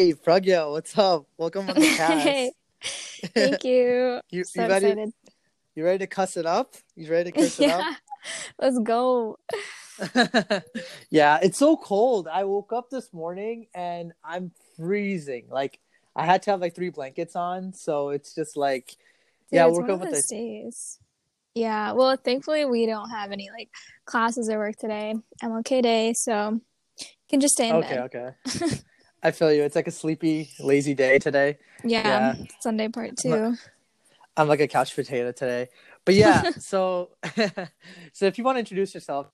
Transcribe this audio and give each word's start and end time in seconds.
Hey, 0.00 0.14
Pragya, 0.14 0.70
what's 0.70 0.96
up? 0.96 1.26
Welcome 1.36 1.68
on 1.68 1.76
the 1.76 1.86
cast. 1.94 2.24
Hey, 2.24 2.52
thank 3.34 3.64
you. 3.66 4.18
You, 4.30 4.44
so 4.44 4.62
you 4.62 4.68
ready? 4.70 4.86
excited. 4.86 5.12
You 5.74 5.84
ready 5.84 5.98
to 5.98 6.06
cuss 6.06 6.38
it 6.38 6.46
up? 6.46 6.74
You 6.96 7.10
ready 7.10 7.30
to 7.30 7.38
cuss 7.38 7.60
it 7.60 7.68
up? 7.68 7.84
let's 8.58 8.78
go. 8.78 9.36
yeah, 11.10 11.38
it's 11.42 11.58
so 11.58 11.76
cold. 11.76 12.28
I 12.32 12.44
woke 12.44 12.72
up 12.72 12.88
this 12.88 13.12
morning 13.12 13.66
and 13.74 14.14
I'm 14.24 14.52
freezing. 14.74 15.48
Like 15.50 15.80
I 16.16 16.24
had 16.24 16.40
to 16.44 16.52
have 16.52 16.62
like 16.62 16.74
three 16.74 16.88
blankets 16.88 17.36
on, 17.36 17.74
so 17.74 18.08
it's 18.08 18.34
just 18.34 18.56
like 18.56 18.96
Dude, 19.50 19.58
yeah, 19.58 19.66
one 19.66 19.90
up 19.90 20.00
with 20.00 20.12
the 20.12 20.34
days. 20.34 20.98
Yeah, 21.54 21.92
well, 21.92 22.16
thankfully 22.16 22.64
we 22.64 22.86
don't 22.86 23.10
have 23.10 23.32
any 23.32 23.50
like 23.50 23.68
classes 24.06 24.48
or 24.48 24.56
work 24.56 24.76
today. 24.76 25.14
I'm 25.42 25.58
okay 25.58 25.82
day, 25.82 26.14
so 26.14 26.58
you 26.98 27.06
can 27.28 27.40
just 27.40 27.52
stay 27.52 27.68
in 27.68 27.80
Okay, 27.80 27.98
bed. 27.98 28.10
okay. 28.14 28.30
I 29.22 29.30
feel 29.32 29.52
you. 29.52 29.62
It's 29.62 29.76
like 29.76 29.86
a 29.86 29.90
sleepy, 29.92 30.50
lazy 30.60 30.94
day 30.94 31.18
today. 31.18 31.58
Yeah, 31.84 32.34
Yeah. 32.36 32.44
Sunday 32.60 32.88
part 32.88 33.12
I'm 33.24 33.30
not- 33.30 33.36
two. 33.36 33.56
I'm 34.36 34.48
like 34.48 34.60
a 34.60 34.68
couch 34.68 34.94
potato 34.94 35.32
today. 35.32 35.68
But 36.04 36.14
yeah, 36.14 36.50
so 36.58 37.10
so 38.12 38.26
if 38.26 38.38
you 38.38 38.44
want 38.44 38.56
to 38.56 38.60
introduce 38.60 38.94
yourself, 38.94 39.26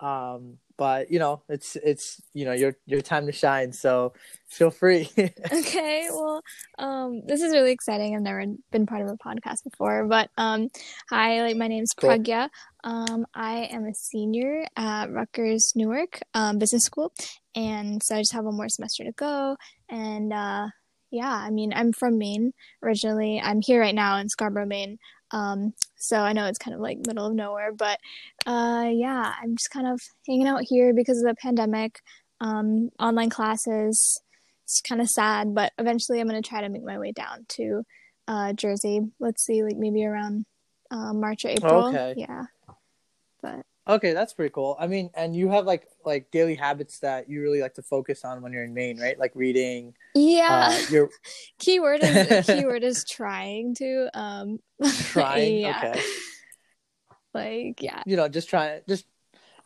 um, 0.00 0.58
but 0.76 1.10
you 1.10 1.18
know, 1.18 1.42
it's 1.48 1.74
it's 1.76 2.20
you 2.34 2.44
know 2.44 2.52
your 2.52 2.76
your 2.86 3.00
time 3.00 3.26
to 3.26 3.32
shine. 3.32 3.72
So 3.72 4.12
feel 4.48 4.70
free. 4.70 5.10
Okay, 5.52 6.08
well, 6.10 6.42
um, 6.78 7.22
this 7.26 7.40
is 7.42 7.52
really 7.52 7.72
exciting. 7.72 8.14
I've 8.14 8.22
never 8.22 8.44
been 8.70 8.86
part 8.86 9.02
of 9.02 9.08
a 9.08 9.16
podcast 9.16 9.64
before, 9.64 10.04
but 10.06 10.30
um, 10.36 10.68
hi, 11.10 11.42
like 11.42 11.56
my 11.56 11.68
name's 11.68 11.92
Cool. 11.94 12.10
Pragya. 12.10 12.48
Um, 12.88 13.26
I 13.34 13.68
am 13.70 13.84
a 13.84 13.94
senior 13.94 14.64
at 14.74 15.12
Rutgers 15.12 15.72
Newark 15.76 16.20
um, 16.32 16.58
Business 16.58 16.84
School, 16.84 17.12
and 17.54 18.02
so 18.02 18.16
I 18.16 18.20
just 18.20 18.32
have 18.32 18.44
one 18.44 18.56
more 18.56 18.70
semester 18.70 19.04
to 19.04 19.12
go. 19.12 19.56
And 19.90 20.32
uh, 20.32 20.68
yeah, 21.10 21.30
I 21.32 21.50
mean, 21.50 21.74
I'm 21.74 21.92
from 21.92 22.16
Maine 22.16 22.52
originally. 22.82 23.40
I'm 23.42 23.60
here 23.60 23.80
right 23.80 23.94
now 23.94 24.16
in 24.16 24.30
Scarborough, 24.30 24.64
Maine. 24.64 24.98
Um, 25.32 25.74
so 25.96 26.16
I 26.16 26.32
know 26.32 26.46
it's 26.46 26.58
kind 26.58 26.74
of 26.74 26.80
like 26.80 27.06
middle 27.06 27.26
of 27.26 27.34
nowhere, 27.34 27.72
but 27.72 27.98
uh, 28.46 28.88
yeah, 28.90 29.34
I'm 29.42 29.56
just 29.56 29.70
kind 29.70 29.86
of 29.86 30.00
hanging 30.26 30.46
out 30.46 30.62
here 30.62 30.94
because 30.94 31.18
of 31.18 31.24
the 31.24 31.34
pandemic, 31.34 32.00
um, 32.40 32.88
online 32.98 33.28
classes 33.28 34.18
it's 34.68 34.82
kind 34.82 35.00
of 35.00 35.08
sad, 35.08 35.54
but 35.54 35.72
eventually 35.78 36.20
I'm 36.20 36.28
going 36.28 36.40
to 36.42 36.46
try 36.46 36.60
to 36.60 36.68
make 36.68 36.84
my 36.84 36.98
way 36.98 37.12
down 37.12 37.46
to 37.48 37.82
uh, 38.28 38.52
Jersey. 38.52 39.00
Let's 39.18 39.42
see, 39.42 39.62
like 39.62 39.76
maybe 39.76 40.04
around 40.04 40.44
uh, 40.90 41.14
March 41.14 41.46
or 41.46 41.48
April. 41.48 41.88
Okay. 41.88 42.14
Yeah. 42.18 42.44
But 43.42 43.64
okay, 43.86 44.12
that's 44.12 44.32
pretty 44.32 44.52
cool. 44.52 44.76
I 44.78 44.86
mean, 44.86 45.10
and 45.14 45.34
you 45.34 45.48
have 45.48 45.64
like 45.64 45.88
like 46.04 46.30
daily 46.30 46.54
habits 46.54 46.98
that 47.00 47.28
you 47.28 47.40
really 47.42 47.60
like 47.60 47.74
to 47.74 47.82
focus 47.82 48.24
on 48.24 48.42
when 48.42 48.52
you're 48.52 48.64
in 48.64 48.74
Maine, 48.74 48.98
right? 49.00 49.18
Like 49.18 49.32
reading. 49.34 49.94
yeah, 50.14 50.70
Uh, 50.72 50.80
you're 50.90 51.10
keyword 51.58 52.00
is 52.02 52.46
keyword 52.46 52.84
is 52.84 53.04
trying 53.04 53.74
to. 53.76 54.10
Um, 54.14 54.58
trying. 54.98 55.58
yeah. 55.58 55.92
Okay. 55.94 56.02
Like 57.34 57.82
yeah, 57.82 58.02
you 58.06 58.16
know, 58.16 58.28
just 58.28 58.48
trying, 58.48 58.80
just. 58.88 59.06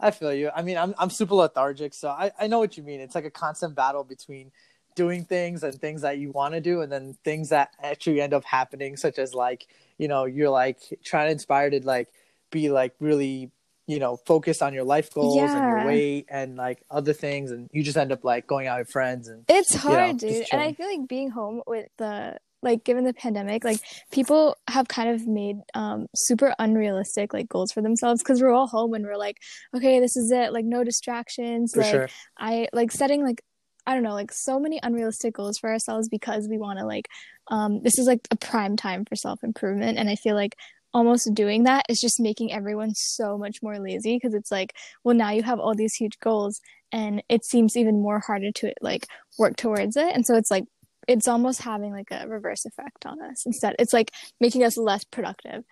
I 0.01 0.11
feel 0.11 0.35
you. 0.35 0.51
I 0.55 0.63
mean, 0.63 0.77
I'm 0.77 0.95
I'm 0.99 1.11
super 1.11 1.35
lethargic, 1.35 1.95
so 1.95 2.09
I 2.09 2.33
I 2.39 2.49
know 2.49 2.59
what 2.59 2.77
you 2.77 2.83
mean. 2.83 3.01
It's 3.01 3.15
like 3.15 3.25
a 3.25 3.31
constant 3.31 3.77
battle 3.77 4.03
between 4.03 4.51
doing 4.97 5.25
things 5.25 5.63
and 5.63 5.73
things 5.75 6.03
that 6.03 6.19
you 6.19 6.33
want 6.33 6.55
to 6.55 6.61
do, 6.61 6.81
and 6.81 6.91
then 6.91 7.17
things 7.25 7.51
that 7.51 7.71
actually 7.81 8.21
end 8.21 8.35
up 8.35 8.45
happening, 8.45 8.97
such 8.97 9.19
as 9.21 9.33
like 9.33 9.69
you 9.99 10.09
know 10.09 10.25
you're 10.25 10.51
like 10.51 10.81
trying 11.05 11.29
to 11.29 11.33
inspire 11.33 11.71
to 11.71 11.87
like 11.87 12.09
be 12.51 12.69
like 12.69 12.95
really 12.99 13.53
you 13.93 13.99
know 13.99 14.17
focused 14.17 14.63
on 14.63 14.73
your 14.73 14.85
life 14.85 15.13
goals 15.13 15.37
and 15.37 15.69
your 15.69 15.87
weight 15.87 16.27
and 16.29 16.57
like 16.57 16.83
other 16.91 17.13
things, 17.13 17.51
and 17.51 17.69
you 17.73 17.83
just 17.83 17.97
end 17.97 18.13
up 18.13 18.25
like 18.25 18.47
going 18.47 18.67
out 18.67 18.79
with 18.79 18.91
friends 18.91 19.29
and 19.29 19.45
it's 19.49 19.75
know, 19.75 19.81
hard, 19.81 20.19
just 20.19 20.35
dude. 20.35 20.47
And 20.53 20.61
I 20.61 20.73
feel 20.73 20.87
like 20.87 21.07
being 21.09 21.31
home 21.31 21.63
with 21.67 21.89
the 21.99 22.39
like 22.63 22.85
given 22.85 23.05
the 23.05 23.13
pandemic, 23.13 23.65
like 23.65 23.81
people 24.13 24.57
have 24.69 24.89
kind 24.89 25.11
of 25.11 25.27
made 25.27 25.57
um 25.75 26.07
super 26.15 26.55
unrealistic 26.59 27.35
like 27.35 27.49
goals 27.49 27.73
for 27.73 27.83
themselves 27.83 28.23
because 28.23 28.41
we're 28.41 28.53
all 28.53 28.69
home 28.69 28.95
and 28.95 29.05
we're 29.05 29.17
like, 29.17 29.37
okay, 29.77 30.01
this 30.01 30.17
is 30.17 30.31
it, 30.31 30.53
like 30.53 30.65
no 30.65 30.85
distractions, 30.85 31.73
for 31.75 31.81
like 31.81 31.91
sure. 31.91 32.09
I 32.39 32.69
like 32.73 32.93
setting 32.93 33.23
like 33.25 33.43
I 33.85 33.95
don't 33.95 34.05
know, 34.05 34.15
like 34.15 34.31
so 34.33 34.61
many 34.61 34.79
unrealistic 34.81 35.35
goals 35.35 35.59
for 35.59 35.69
ourselves 35.69 36.09
because 36.09 36.47
we 36.49 36.57
want 36.57 36.79
to 36.79 36.87
like 36.87 37.09
um 37.49 37.83
this 37.83 37.99
is 37.99 38.07
like 38.07 38.21
a 38.31 38.37
prime 38.37 38.77
time 38.77 39.05
for 39.05 39.17
self-improvement 39.17 39.99
and 39.99 40.09
I 40.09 40.15
feel 40.15 40.37
like 40.37 40.57
almost 40.95 41.33
doing 41.35 41.65
that 41.65 41.85
is 41.89 42.01
just 42.01 42.21
making 42.21 42.53
everyone 42.53 42.95
so 42.95 43.39
much 43.39 43.63
more 43.63 43.79
lazy 43.79 44.17
because 44.17 44.35
it's 44.35 44.51
like 44.51 44.75
well 45.05 45.17
now 45.17 45.31
you 45.31 45.43
have 45.43 45.59
all 45.59 45.75
these 45.75 45.95
huge 45.95 46.19
goals 46.21 46.61
and 46.91 47.23
it 47.29 47.45
seems 47.45 47.77
even 47.77 48.03
more 48.03 48.21
harder 48.21 48.53
to 48.53 48.73
like 48.81 49.07
work 49.39 49.57
towards 49.57 49.97
it 49.97 50.15
and 50.15 50.27
so 50.27 50.37
it's 50.37 50.51
like 50.51 50.65
it's 51.09 51.27
almost 51.27 51.63
having 51.63 51.93
like 51.93 52.09
a 52.11 52.29
reverse 52.29 52.65
effect 52.65 53.07
on 53.07 53.21
us 53.23 53.45
instead 53.47 53.75
it's 53.79 53.93
like 53.93 54.11
making 54.41 54.63
us 54.63 54.77
less 54.77 55.05
productive 55.05 55.65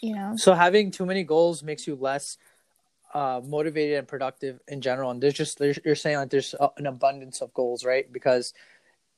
you 0.00 0.14
know 0.14 0.34
So 0.36 0.54
having 0.54 0.90
too 0.90 1.06
many 1.06 1.24
goals 1.24 1.62
makes 1.62 1.86
you 1.86 1.96
less 1.96 2.38
uh, 3.14 3.40
motivated 3.44 3.98
and 3.98 4.08
productive 4.08 4.60
in 4.68 4.80
general. 4.80 5.10
And 5.10 5.20
there's 5.22 5.34
just 5.34 5.58
there's, 5.58 5.78
you're 5.84 5.94
saying 5.94 6.16
like 6.18 6.30
there's 6.30 6.54
an 6.76 6.86
abundance 6.86 7.40
of 7.40 7.52
goals, 7.54 7.84
right? 7.84 8.10
Because 8.12 8.52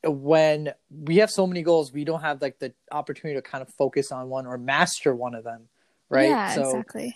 when 0.05 0.73
we 0.91 1.17
have 1.17 1.31
so 1.31 1.47
many 1.47 1.63
goals, 1.63 1.93
we 1.93 2.05
don't 2.05 2.23
have 2.23 2.41
like 2.41 2.59
the 2.59 2.73
opportunity 2.91 3.39
to 3.39 3.43
kind 3.43 3.63
of 3.63 3.69
focus 3.75 4.13
on 4.13 4.29
one 4.29 4.47
or 4.47 4.57
master 4.59 5.15
one 5.15 5.35
of 5.35 5.45
them, 5.45 5.69
right? 6.09 6.29
yeah 6.29 6.55
so 6.55 6.63
exactly 6.63 7.15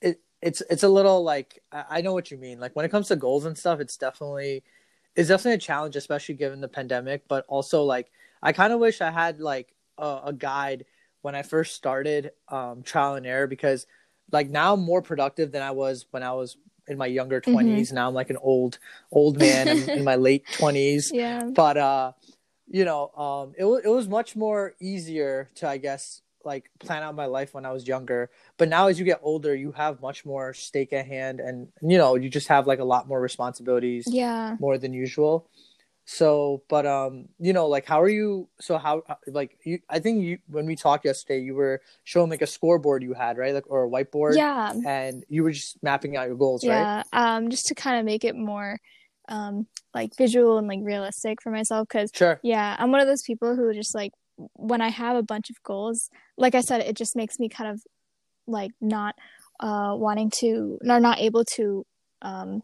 it 0.00 0.20
it's 0.40 0.62
it's 0.70 0.82
a 0.82 0.88
little 0.88 1.24
like 1.24 1.62
I 1.72 2.00
know 2.00 2.12
what 2.12 2.30
you 2.30 2.38
mean. 2.38 2.60
Like 2.60 2.76
when 2.76 2.84
it 2.84 2.90
comes 2.90 3.08
to 3.08 3.16
goals 3.16 3.44
and 3.44 3.58
stuff, 3.58 3.80
it's 3.80 3.96
definitely 3.96 4.62
it's 5.16 5.28
definitely 5.28 5.54
a 5.54 5.58
challenge, 5.58 5.96
especially 5.96 6.36
given 6.36 6.60
the 6.60 6.68
pandemic. 6.68 7.26
But 7.26 7.44
also 7.48 7.82
like 7.82 8.10
I 8.42 8.52
kind 8.52 8.72
of 8.72 8.78
wish 8.78 9.00
I 9.00 9.10
had 9.10 9.40
like 9.40 9.74
a, 9.96 10.20
a 10.26 10.32
guide 10.32 10.84
when 11.22 11.34
I 11.34 11.42
first 11.42 11.74
started 11.74 12.30
um, 12.48 12.82
trial 12.82 13.16
and 13.16 13.26
error 13.26 13.48
because 13.48 13.86
like 14.30 14.48
now 14.48 14.74
I'm 14.74 14.80
more 14.80 15.02
productive 15.02 15.50
than 15.52 15.62
I 15.62 15.72
was 15.72 16.06
when 16.10 16.22
I 16.22 16.32
was 16.32 16.56
in 16.88 16.98
my 16.98 17.06
younger 17.06 17.40
20s. 17.40 17.92
Now 17.92 18.08
I'm 18.08 18.14
like 18.14 18.30
an 18.30 18.38
old 18.40 18.78
old 19.12 19.38
man 19.38 19.68
in, 19.68 19.90
in 19.90 20.04
my 20.04 20.16
late 20.16 20.44
20s 20.52 21.10
yeah. 21.12 21.44
But 21.44 21.76
uh 21.76 22.12
you 22.68 22.84
know 22.84 23.08
um 23.16 23.54
it, 23.56 23.64
it 23.84 23.88
was 23.88 24.08
much 24.08 24.36
more 24.36 24.74
easier 24.80 25.48
to 25.54 25.66
i 25.66 25.78
guess 25.78 26.20
like 26.44 26.70
plan 26.78 27.02
out 27.02 27.14
my 27.14 27.26
life 27.26 27.54
when 27.54 27.64
i 27.66 27.72
was 27.72 27.86
younger. 27.86 28.30
But 28.56 28.68
now 28.68 28.88
as 28.88 28.98
you 28.98 29.04
get 29.04 29.20
older 29.22 29.54
you 29.54 29.72
have 29.72 30.00
much 30.00 30.24
more 30.24 30.54
stake 30.54 30.92
at 30.92 31.06
hand 31.06 31.40
and 31.40 31.68
you 31.82 31.98
know 31.98 32.14
you 32.14 32.28
just 32.28 32.48
have 32.48 32.66
like 32.66 32.78
a 32.78 32.84
lot 32.84 33.08
more 33.08 33.20
responsibilities 33.20 34.06
yeah. 34.08 34.56
more 34.60 34.78
than 34.78 34.92
usual 34.92 35.48
so 36.10 36.62
but 36.70 36.86
um 36.86 37.28
you 37.38 37.52
know 37.52 37.66
like 37.66 37.84
how 37.84 38.00
are 38.00 38.08
you 38.08 38.48
so 38.58 38.78
how 38.78 39.02
like 39.26 39.58
you 39.64 39.78
i 39.90 39.98
think 39.98 40.22
you 40.22 40.38
when 40.46 40.64
we 40.64 40.74
talked 40.74 41.04
yesterday 41.04 41.38
you 41.38 41.54
were 41.54 41.82
showing 42.02 42.30
like 42.30 42.40
a 42.40 42.46
scoreboard 42.46 43.02
you 43.02 43.12
had 43.12 43.36
right? 43.36 43.52
Like 43.52 43.70
or 43.70 43.84
a 43.84 43.88
whiteboard. 43.90 44.34
Yeah. 44.34 44.72
And 44.86 45.22
you 45.28 45.42
were 45.42 45.52
just 45.52 45.76
mapping 45.82 46.16
out 46.16 46.26
your 46.26 46.36
goals 46.36 46.66
right? 46.66 46.78
Yeah 46.78 47.02
um 47.12 47.50
just 47.50 47.66
to 47.66 47.74
kind 47.74 47.98
of 47.98 48.06
make 48.06 48.24
it 48.24 48.34
more 48.34 48.78
um 49.28 49.66
like 49.92 50.16
visual 50.16 50.56
and 50.56 50.66
like 50.66 50.78
realistic 50.82 51.42
for 51.42 51.50
myself 51.50 51.86
because 51.86 52.10
sure. 52.14 52.40
yeah 52.42 52.74
i'm 52.78 52.90
one 52.90 53.02
of 53.02 53.06
those 53.06 53.22
people 53.22 53.54
who 53.54 53.74
just 53.74 53.94
like 53.94 54.12
when 54.54 54.80
i 54.80 54.88
have 54.88 55.14
a 55.14 55.22
bunch 55.22 55.50
of 55.50 55.62
goals 55.62 56.08
like 56.38 56.54
i 56.54 56.62
said 56.62 56.80
it 56.80 56.96
just 56.96 57.16
makes 57.16 57.38
me 57.38 57.50
kind 57.50 57.70
of 57.70 57.82
like 58.46 58.70
not 58.80 59.14
uh 59.60 59.92
wanting 59.94 60.30
to 60.30 60.78
or 60.88 61.00
not 61.00 61.18
able 61.18 61.44
to 61.44 61.84
um 62.22 62.62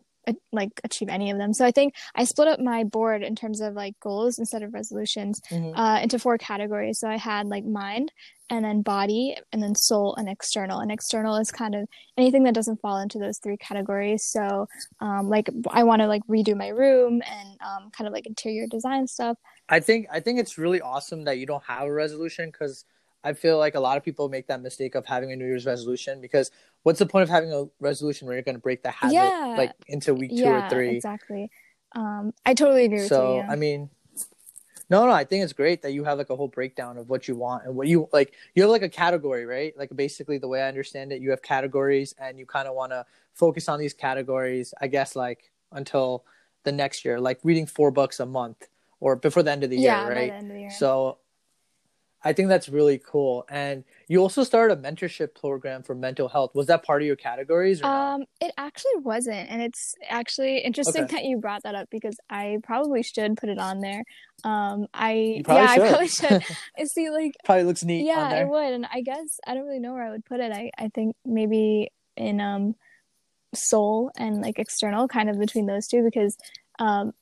like 0.52 0.70
achieve 0.84 1.08
any 1.08 1.30
of 1.30 1.38
them 1.38 1.52
so 1.52 1.64
i 1.64 1.70
think 1.70 1.94
i 2.14 2.24
split 2.24 2.48
up 2.48 2.60
my 2.60 2.84
board 2.84 3.22
in 3.22 3.34
terms 3.34 3.60
of 3.60 3.74
like 3.74 3.94
goals 4.00 4.38
instead 4.38 4.62
of 4.62 4.72
resolutions 4.74 5.40
Mhm. 5.50 5.72
uh, 5.76 6.00
into 6.02 6.18
four 6.18 6.38
categories. 6.38 6.98
So 6.98 7.08
I 7.08 7.16
had 7.16 7.46
like 7.46 7.64
mind, 7.64 8.12
and 8.50 8.64
then 8.64 8.82
body, 8.82 9.36
and 9.52 9.62
then 9.62 9.74
soul, 9.74 10.14
and 10.16 10.28
external. 10.28 10.80
And 10.80 10.90
external 10.92 11.36
is 11.36 11.50
kind 11.50 11.74
of 11.74 11.88
anything 12.16 12.44
that 12.44 12.54
doesn't 12.54 12.80
fall 12.80 12.98
into 12.98 13.18
those 13.18 13.38
three 13.38 13.56
categories. 13.56 14.24
So, 14.24 14.66
um, 15.00 15.28
like 15.28 15.48
I 15.68 15.82
want 15.84 16.00
to 16.02 16.06
like 16.08 16.22
redo 16.28 16.56
my 16.56 16.68
room 16.68 17.22
and 17.26 17.48
um, 17.60 17.90
kind 17.90 18.06
of 18.06 18.12
like 18.12 18.26
interior 18.26 18.66
design 18.66 19.06
stuff. 19.06 19.36
I 19.68 19.80
think 19.80 20.06
I 20.10 20.20
think 20.20 20.38
it's 20.38 20.58
really 20.58 20.80
awesome 20.80 21.24
that 21.24 21.38
you 21.38 21.46
don't 21.46 21.64
have 21.64 21.82
a 21.88 21.92
resolution 21.92 22.50
because 22.50 22.84
I 23.22 23.32
feel 23.32 23.58
like 23.58 23.74
a 23.74 23.80
lot 23.80 23.96
of 23.96 24.04
people 24.04 24.28
make 24.28 24.46
that 24.48 24.60
mistake 24.60 24.94
of 24.94 25.06
having 25.06 25.32
a 25.32 25.36
New 25.36 25.46
Year's 25.46 25.66
resolution 25.66 26.20
because 26.20 26.50
what's 26.84 27.00
the 27.00 27.06
point 27.06 27.24
of 27.24 27.28
having 27.28 27.52
a 27.52 27.64
resolution 27.80 28.26
where 28.26 28.36
you're 28.36 28.44
going 28.44 28.54
to 28.54 28.60
break 28.60 28.82
the 28.82 28.90
habit 28.90 29.14
Yeah. 29.14 29.54
like 29.58 29.72
into 29.88 30.14
week 30.14 30.30
two 30.30 30.44
yeah, 30.44 30.66
or 30.66 30.70
three? 30.70 30.90
exactly. 30.90 31.50
Um, 31.96 32.32
I 32.46 32.54
totally 32.54 32.84
agree 32.84 33.00
with 33.00 33.08
So 33.08 33.32
you. 33.32 33.38
yeah. 33.38 33.50
I 33.50 33.56
mean, 33.56 33.90
no, 34.90 35.06
no, 35.06 35.12
I 35.12 35.24
think 35.24 35.42
it's 35.42 35.52
great 35.54 35.82
that 35.82 35.92
you 35.92 36.04
have 36.04 36.18
like 36.18 36.28
a 36.30 36.36
whole 36.36 36.48
breakdown 36.48 36.98
of 36.98 37.08
what 37.08 37.26
you 37.26 37.34
want 37.36 37.64
and 37.64 37.74
what 37.74 37.88
you 37.88 38.08
like. 38.12 38.34
You 38.54 38.62
have 38.62 38.70
like 38.70 38.82
a 38.82 38.88
category, 38.88 39.46
right? 39.46 39.76
Like 39.78 39.90
basically 39.96 40.38
the 40.38 40.46
way 40.48 40.62
I 40.62 40.68
understand 40.68 41.10
it, 41.12 41.22
you 41.22 41.30
have 41.30 41.42
categories 41.42 42.14
and 42.18 42.38
you 42.38 42.44
kind 42.46 42.68
of 42.68 42.74
want 42.74 42.92
to 42.92 43.06
focus 43.32 43.68
on 43.68 43.78
these 43.78 43.94
categories. 43.94 44.74
I 44.80 44.88
guess 44.88 45.16
like 45.16 45.50
until 45.72 46.24
the 46.64 46.72
next 46.72 47.04
year, 47.04 47.18
like 47.18 47.40
reading 47.42 47.66
four 47.66 47.90
books 47.90 48.20
a 48.20 48.26
month 48.26 48.68
or 49.00 49.16
before 49.16 49.42
the 49.42 49.50
end 49.52 49.64
of 49.64 49.70
the 49.70 49.78
yeah, 49.78 50.04
year, 50.04 50.14
right? 50.14 50.30
the 50.30 50.36
end 50.36 50.50
of 50.50 50.54
the 50.54 50.60
year. 50.60 50.70
So 50.70 51.18
I 52.24 52.32
think 52.32 52.48
that's 52.48 52.68
really 52.68 52.98
cool. 52.98 53.44
And 53.50 53.84
you 54.08 54.20
also 54.20 54.44
started 54.44 54.78
a 54.78 54.80
mentorship 54.80 55.34
program 55.34 55.82
for 55.82 55.94
mental 55.94 56.28
health. 56.28 56.54
Was 56.54 56.68
that 56.68 56.82
part 56.82 57.02
of 57.02 57.06
your 57.06 57.16
categories? 57.16 57.82
um, 57.82 58.24
it 58.40 58.52
actually 58.56 58.96
wasn't, 59.02 59.50
and 59.50 59.60
it's 59.60 59.94
actually 60.08 60.58
interesting 60.58 61.04
okay. 61.04 61.16
that 61.16 61.24
you 61.24 61.36
brought 61.36 61.62
that 61.64 61.74
up 61.74 61.88
because 61.90 62.16
I 62.30 62.58
probably 62.62 63.02
should 63.02 63.36
put 63.36 63.50
it 63.50 63.58
on 63.58 63.80
there. 63.80 64.02
Um, 64.42 64.86
I 64.94 65.42
yeah, 65.46 65.74
should. 65.74 65.82
I 65.82 65.88
probably 65.88 66.08
should. 66.08 66.44
I 66.78 66.84
See, 66.84 67.10
like 67.10 67.34
probably 67.44 67.64
looks 67.64 67.84
neat. 67.84 68.06
Yeah, 68.06 68.40
it 68.40 68.48
would, 68.48 68.72
and 68.72 68.86
I 68.92 69.02
guess 69.02 69.38
I 69.46 69.54
don't 69.54 69.64
really 69.66 69.80
know 69.80 69.92
where 69.92 70.04
I 70.04 70.10
would 70.10 70.24
put 70.24 70.40
it. 70.40 70.50
I 70.50 70.70
I 70.78 70.88
think 70.94 71.16
maybe 71.24 71.90
in 72.16 72.40
um, 72.40 72.74
soul 73.54 74.10
and 74.16 74.40
like 74.40 74.58
external, 74.58 75.08
kind 75.08 75.28
of 75.28 75.38
between 75.38 75.66
those 75.66 75.86
two, 75.88 76.02
because 76.02 76.36
um, 76.78 77.12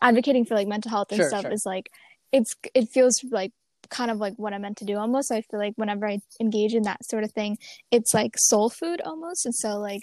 advocating 0.00 0.44
for 0.44 0.54
like 0.54 0.68
mental 0.68 0.90
health 0.90 1.08
and 1.10 1.18
sure, 1.18 1.28
stuff 1.28 1.42
sure. 1.42 1.52
is 1.52 1.64
like 1.64 1.90
it's 2.32 2.54
it 2.74 2.88
feels 2.88 3.24
like 3.30 3.52
kind 3.90 4.10
of 4.10 4.18
like 4.18 4.34
what 4.36 4.52
I'm 4.52 4.62
meant 4.62 4.78
to 4.78 4.84
do 4.84 4.96
almost. 4.96 5.32
I 5.32 5.42
feel 5.42 5.60
like 5.60 5.74
whenever 5.76 6.06
I 6.06 6.20
engage 6.40 6.74
in 6.74 6.84
that 6.84 7.04
sort 7.04 7.24
of 7.24 7.32
thing, 7.32 7.58
it's 7.90 8.14
like 8.14 8.36
soul 8.38 8.70
food 8.70 9.00
almost. 9.04 9.46
And 9.46 9.54
so 9.54 9.78
like 9.78 10.02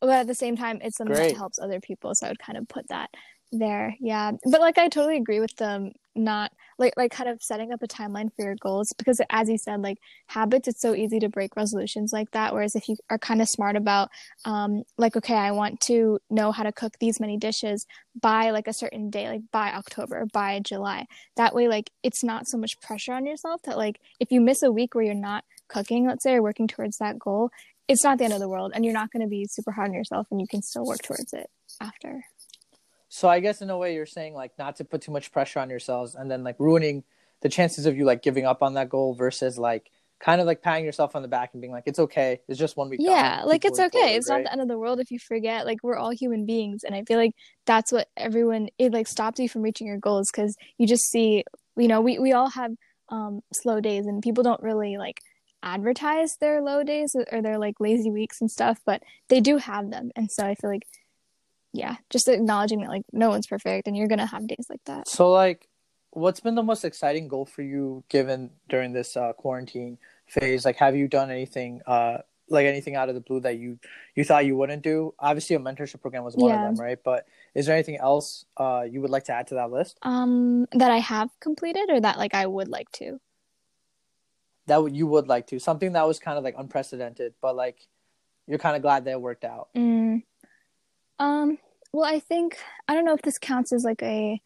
but 0.00 0.10
at 0.10 0.26
the 0.26 0.34
same 0.34 0.56
time 0.56 0.78
it's 0.82 0.96
something 0.96 1.16
Great. 1.16 1.30
that 1.30 1.38
helps 1.38 1.58
other 1.58 1.80
people. 1.80 2.14
So 2.14 2.26
I 2.26 2.30
would 2.30 2.38
kind 2.38 2.58
of 2.58 2.68
put 2.68 2.88
that 2.88 3.10
there. 3.58 3.96
Yeah. 4.00 4.32
But 4.44 4.60
like 4.60 4.78
I 4.78 4.88
totally 4.88 5.16
agree 5.16 5.40
with 5.40 5.56
them 5.56 5.92
not 6.16 6.52
like 6.78 6.94
like 6.96 7.10
kind 7.10 7.28
of 7.28 7.42
setting 7.42 7.72
up 7.72 7.82
a 7.82 7.86
timeline 7.86 8.32
for 8.34 8.44
your 8.44 8.54
goals 8.56 8.92
because 8.96 9.20
as 9.30 9.48
you 9.48 9.58
said 9.58 9.80
like 9.82 9.98
habits 10.26 10.66
it's 10.68 10.80
so 10.80 10.94
easy 10.94 11.18
to 11.18 11.28
break 11.28 11.54
resolutions 11.56 12.12
like 12.12 12.30
that 12.32 12.52
whereas 12.52 12.74
if 12.74 12.88
you 12.88 12.96
are 13.10 13.18
kind 13.18 13.42
of 13.42 13.48
smart 13.48 13.76
about 13.76 14.08
um 14.44 14.82
like 14.96 15.16
okay 15.16 15.34
i 15.34 15.50
want 15.50 15.80
to 15.80 16.18
know 16.30 16.52
how 16.52 16.62
to 16.62 16.72
cook 16.72 16.94
these 17.00 17.20
many 17.20 17.36
dishes 17.36 17.86
by 18.20 18.50
like 18.50 18.66
a 18.66 18.72
certain 18.72 19.10
day 19.10 19.28
like 19.28 19.42
by 19.52 19.70
october 19.72 20.26
by 20.32 20.60
july 20.60 21.06
that 21.36 21.54
way 21.54 21.68
like 21.68 21.90
it's 22.02 22.24
not 22.24 22.46
so 22.46 22.56
much 22.56 22.80
pressure 22.80 23.12
on 23.12 23.26
yourself 23.26 23.60
that 23.62 23.76
like 23.76 24.00
if 24.18 24.30
you 24.32 24.40
miss 24.40 24.62
a 24.62 24.72
week 24.72 24.94
where 24.94 25.04
you're 25.04 25.14
not 25.14 25.44
cooking 25.68 26.06
let's 26.06 26.22
say 26.22 26.34
or 26.34 26.42
working 26.42 26.68
towards 26.68 26.98
that 26.98 27.18
goal 27.18 27.50
it's 27.88 28.02
not 28.02 28.18
the 28.18 28.24
end 28.24 28.32
of 28.32 28.40
the 28.40 28.48
world 28.48 28.72
and 28.74 28.84
you're 28.84 28.94
not 28.94 29.12
going 29.12 29.22
to 29.22 29.28
be 29.28 29.46
super 29.46 29.70
hard 29.70 29.88
on 29.88 29.94
yourself 29.94 30.26
and 30.30 30.40
you 30.40 30.46
can 30.46 30.62
still 30.62 30.84
work 30.84 31.02
towards 31.02 31.32
it 31.32 31.48
after 31.80 32.24
so 33.16 33.30
I 33.30 33.40
guess 33.40 33.62
in 33.62 33.70
a 33.70 33.78
way 33.78 33.94
you're 33.94 34.04
saying 34.04 34.34
like 34.34 34.52
not 34.58 34.76
to 34.76 34.84
put 34.84 35.00
too 35.00 35.10
much 35.10 35.32
pressure 35.32 35.58
on 35.58 35.70
yourselves 35.70 36.14
and 36.14 36.30
then 36.30 36.44
like 36.44 36.56
ruining 36.58 37.02
the 37.40 37.48
chances 37.48 37.86
of 37.86 37.96
you 37.96 38.04
like 38.04 38.20
giving 38.20 38.44
up 38.44 38.62
on 38.62 38.74
that 38.74 38.90
goal 38.90 39.14
versus 39.14 39.56
like 39.56 39.90
kind 40.20 40.38
of 40.38 40.46
like 40.46 40.60
patting 40.60 40.84
yourself 40.84 41.16
on 41.16 41.22
the 41.22 41.28
back 41.28 41.48
and 41.54 41.62
being 41.62 41.72
like 41.72 41.84
it's 41.86 41.98
okay. 41.98 42.42
It's 42.46 42.58
just 42.58 42.76
one 42.76 42.90
week 42.90 43.00
yeah 43.02 43.40
like 43.46 43.64
it's 43.64 43.80
okay. 43.80 43.98
forward, 43.98 44.16
it's 44.16 44.28
right? 44.28 44.36
not 44.36 44.44
the 44.44 44.52
end 44.52 44.60
of 44.60 44.68
the 44.68 44.78
world 44.78 45.00
if 45.00 45.10
you 45.10 45.18
forget. 45.18 45.64
Like 45.64 45.78
we're 45.82 45.96
all 45.96 46.10
human 46.10 46.44
beings 46.44 46.84
and 46.84 46.94
i 46.94 47.04
feel 47.04 47.16
like 47.16 47.32
that's 47.64 47.90
what 47.90 48.06
everyone 48.18 48.68
it 48.76 48.92
like 48.92 49.06
stops 49.06 49.40
you 49.40 49.48
from 49.48 49.62
reaching 49.62 49.86
your 49.86 49.96
goals 49.96 50.30
because 50.30 50.54
you 50.76 50.86
just 50.86 51.10
see 51.10 51.42
you 51.74 51.88
know 51.88 52.02
we, 52.02 52.18
we 52.18 52.34
all 52.34 52.50
have 52.50 52.72
um 53.08 53.40
slow 53.50 53.80
days 53.80 54.04
and 54.04 54.22
people 54.22 54.44
don't 54.44 54.62
really 54.62 54.98
like 54.98 55.22
advertise 55.62 56.36
their 56.36 56.60
low 56.60 56.84
days 56.84 57.16
or 57.32 57.40
their 57.40 57.56
like 57.56 57.80
lazy 57.80 58.10
weeks 58.10 58.42
and 58.42 58.50
stuff 58.50 58.78
but 58.84 59.02
they 59.30 59.40
do 59.40 59.56
have 59.56 59.90
them. 59.90 60.10
And 60.14 60.30
so 60.30 60.44
i 60.44 60.54
feel 60.54 60.68
like 60.68 60.86
yeah, 61.76 61.96
just 62.10 62.28
acknowledging 62.28 62.80
that 62.80 62.88
like 62.88 63.04
no 63.12 63.28
one's 63.28 63.46
perfect 63.46 63.86
and 63.86 63.96
you're 63.96 64.08
gonna 64.08 64.26
have 64.26 64.46
days 64.46 64.66
like 64.68 64.82
that. 64.86 65.06
So 65.06 65.30
like, 65.30 65.68
what's 66.10 66.40
been 66.40 66.54
the 66.54 66.62
most 66.62 66.84
exciting 66.84 67.28
goal 67.28 67.44
for 67.44 67.62
you 67.62 68.02
given 68.08 68.50
during 68.68 68.92
this 68.92 69.16
uh, 69.16 69.34
quarantine 69.34 69.98
phase? 70.26 70.64
Like, 70.64 70.76
have 70.76 70.96
you 70.96 71.08
done 71.08 71.30
anything 71.30 71.82
uh 71.86 72.18
like 72.48 72.66
anything 72.66 72.94
out 72.94 73.08
of 73.08 73.16
the 73.16 73.20
blue 73.20 73.40
that 73.40 73.58
you 73.58 73.78
you 74.14 74.24
thought 74.24 74.46
you 74.46 74.56
wouldn't 74.56 74.82
do? 74.82 75.14
Obviously, 75.18 75.56
a 75.56 75.58
mentorship 75.58 76.00
program 76.00 76.24
was 76.24 76.34
one 76.34 76.50
yeah. 76.50 76.68
of 76.68 76.76
them, 76.76 76.82
right? 76.82 76.98
But 77.02 77.26
is 77.54 77.66
there 77.66 77.74
anything 77.74 77.98
else 77.98 78.46
uh 78.56 78.84
you 78.88 79.02
would 79.02 79.10
like 79.10 79.24
to 79.24 79.32
add 79.32 79.48
to 79.48 79.54
that 79.56 79.70
list? 79.70 79.98
Um, 80.02 80.66
that 80.72 80.90
I 80.90 80.98
have 80.98 81.28
completed 81.40 81.90
or 81.90 82.00
that 82.00 82.18
like 82.18 82.34
I 82.34 82.46
would 82.46 82.68
like 82.68 82.90
to. 82.92 83.20
That 84.66 84.92
you 84.92 85.06
would 85.06 85.28
like 85.28 85.46
to 85.48 85.60
something 85.60 85.92
that 85.92 86.08
was 86.08 86.18
kind 86.18 86.38
of 86.38 86.44
like 86.44 86.54
unprecedented, 86.58 87.34
but 87.40 87.54
like 87.54 87.86
you're 88.46 88.58
kind 88.58 88.76
of 88.76 88.82
glad 88.82 89.04
that 89.04 89.12
it 89.12 89.20
worked 89.20 89.44
out. 89.44 89.68
Mm. 89.76 90.22
Um, 91.18 91.58
well, 91.96 92.04
I 92.04 92.20
think 92.20 92.58
I 92.86 92.94
don't 92.94 93.06
know 93.06 93.14
if 93.14 93.22
this 93.22 93.38
counts 93.38 93.72
as 93.72 93.82
like 93.82 94.02
a 94.02 94.38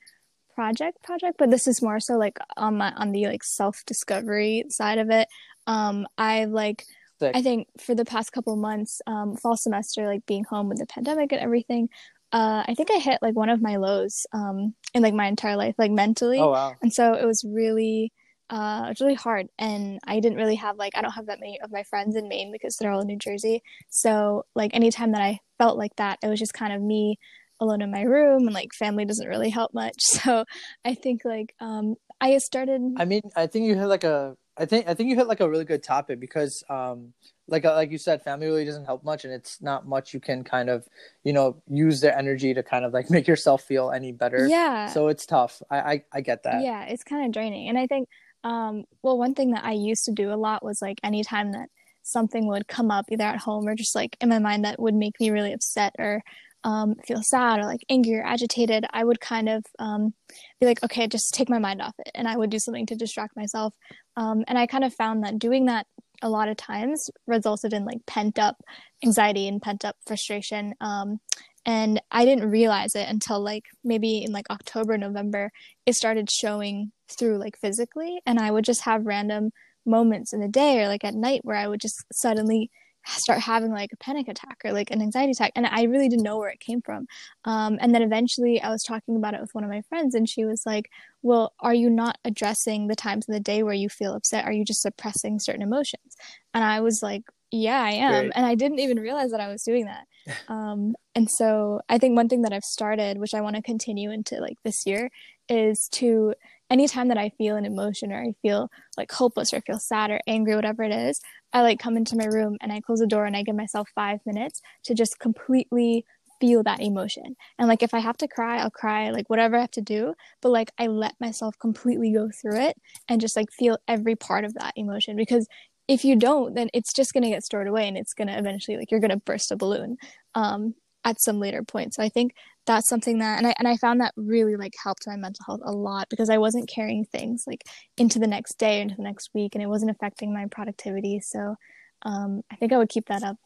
project 0.55 1.03
project, 1.03 1.37
but 1.37 1.51
this 1.51 1.67
is 1.67 1.83
more 1.83 1.99
so 1.99 2.17
like 2.17 2.39
on 2.57 2.77
my 2.77 2.93
on 2.93 3.11
the 3.11 3.27
like 3.27 3.43
self 3.43 3.83
discovery 3.87 4.65
side 4.69 4.99
of 4.99 5.11
it. 5.11 5.27
Um, 5.67 6.07
I 6.17 6.45
like 6.45 6.85
Sick. 7.19 7.35
I 7.35 7.43
think 7.43 7.67
for 7.81 7.97
the 7.97 8.05
past 8.05 8.31
couple 8.33 8.55
months, 8.55 9.03
um, 9.09 9.37
fall 9.37 9.57
semester, 9.57 10.07
like 10.07 10.25
being 10.27 10.45
home 10.45 10.69
with 10.69 10.79
the 10.79 10.87
pandemic 10.87 11.33
and 11.33 11.41
everything, 11.41 11.89
uh, 12.33 12.63
I 12.69 12.75
think 12.75 12.91
I 12.93 12.99
hit 12.99 13.19
like 13.21 13.35
one 13.35 13.49
of 13.49 13.61
my 13.61 13.77
lows 13.77 14.27
um, 14.33 14.75
in 14.95 15.03
like 15.03 15.15
my 15.15 15.27
entire 15.27 15.57
life, 15.57 15.75
like 15.77 15.91
mentally. 15.91 16.39
Oh 16.39 16.53
wow! 16.53 16.75
And 16.83 16.93
so 16.93 17.15
it 17.15 17.27
was 17.27 17.45
really, 17.45 18.13
uh, 18.49 18.85
it 18.87 18.91
was 18.91 19.01
really 19.01 19.15
hard, 19.15 19.49
and 19.59 19.99
I 20.07 20.21
didn't 20.21 20.39
really 20.39 20.55
have 20.55 20.77
like 20.77 20.97
I 20.97 21.03
don't 21.03 21.11
have 21.11 21.27
that 21.27 21.41
many 21.41 21.61
of 21.61 21.73
my 21.73 21.83
friends 21.83 22.15
in 22.15 22.29
Maine 22.29 22.53
because 22.53 22.77
they're 22.77 22.93
all 22.93 23.01
in 23.01 23.09
New 23.09 23.19
Jersey. 23.19 23.65
So 23.89 24.47
like 24.55 24.71
anytime 24.73 25.11
that 25.13 25.23
I 25.23 25.41
felt 25.59 25.77
like 25.77 25.97
that, 25.97 26.21
it 26.23 26.29
was 26.29 26.39
just 26.39 26.55
kind 26.55 26.73
of 26.73 26.81
me 26.81 27.19
alone 27.61 27.83
in 27.83 27.91
my 27.91 28.03
room 28.03 28.47
and 28.47 28.55
like 28.55 28.73
family 28.73 29.05
doesn't 29.05 29.29
really 29.29 29.51
help 29.51 29.73
much. 29.75 29.95
So 30.21 30.45
i 30.85 30.95
think 30.95 31.25
like 31.25 31.55
um 31.61 31.95
i 32.21 32.37
started 32.39 32.81
i 32.99 33.05
mean 33.05 33.23
i 33.37 33.47
think 33.47 33.67
you 33.67 33.75
hit 33.75 33.87
like 33.87 34.05
a 34.05 34.37
i 34.57 34.67
think 34.67 34.87
i 34.87 34.95
think 34.95 35.09
you 35.09 35.17
hit 35.17 35.27
like 35.27 35.41
a 35.41 35.49
really 35.49 35.65
good 35.65 35.83
topic 35.83 36.21
because 36.21 36.63
um 36.69 37.13
like 37.49 37.65
uh, 37.65 37.75
like 37.75 37.91
you 37.91 37.99
said 37.99 38.23
family 38.23 38.47
really 38.47 38.65
doesn't 38.65 38.85
help 38.85 39.03
much 39.03 39.25
and 39.25 39.33
it's 39.33 39.61
not 39.63 39.87
much 39.87 40.13
you 40.13 40.21
can 40.21 40.45
kind 40.45 40.69
of 40.69 40.87
you 41.25 41.33
know 41.33 41.63
use 41.69 42.01
their 42.01 42.17
energy 42.17 42.53
to 42.53 42.63
kind 42.63 42.85
of 42.85 42.93
like 42.93 43.11
make 43.17 43.27
yourself 43.27 43.63
feel 43.63 43.91
any 43.91 44.13
better. 44.13 44.47
Yeah. 44.47 44.89
So 44.89 45.09
it's 45.09 45.27
tough. 45.27 45.63
I 45.71 45.79
i, 45.79 46.05
I 46.13 46.21
get 46.21 46.43
that. 46.45 46.63
Yeah 46.63 46.85
it's 46.85 47.05
kind 47.05 47.27
of 47.27 47.33
draining. 47.33 47.69
And 47.69 47.79
i 47.79 47.87
think 47.87 48.09
um 48.45 48.85
well 49.03 49.19
one 49.19 49.35
thing 49.35 49.51
that 49.51 49.65
i 49.65 49.73
used 49.73 50.05
to 50.07 50.13
do 50.13 50.33
a 50.33 50.37
lot 50.37 50.65
was 50.65 50.81
like 50.81 50.99
anytime 51.03 51.53
that 51.53 51.69
something 52.03 52.47
would 52.47 52.67
come 52.67 52.91
up 52.91 53.05
either 53.11 53.25
at 53.25 53.39
home 53.39 53.69
or 53.69 53.75
just 53.75 53.95
like 53.95 54.17
in 54.21 54.29
my 54.29 54.39
mind 54.39 54.65
that 54.65 54.81
would 54.81 54.95
make 54.95 55.19
me 55.21 55.31
really 55.31 55.53
upset 55.53 55.95
or 55.99 56.23
um, 56.65 56.95
feel 57.07 57.23
sad 57.23 57.59
or 57.61 57.65
like 57.65 57.85
angry 57.89 58.17
or 58.17 58.25
agitated, 58.25 58.85
I 58.93 59.05
would 59.05 59.21
kind 59.21 59.49
of 59.49 59.65
um, 59.79 60.15
be 60.61 60.67
like, 60.67 60.83
okay, 60.83 61.07
just 61.07 61.35
take 61.35 61.49
my 61.49 61.59
mind 61.59 61.81
off 61.81 61.95
it. 61.99 62.11
And 62.15 62.29
I 62.29 62.37
would 62.37 62.51
do 62.51 62.59
something 62.59 62.87
to 62.87 62.97
distract 62.97 63.37
myself. 63.37 63.75
Um, 64.17 64.45
and 64.49 64.59
I 64.59 64.67
kind 64.67 64.85
of 64.85 64.95
found 64.95 65.25
that 65.25 65.39
doing 65.39 65.67
that 65.67 65.87
a 66.23 66.29
lot 66.29 66.49
of 66.49 66.57
times 66.57 67.11
resulted 67.27 67.73
in 67.73 67.85
like 67.85 68.05
pent 68.07 68.39
up 68.39 68.57
anxiety 69.03 69.49
and 69.49 69.63
pent 69.63 69.85
up 69.85 69.97
frustration. 70.07 70.75
Um, 70.81 71.19
and 71.67 72.01
I 72.11 72.25
didn't 72.25 72.51
realize 72.51 72.95
it 72.95 73.09
until 73.09 73.41
like 73.41 73.65
maybe 73.85 74.25
in 74.25 74.33
like 74.33 74.51
October, 74.51 74.97
November, 74.97 75.51
it 75.87 75.95
started 75.95 76.31
showing 76.31 76.93
through 77.09 77.39
like 77.39 77.59
physically. 77.59 78.21
And 78.27 78.39
I 78.39 78.51
would 78.51 78.65
just 78.65 78.83
have 78.83 79.07
random 79.07 79.51
moments 79.87 80.33
in 80.33 80.41
the 80.41 80.49
day 80.49 80.83
or 80.83 80.89
like 80.89 81.05
at 81.05 81.15
night 81.15 81.41
where 81.43 81.57
I 81.57 81.67
would 81.67 81.81
just 81.81 82.05
suddenly 82.13 82.71
start 83.07 83.41
having 83.41 83.71
like 83.73 83.93
a 83.93 83.97
panic 83.97 84.29
attack 84.29 84.59
or 84.65 84.73
like 84.73 84.91
an 84.91 85.01
anxiety 85.01 85.33
attack 85.33 85.53
and 85.57 85.67
i 85.67 85.85
really 85.85 86.09
didn't 86.09 86.23
know 86.23 86.39
where 86.39 86.51
it 86.51 86.61
came 86.61 86.81
from. 86.83 87.07
Um, 87.45 87.79
and 87.81 87.95
then 87.95 88.03
eventually 88.03 88.61
i 88.61 88.71
was 88.71 88.83
talking 88.83 89.17
about 89.17 89.35
it 89.35 89.41
with 89.41 89.55
one 89.55 89.65
of 89.65 89.71
my 89.71 89.83
friends 89.89 90.15
and 90.15 90.29
she 90.29 90.45
was 90.45 90.63
like 90.67 90.91
well 91.23 91.53
are 91.61 91.75
you 91.75 91.91
not 91.91 92.19
addressing 92.25 92.87
the 92.87 92.97
times 92.97 93.29
of 93.29 93.35
the 93.35 93.41
day 93.41 93.63
where 93.63 93.75
you 93.75 93.89
feel 93.89 94.15
upset? 94.15 94.45
Are 94.45 94.53
you 94.53 94.65
just 94.65 94.83
suppressing 94.83 95.39
certain 95.39 95.63
emotions? 95.63 96.17
And 96.55 96.65
i 96.65 96.81
was 96.81 97.01
like 97.03 97.23
yeah 97.51 97.83
i 97.83 97.91
am. 97.91 98.25
Great. 98.25 98.33
and 98.37 98.47
i 98.47 98.55
didn't 98.55 98.81
even 98.81 98.99
realize 98.99 99.31
that 99.31 99.41
i 99.41 99.49
was 99.49 99.63
doing 99.63 99.87
that. 99.87 100.07
Um, 100.49 100.95
and 101.15 101.29
so 101.29 101.81
i 101.89 101.99
think 101.99 102.15
one 102.15 102.29
thing 102.29 102.43
that 102.43 102.53
i've 102.53 102.63
started 102.63 103.19
which 103.19 103.35
i 103.35 103.41
want 103.41 103.57
to 103.57 103.63
continue 103.63 104.11
into 104.11 104.37
like 104.37 104.57
this 104.63 104.87
year 104.87 105.11
is 105.49 105.89
to 105.93 106.35
anytime 106.71 107.09
that 107.09 107.19
I 107.19 107.31
feel 107.31 107.57
an 107.57 107.65
emotion 107.65 108.13
or 108.13 108.21
I 108.23 108.35
feel 108.43 108.71
like 108.97 109.11
hopeless 109.11 109.53
or 109.53 109.57
I 109.57 109.61
feel 109.61 109.79
sad 109.79 110.11
or 110.11 110.21
angry, 110.27 110.55
whatever 110.55 110.83
it 110.83 110.93
is, 110.93 111.21
I 111.53 111.63
like 111.63 111.79
come 111.81 111.97
into 111.97 112.17
my 112.17 112.27
room 112.27 112.57
and 112.61 112.73
I 112.73 112.81
close 112.81 113.01
the 113.01 113.07
door 113.07 113.27
and 113.27 113.37
I 113.37 113.43
give 113.43 113.57
myself 113.57 113.89
five 113.95 114.21
minutes 114.25 114.61
to 114.85 114.95
just 114.95 115.19
completely 115.19 116.05
feel 116.41 116.63
that 116.63 116.81
emotion. 116.81 117.37
And 117.59 117.69
like 117.69 117.83
if 117.83 117.93
I 117.93 117.99
have 117.99 118.17
to 118.19 118.29
cry, 118.29 118.59
I'll 118.59 118.71
cry, 118.71 119.11
like 119.11 119.29
whatever 119.29 119.57
I 119.57 119.61
have 119.61 119.71
to 119.73 119.83
do. 119.83 120.15
But 120.41 120.51
like 120.51 120.71
I 120.79 120.87
let 120.87 121.15
myself 121.21 121.59
completely 121.61 122.13
go 122.13 122.31
through 122.41 122.61
it 122.61 122.77
and 123.09 123.21
just 123.21 123.37
like 123.37 123.51
feel 123.53 123.79
every 123.87 124.17
part 124.17 124.45
of 124.45 124.55
that 124.55 124.73
emotion 124.77 125.17
because 125.17 125.47
if 125.89 126.05
you 126.05 126.15
don't, 126.15 126.55
then 126.55 126.71
it's 126.73 126.93
just 126.93 127.13
gonna 127.13 127.29
get 127.31 127.45
stored 127.45 127.67
away 127.67 127.89
and 127.89 127.97
it's 127.97 128.15
gonna 128.15 128.39
eventually 128.39 128.77
like 128.77 128.91
you're 128.91 129.01
gonna 129.01 129.17
burst 129.17 129.51
a 129.51 129.57
balloon. 129.57 129.97
Um, 130.35 130.75
at 131.05 131.21
some 131.21 131.39
later 131.39 131.63
point. 131.63 131.95
So 131.95 132.03
I 132.03 132.09
think 132.09 132.35
that's 132.67 132.89
something 132.89 133.19
that 133.19 133.39
and 133.39 133.47
I 133.47 133.55
and 133.59 133.67
I 133.67 133.77
found 133.77 134.01
that 134.01 134.13
really 134.17 134.57
like 134.57 134.75
helped 134.83 135.07
my 135.07 135.17
mental 135.17 135.45
health 135.47 135.61
a 135.65 135.73
lot 135.73 136.09
because 136.11 136.31
I 136.31 136.39
wasn't 136.39 136.69
carrying 136.69 137.05
things 137.05 137.45
like 137.47 137.65
into 137.97 138.19
the 138.19 138.27
next 138.27 138.59
day, 138.59 138.81
into 138.81 138.97
the 138.97 139.03
next 139.03 139.31
week, 139.35 139.55
and 139.55 139.63
it 139.63 139.69
wasn't 139.69 139.91
affecting 139.91 140.33
my 140.33 140.47
productivity. 140.51 141.21
So 141.21 141.57
um, 142.03 142.43
I 142.51 142.57
think 142.57 142.73
I 142.73 142.79
would 142.79 142.89
keep 142.89 143.07
that 143.07 143.23
up. 143.23 143.37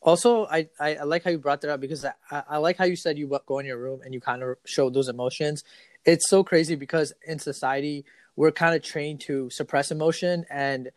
Also, 0.00 0.46
I, 0.46 0.68
I, 0.80 0.96
I 0.96 1.02
like 1.04 1.22
how 1.22 1.30
you 1.30 1.38
brought 1.38 1.60
that 1.60 1.70
up 1.70 1.80
because 1.80 2.04
I, 2.04 2.12
I 2.30 2.56
like 2.58 2.76
how 2.76 2.84
you 2.84 2.96
said 2.96 3.18
you 3.18 3.40
go 3.46 3.60
in 3.60 3.66
your 3.66 3.78
room 3.78 4.00
and 4.04 4.12
you 4.12 4.20
kind 4.20 4.42
of 4.42 4.56
show 4.66 4.90
those 4.90 5.08
emotions. 5.08 5.62
It's 6.04 6.28
so 6.28 6.42
crazy 6.42 6.74
because 6.74 7.12
in 7.24 7.38
society 7.38 8.04
we're 8.34 8.50
kind 8.50 8.74
of 8.74 8.82
trained 8.82 9.20
to 9.20 9.48
suppress 9.50 9.92
emotion 9.92 10.44
and 10.50 10.90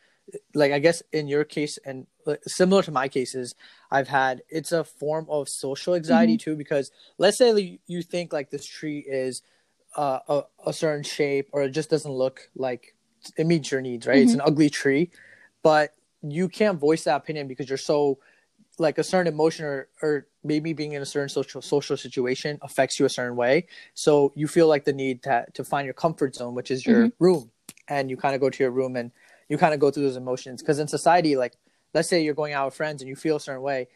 like 0.53 0.71
I 0.71 0.79
guess 0.79 1.03
in 1.11 1.27
your 1.27 1.43
case 1.43 1.77
and 1.85 2.07
similar 2.45 2.81
to 2.83 2.91
my 2.91 3.07
cases, 3.07 3.55
I've 3.91 4.07
had 4.07 4.41
it's 4.49 4.71
a 4.71 4.83
form 4.83 5.27
of 5.29 5.49
social 5.49 5.95
anxiety 5.95 6.33
mm-hmm. 6.33 6.51
too 6.51 6.55
because 6.55 6.91
let's 7.17 7.37
say 7.37 7.79
you 7.87 8.01
think 8.01 8.33
like 8.33 8.49
this 8.49 8.65
tree 8.65 8.99
is 8.99 9.41
uh, 9.95 10.19
a, 10.27 10.41
a 10.67 10.73
certain 10.73 11.03
shape 11.03 11.49
or 11.51 11.63
it 11.63 11.71
just 11.71 11.89
doesn't 11.89 12.11
look 12.11 12.49
like 12.55 12.95
it 13.37 13.47
meets 13.47 13.71
your 13.71 13.81
needs, 13.81 14.05
right? 14.05 14.17
Mm-hmm. 14.17 14.23
It's 14.23 14.33
an 14.33 14.41
ugly 14.41 14.69
tree, 14.69 15.11
but 15.63 15.93
you 16.21 16.49
can't 16.49 16.79
voice 16.79 17.03
that 17.03 17.15
opinion 17.15 17.47
because 17.47 17.69
you're 17.69 17.77
so 17.77 18.19
like 18.77 18.97
a 18.97 19.03
certain 19.03 19.31
emotion 19.31 19.65
or, 19.65 19.87
or 20.01 20.27
maybe 20.43 20.73
being 20.73 20.91
in 20.91 21.01
a 21.01 21.05
certain 21.05 21.29
social 21.29 21.61
social 21.61 21.95
situation 21.95 22.59
affects 22.61 22.99
you 22.99 23.05
a 23.05 23.09
certain 23.09 23.35
way. 23.35 23.67
So 23.93 24.33
you 24.35 24.47
feel 24.47 24.67
like 24.67 24.85
the 24.85 24.93
need 24.93 25.23
to 25.23 25.45
to 25.53 25.63
find 25.63 25.85
your 25.85 25.93
comfort 25.93 26.35
zone, 26.35 26.55
which 26.55 26.71
is 26.71 26.85
your 26.85 27.07
mm-hmm. 27.07 27.23
room, 27.23 27.51
and 27.87 28.09
you 28.09 28.17
kind 28.17 28.35
of 28.35 28.41
go 28.41 28.49
to 28.49 28.63
your 28.63 28.71
room 28.71 28.95
and 28.95 29.11
you 29.49 29.57
kind 29.57 29.73
of 29.73 29.79
go 29.79 29.91
through 29.91 30.03
those 30.03 30.17
emotions. 30.17 30.61
Because 30.61 30.79
in 30.79 30.87
society, 30.87 31.35
like 31.35 31.57
let's 31.93 32.09
say 32.09 32.23
you're 32.23 32.33
going 32.33 32.53
out 32.53 32.65
with 32.65 32.75
friends 32.75 33.01
and 33.01 33.09
you 33.09 33.15
feel 33.15 33.37
a 33.37 33.39
certain 33.39 33.61
way, 33.61 33.87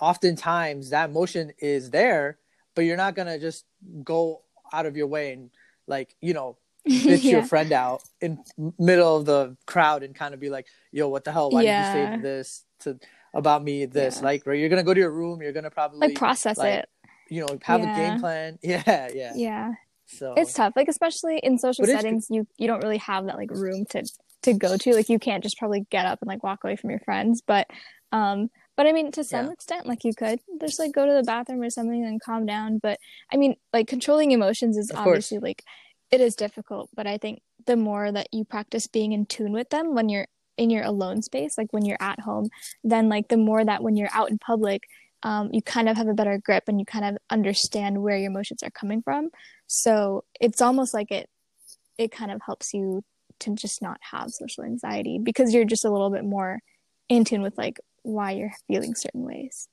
oftentimes 0.00 0.90
that 0.90 1.10
emotion 1.10 1.52
is 1.58 1.90
there, 1.90 2.38
but 2.74 2.82
you're 2.82 2.96
not 2.96 3.14
gonna 3.14 3.38
just 3.38 3.64
go 4.04 4.42
out 4.72 4.86
of 4.86 4.96
your 4.96 5.06
way 5.06 5.32
and 5.32 5.50
like 5.86 6.14
you 6.20 6.32
know 6.32 6.56
bitch 6.88 7.24
yeah. 7.24 7.32
your 7.32 7.42
friend 7.42 7.72
out 7.72 8.02
in 8.20 8.42
middle 8.78 9.16
of 9.16 9.26
the 9.26 9.56
crowd 9.66 10.02
and 10.02 10.14
kind 10.14 10.32
of 10.32 10.40
be 10.40 10.48
like, 10.48 10.66
"Yo, 10.92 11.08
what 11.08 11.24
the 11.24 11.32
hell? 11.32 11.50
Why 11.50 11.62
yeah. 11.62 11.92
did 11.92 12.00
you 12.00 12.16
say 12.16 12.22
this 12.22 12.64
to 12.80 12.98
about 13.34 13.62
me? 13.62 13.84
This 13.84 14.18
yeah. 14.18 14.24
like, 14.24 14.46
right? 14.46 14.58
You're 14.58 14.70
gonna 14.70 14.82
go 14.82 14.94
to 14.94 15.00
your 15.00 15.10
room. 15.10 15.42
You're 15.42 15.52
gonna 15.52 15.70
probably 15.70 15.98
like 15.98 16.16
process 16.16 16.56
like, 16.56 16.74
it. 16.74 16.88
You 17.28 17.42
know, 17.42 17.58
have 17.62 17.82
a 17.82 17.84
game 17.84 18.18
plan. 18.18 18.58
Yeah, 18.62 19.08
yeah, 19.14 19.32
yeah. 19.36 19.72
So 20.06 20.34
it's 20.36 20.54
tough, 20.54 20.72
like 20.74 20.88
especially 20.88 21.38
in 21.38 21.58
social 21.58 21.84
settings, 21.84 22.28
you 22.30 22.46
you 22.56 22.66
don't 22.66 22.82
really 22.82 22.98
have 22.98 23.26
that 23.26 23.36
like 23.36 23.50
room 23.50 23.84
to 23.90 24.02
to 24.42 24.54
go 24.54 24.76
to. 24.76 24.94
Like 24.94 25.08
you 25.08 25.18
can't 25.18 25.42
just 25.42 25.58
probably 25.58 25.86
get 25.90 26.06
up 26.06 26.20
and 26.22 26.28
like 26.28 26.42
walk 26.42 26.64
away 26.64 26.76
from 26.76 26.90
your 26.90 27.00
friends, 27.00 27.42
but 27.46 27.66
um 28.12 28.50
but 28.76 28.86
I 28.86 28.92
mean, 28.92 29.12
to 29.12 29.24
some 29.24 29.46
yeah. 29.46 29.52
extent, 29.52 29.86
like 29.86 30.04
you 30.04 30.14
could 30.14 30.40
just 30.58 30.78
like 30.78 30.92
go 30.92 31.04
to 31.04 31.12
the 31.12 31.22
bathroom 31.22 31.60
or 31.60 31.68
something 31.68 32.02
and 32.02 32.18
calm 32.18 32.46
down. 32.46 32.78
But 32.78 32.98
I 33.30 33.36
mean, 33.36 33.56
like 33.74 33.88
controlling 33.88 34.30
emotions 34.30 34.78
is 34.78 34.90
of 34.90 34.96
obviously 34.96 35.36
course. 35.36 35.48
like 35.48 35.64
it 36.10 36.22
is 36.22 36.34
difficult. 36.34 36.88
But 36.94 37.06
I 37.06 37.18
think 37.18 37.42
the 37.66 37.76
more 37.76 38.10
that 38.10 38.28
you 38.32 38.44
practice 38.44 38.86
being 38.86 39.12
in 39.12 39.26
tune 39.26 39.52
with 39.52 39.68
them 39.68 39.94
when 39.94 40.08
you're 40.08 40.26
in 40.56 40.70
your 40.70 40.84
alone 40.84 41.20
space, 41.20 41.58
like 41.58 41.72
when 41.72 41.84
you're 41.84 41.98
at 42.00 42.20
home, 42.20 42.48
then 42.82 43.08
like 43.08 43.28
the 43.28 43.36
more 43.36 43.62
that 43.62 43.82
when 43.82 43.96
you're 43.96 44.08
out 44.12 44.30
in 44.30 44.38
public, 44.38 44.84
um, 45.22 45.50
you 45.52 45.60
kind 45.60 45.88
of 45.88 45.96
have 45.96 46.08
a 46.08 46.14
better 46.14 46.38
grip 46.38 46.64
and 46.66 46.78
you 46.80 46.86
kind 46.86 47.04
of 47.04 47.18
understand 47.28 48.02
where 48.02 48.16
your 48.16 48.30
emotions 48.30 48.62
are 48.62 48.70
coming 48.70 49.02
from. 49.02 49.28
So 49.66 50.24
it's 50.40 50.62
almost 50.62 50.94
like 50.94 51.10
it 51.10 51.28
it 51.98 52.12
kind 52.12 52.30
of 52.30 52.40
helps 52.46 52.72
you 52.72 53.02
to 53.40 53.54
just 53.54 53.82
not 53.82 53.98
have 54.00 54.30
social 54.30 54.64
anxiety 54.64 55.18
because 55.18 55.52
you're 55.52 55.64
just 55.64 55.84
a 55.84 55.90
little 55.90 56.10
bit 56.10 56.24
more 56.24 56.60
in 57.08 57.24
tune 57.24 57.42
with 57.42 57.56
like 57.58 57.78
why 58.02 58.32
you're 58.32 58.52
feeling 58.66 58.94
certain 58.94 59.24
ways. 59.24 59.68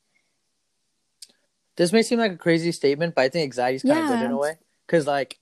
This 1.75 1.93
may 1.93 2.01
seem 2.01 2.19
like 2.19 2.31
a 2.31 2.37
crazy 2.37 2.71
statement, 2.71 3.15
but 3.15 3.21
I 3.21 3.29
think 3.29 3.43
anxiety 3.43 3.75
is 3.75 3.83
kind 3.83 3.97
yeah. 3.97 4.13
of 4.13 4.19
good 4.19 4.25
in 4.25 4.31
a 4.31 4.37
way 4.37 4.53
because 4.85 5.05
like 5.05 5.39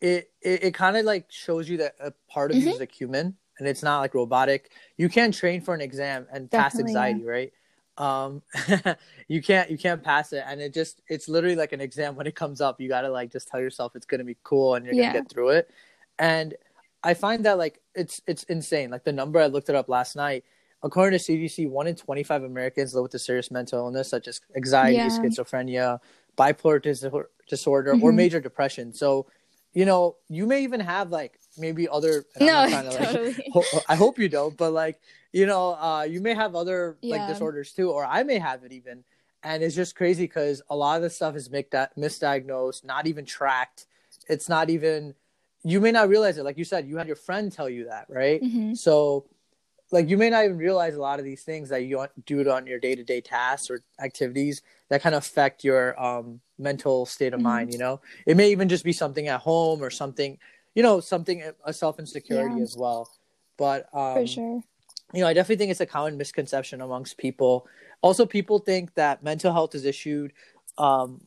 it 0.00 0.30
it, 0.40 0.64
it 0.64 0.74
kind 0.74 0.96
of 0.96 1.04
like 1.04 1.26
shows 1.30 1.68
you 1.68 1.78
that 1.78 1.94
a 2.00 2.12
part 2.28 2.50
of 2.50 2.56
mm-hmm. 2.56 2.68
you 2.68 2.74
is 2.74 2.80
a 2.80 2.86
human 2.86 3.36
and 3.58 3.68
it's 3.68 3.82
not 3.82 4.00
like 4.00 4.14
robotic. 4.14 4.70
You 4.96 5.08
can't 5.08 5.34
train 5.34 5.60
for 5.60 5.74
an 5.74 5.80
exam 5.80 6.26
and 6.32 6.48
Definitely, 6.50 6.94
pass 6.94 6.96
anxiety, 6.96 7.20
yeah. 7.24 7.30
right? 7.30 7.52
Um, 7.98 8.42
you 9.28 9.42
can't 9.42 9.70
you 9.70 9.78
can't 9.78 10.02
pass 10.02 10.32
it, 10.32 10.42
and 10.46 10.60
it 10.60 10.72
just 10.72 11.02
it's 11.08 11.28
literally 11.28 11.56
like 11.56 11.72
an 11.72 11.80
exam 11.80 12.16
when 12.16 12.26
it 12.26 12.34
comes 12.34 12.60
up. 12.60 12.80
You 12.80 12.88
gotta 12.88 13.10
like 13.10 13.30
just 13.30 13.48
tell 13.48 13.60
yourself 13.60 13.94
it's 13.94 14.06
gonna 14.06 14.24
be 14.24 14.36
cool 14.42 14.74
and 14.74 14.84
you're 14.84 14.94
yeah. 14.94 15.08
gonna 15.08 15.20
get 15.20 15.30
through 15.30 15.50
it. 15.50 15.70
And 16.18 16.54
I 17.04 17.14
find 17.14 17.44
that 17.46 17.58
like 17.58 17.80
it's 17.94 18.20
it's 18.26 18.44
insane. 18.44 18.90
Like 18.90 19.04
the 19.04 19.12
number 19.12 19.40
I 19.40 19.46
looked 19.46 19.68
it 19.68 19.74
up 19.74 19.88
last 19.88 20.16
night 20.16 20.44
According 20.84 21.18
to 21.18 21.24
CDC, 21.24 21.68
one 21.70 21.86
in 21.86 21.94
25 21.94 22.42
Americans 22.42 22.94
live 22.94 23.04
with 23.04 23.14
a 23.14 23.18
serious 23.18 23.50
mental 23.50 23.78
illness 23.78 24.08
such 24.08 24.26
as 24.26 24.40
anxiety, 24.56 24.96
yeah. 24.96 25.08
schizophrenia, 25.08 26.00
bipolar 26.36 26.82
disorder, 27.48 27.94
mm-hmm. 27.94 28.02
or 28.02 28.12
major 28.12 28.40
depression. 28.40 28.92
So, 28.92 29.26
you 29.74 29.84
know, 29.84 30.16
you 30.28 30.44
may 30.44 30.64
even 30.64 30.80
have 30.80 31.10
like 31.10 31.38
maybe 31.56 31.88
other. 31.88 32.24
No, 32.40 32.66
to, 32.68 32.98
totally. 32.98 33.26
Like, 33.26 33.46
ho- 33.52 33.80
I 33.88 33.94
hope 33.94 34.18
you 34.18 34.28
don't, 34.28 34.56
but 34.56 34.72
like, 34.72 35.00
you 35.32 35.46
know, 35.46 35.74
uh, 35.74 36.02
you 36.02 36.20
may 36.20 36.34
have 36.34 36.56
other 36.56 36.96
yeah. 37.00 37.16
like 37.16 37.28
disorders 37.28 37.72
too, 37.72 37.90
or 37.90 38.04
I 38.04 38.24
may 38.24 38.38
have 38.38 38.64
it 38.64 38.72
even. 38.72 39.04
And 39.44 39.62
it's 39.62 39.76
just 39.76 39.94
crazy 39.94 40.24
because 40.24 40.62
a 40.68 40.76
lot 40.76 40.96
of 40.96 41.02
this 41.02 41.16
stuff 41.16 41.36
is 41.36 41.48
misdiagnosed, 41.48 42.84
not 42.84 43.06
even 43.06 43.24
tracked. 43.24 43.86
It's 44.28 44.48
not 44.48 44.70
even, 44.70 45.14
you 45.64 45.80
may 45.80 45.92
not 45.92 46.08
realize 46.08 46.38
it. 46.38 46.44
Like 46.44 46.58
you 46.58 46.64
said, 46.64 46.86
you 46.86 46.96
had 46.96 47.06
your 47.06 47.16
friend 47.16 47.50
tell 47.52 47.68
you 47.68 47.86
that, 47.86 48.06
right? 48.08 48.42
Mm-hmm. 48.42 48.74
So, 48.74 49.26
like 49.92 50.08
you 50.08 50.16
may 50.16 50.30
not 50.30 50.44
even 50.44 50.56
realize 50.56 50.94
a 50.94 51.00
lot 51.00 51.18
of 51.18 51.24
these 51.24 51.42
things 51.42 51.68
that 51.68 51.84
you 51.84 52.04
do 52.24 52.40
it 52.40 52.48
on 52.48 52.66
your 52.66 52.80
day-to-day 52.80 53.20
tasks 53.20 53.70
or 53.70 53.80
activities 54.00 54.62
that 54.88 55.02
kind 55.02 55.14
of 55.14 55.22
affect 55.22 55.62
your 55.62 56.02
um, 56.02 56.40
mental 56.58 57.06
state 57.06 57.34
of 57.34 57.38
mm-hmm. 57.38 57.48
mind 57.48 57.72
you 57.72 57.78
know 57.78 58.00
it 58.26 58.36
may 58.36 58.50
even 58.50 58.68
just 58.68 58.84
be 58.84 58.92
something 58.92 59.28
at 59.28 59.40
home 59.40 59.82
or 59.82 59.90
something 59.90 60.38
you 60.74 60.82
know 60.82 61.00
something 61.00 61.42
a 61.64 61.72
self-insecurity 61.72 62.56
yeah. 62.56 62.62
as 62.62 62.76
well 62.76 63.10
but 63.58 63.88
um, 63.92 64.14
for 64.14 64.26
sure 64.26 64.62
you 65.12 65.20
know 65.20 65.26
i 65.26 65.34
definitely 65.34 65.56
think 65.56 65.70
it's 65.70 65.80
a 65.80 65.86
common 65.86 66.16
misconception 66.16 66.80
amongst 66.80 67.18
people 67.18 67.66
also 68.00 68.24
people 68.24 68.58
think 68.58 68.94
that 68.94 69.22
mental 69.22 69.52
health 69.52 69.74
is 69.74 69.84
issued 69.84 70.32
um, 70.78 71.20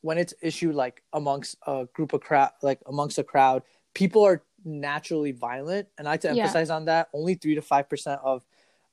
when 0.00 0.18
it's 0.18 0.34
issued 0.42 0.74
like 0.74 1.02
amongst 1.12 1.56
a 1.66 1.86
group 1.92 2.12
of 2.12 2.20
crowd 2.20 2.50
like 2.62 2.80
amongst 2.86 3.18
a 3.18 3.24
crowd 3.24 3.62
people 3.94 4.24
are 4.24 4.42
naturally 4.64 5.32
violent, 5.32 5.88
and 5.98 6.06
I 6.06 6.12
like 6.12 6.20
to 6.22 6.30
emphasize 6.30 6.68
yeah. 6.68 6.76
on 6.76 6.84
that. 6.86 7.08
Only 7.12 7.34
three 7.34 7.54
to 7.54 7.62
five 7.62 7.88
percent 7.88 8.20
of 8.22 8.42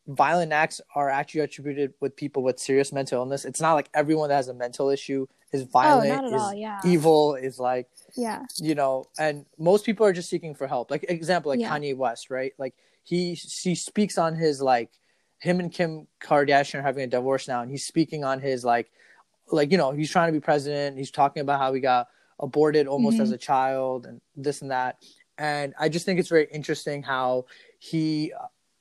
violent 0.08 0.52
acts 0.52 0.82
are 0.94 1.10
actually 1.10 1.42
attributed 1.42 1.94
with 2.00 2.16
people 2.16 2.44
with 2.44 2.60
serious 2.60 2.92
mental 2.92 3.20
illness. 3.20 3.46
It's 3.46 3.62
not 3.62 3.74
like 3.74 3.90
everyone 3.94 4.30
that 4.30 4.36
has 4.36 4.48
a 4.48 4.54
mental 4.54 4.90
issue 4.90 5.28
is 5.52 5.64
oh, 5.64 5.66
violent, 5.66 6.24
oh, 6.24 6.36
is 6.36 6.42
all, 6.42 6.54
yeah. 6.54 6.80
evil, 6.84 7.36
is 7.36 7.60
like 7.60 7.88
yeah, 8.16 8.44
you 8.58 8.76
know. 8.76 9.06
And 9.20 9.46
most 9.58 9.86
people 9.86 10.06
are 10.06 10.14
just 10.14 10.30
seeking 10.30 10.56
for 10.56 10.68
help. 10.68 10.92
Like 10.92 11.06
example, 11.08 11.50
like 11.50 11.60
yeah. 11.60 11.70
Kanye 11.70 11.96
West, 11.96 12.30
right? 12.30 12.54
Like 12.58 12.76
he 13.04 13.34
he 13.34 13.76
speaks 13.76 14.18
on 14.18 14.36
his 14.36 14.62
like 14.62 14.90
him 15.40 15.60
and 15.60 15.72
Kim 15.72 16.08
Kardashian 16.22 16.80
are 16.80 16.84
having 16.84 17.04
a 17.04 17.08
divorce 17.08 17.48
now, 17.48 17.62
and 17.62 17.70
he's 17.70 17.86
speaking 17.86 18.24
on 18.24 18.40
his 18.40 18.64
like 18.64 18.92
like 19.52 19.72
you 19.72 19.78
know 19.78 19.92
he's 19.92 20.12
trying 20.12 20.28
to 20.28 20.34
be 20.34 20.40
president. 20.40 20.98
He's 20.98 21.12
talking 21.12 21.42
about 21.42 21.60
how 21.60 21.74
he 21.74 21.80
got 21.80 22.08
aborted 22.40 22.88
almost 22.88 23.16
mm-hmm. 23.16 23.24
as 23.24 23.32
a 23.32 23.38
child 23.38 24.06
and 24.06 24.20
this 24.36 24.62
and 24.62 24.72
that 24.72 24.98
and 25.38 25.74
I 25.80 25.90
just 25.90 26.06
think 26.06 26.20
it's 26.20 26.30
very 26.30 26.48
interesting 26.52 27.04
how 27.04 27.46
he, 27.80 28.34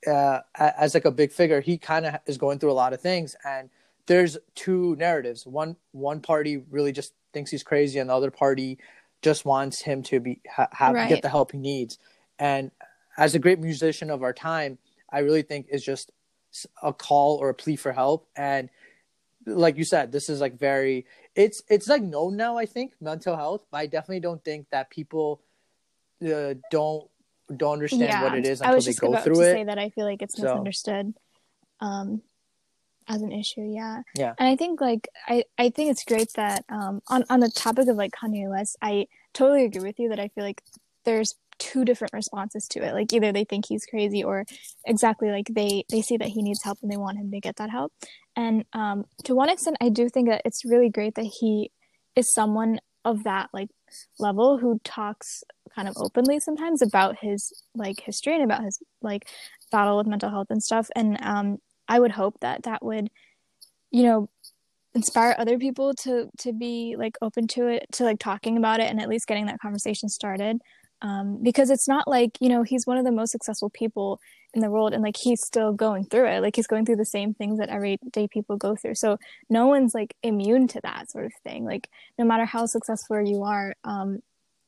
uh, 0.06 0.40
as 0.54 0.94
like 0.94 1.04
a 1.04 1.11
big 1.11 1.33
figure, 1.33 1.61
he 1.61 1.78
kind 1.78 2.06
of 2.06 2.16
is 2.26 2.38
going 2.38 2.59
through 2.59 2.73
a 2.73 2.75
lot 2.75 2.92
of 2.92 3.00
things, 3.00 3.35
and 3.44 3.71
there's 4.06 4.37
two 4.54 4.97
narratives. 4.97 5.47
One 5.47 5.76
one 5.92 6.21
party 6.21 6.62
really 6.71 6.92
just 6.92 7.14
thinks 7.33 7.50
he's 7.50 7.62
crazy, 7.62 7.99
and 7.99 8.11
the 8.11 8.14
other 8.14 8.30
party 8.30 8.78
just 9.23 9.44
wants 9.44 9.80
him 9.80 10.02
to 10.04 10.21
be 10.21 10.40
ha- 10.49 10.68
have 10.73 10.94
right. 10.94 11.09
get 11.09 11.23
the 11.23 11.28
help 11.28 11.52
he 11.52 11.59
needs. 11.59 11.99
And 12.38 12.71
as 13.16 13.35
a 13.35 13.38
great 13.38 13.59
musician 13.59 14.11
of 14.11 14.23
our 14.23 14.33
time, 14.33 14.78
I 15.11 15.21
really 15.21 15.42
think 15.42 15.66
is 15.71 15.85
just 15.85 16.12
a 16.83 16.92
call 16.92 17.37
or 17.38 17.49
a 17.49 17.54
plea 17.54 17.76
for 17.76 17.92
help. 17.92 18.28
And 18.37 18.68
like 19.46 19.76
you 19.76 19.84
said, 19.84 20.12
this 20.12 20.28
is 20.28 20.40
like 20.40 20.58
very 20.58 21.06
it's 21.34 21.62
it's 21.68 21.88
like 21.88 22.02
known 22.02 22.36
now. 22.36 22.56
I 22.56 22.66
think 22.66 22.92
mental 23.00 23.36
health, 23.36 23.62
but 23.70 23.78
I 23.78 23.86
definitely 23.86 24.20
don't 24.20 24.42
think 24.44 24.68
that 24.70 24.90
people 24.90 25.40
uh, 26.24 26.54
don't 26.70 27.08
don't 27.54 27.74
understand 27.74 28.02
yeah, 28.02 28.22
what 28.22 28.34
it 28.34 28.46
is 28.46 28.60
until 28.60 28.80
they 28.80 28.92
go 28.92 29.16
through 29.16 29.40
it. 29.42 29.52
Say 29.52 29.64
that 29.64 29.78
I 29.78 29.90
feel 29.90 30.06
like 30.06 30.22
it's 30.22 30.36
so. 30.36 30.44
misunderstood 30.44 31.14
um, 31.80 32.22
as 33.08 33.22
an 33.22 33.32
issue. 33.32 33.62
Yeah, 33.62 34.02
yeah. 34.16 34.34
And 34.38 34.48
I 34.48 34.56
think 34.56 34.80
like 34.80 35.08
I 35.26 35.44
I 35.58 35.70
think 35.70 35.90
it's 35.90 36.04
great 36.04 36.32
that 36.34 36.64
um, 36.68 37.02
on 37.08 37.24
on 37.28 37.40
the 37.40 37.50
topic 37.50 37.88
of 37.88 37.96
like 37.96 38.12
Kanye 38.12 38.48
West, 38.48 38.76
I 38.80 39.08
totally 39.32 39.64
agree 39.64 39.82
with 39.82 39.98
you 39.98 40.08
that 40.10 40.20
I 40.20 40.28
feel 40.28 40.44
like 40.44 40.62
there's 41.04 41.34
two 41.58 41.84
different 41.84 42.12
responses 42.12 42.66
to 42.68 42.82
it. 42.82 42.94
Like 42.94 43.12
either 43.12 43.32
they 43.32 43.44
think 43.44 43.66
he's 43.66 43.87
crazy 43.87 44.23
or 44.25 44.44
exactly 44.87 45.30
like 45.30 45.49
they 45.50 45.84
they 45.90 46.02
see 46.02 46.16
that 46.16 46.28
he 46.28 46.42
needs 46.42 46.62
help 46.62 46.78
and 46.82 46.90
they 46.90 46.96
want 46.96 47.18
him 47.18 47.30
to 47.30 47.40
get 47.40 47.56
that 47.56 47.70
help. 47.70 47.92
And 48.37 48.64
um 48.73 49.04
to 49.25 49.34
one 49.34 49.49
extent 49.49 49.76
i 49.80 49.88
do 49.88 50.08
think 50.08 50.28
that 50.28 50.42
it's 50.44 50.64
really 50.64 50.90
great 50.90 51.14
that 51.14 51.30
he 51.40 51.70
is 52.16 52.32
someone 52.32 52.80
of 53.04 53.25
that 53.25 53.50
like 53.52 53.68
level 54.18 54.58
who 54.58 54.80
talks 54.84 55.44
kind 55.75 55.88
of 55.88 55.94
openly 55.96 56.40
sometimes 56.40 56.82
about 56.82 57.16
his 57.20 57.52
like 57.75 58.00
history 58.00 58.34
and 58.34 58.44
about 58.44 58.64
his 58.64 58.80
like 59.02 59.28
battle 59.70 59.96
with 59.99 60.06
mental 60.06 60.30
health 60.30 60.49
and 60.50 60.62
stuff. 60.62 60.88
And 60.96 61.18
um 61.23 61.58
i 61.88 61.99
would 61.99 62.12
hope 62.12 62.40
that 62.40 62.62
that 62.64 62.84
would 62.84 63.08
you 63.90 64.02
know 64.02 64.28
inspire 64.94 65.34
other 65.38 65.58
people 65.58 65.92
to 65.94 66.30
to 66.38 66.52
be 66.52 66.94
like 66.99 67.16
open 67.20 67.46
to 67.49 67.66
it 67.66 67.87
to 67.92 68.04
like 68.04 68.18
talking 68.18 68.56
about 68.56 68.80
it 68.80 68.88
and 68.88 69.00
at 69.00 69.08
least 69.08 69.26
getting 69.26 69.46
that 69.46 69.61
conversation 69.61 70.08
started 70.08 70.58
um, 71.04 71.38
because 71.42 71.68
it's 71.68 71.87
not 71.87 72.08
like 72.08 72.38
you 72.40 72.49
know 72.49 72.62
he's 72.62 72.87
one 72.87 72.96
of 72.96 73.04
the 73.04 73.12
most 73.12 73.30
successful 73.30 73.68
people 73.68 74.18
in 74.54 74.62
the 74.62 74.70
world 74.70 74.94
and 74.94 75.02
like 75.02 75.16
he's 75.16 75.44
still 75.44 75.73
going 75.73 76.06
through 76.06 76.26
it. 76.26 76.40
Like 76.40 76.56
he's 76.56 76.66
going 76.66 76.87
through 76.87 76.96
the 76.96 77.04
same 77.04 77.34
things 77.34 77.58
that 77.58 77.68
everyday 77.68 78.26
people 78.26 78.56
go 78.56 78.75
through. 78.75 78.94
So 78.94 79.18
no 79.50 79.66
one's 79.66 79.94
like 79.94 80.14
immune 80.23 80.66
to 80.68 80.80
that 80.82 81.11
sort 81.11 81.26
of 81.26 81.32
thing. 81.42 81.64
Like 81.64 81.90
no 82.18 82.25
matter 82.25 82.46
how 82.46 82.64
successful 82.64 83.20
you 83.20 83.42
are 83.42 83.75
um, 83.84 84.20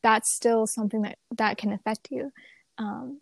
that's 0.03 0.35
still 0.35 0.67
something 0.67 1.03
that 1.03 1.19
that 1.37 1.57
can 1.57 1.73
affect 1.73 2.09
you. 2.11 2.31
Um, 2.79 3.21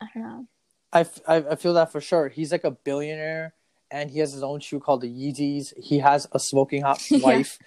i 0.00 0.06
don't 0.14 0.22
know. 0.22 0.46
I, 0.92 1.00
f- 1.00 1.20
I 1.28 1.56
feel 1.56 1.74
that 1.74 1.92
for 1.92 2.00
sure. 2.00 2.28
He's 2.28 2.52
like 2.52 2.64
a 2.64 2.70
billionaire 2.70 3.52
and 3.90 4.10
he 4.10 4.18
has 4.18 4.32
his 4.32 4.42
own 4.42 4.60
shoe 4.60 4.80
called 4.80 5.00
the 5.00 5.08
Yeezys. 5.08 5.72
He 5.80 5.98
has 5.98 6.26
a 6.32 6.38
smoking 6.38 6.82
hot 6.82 7.02
Yeah. 7.10 7.18
wife. 7.18 7.58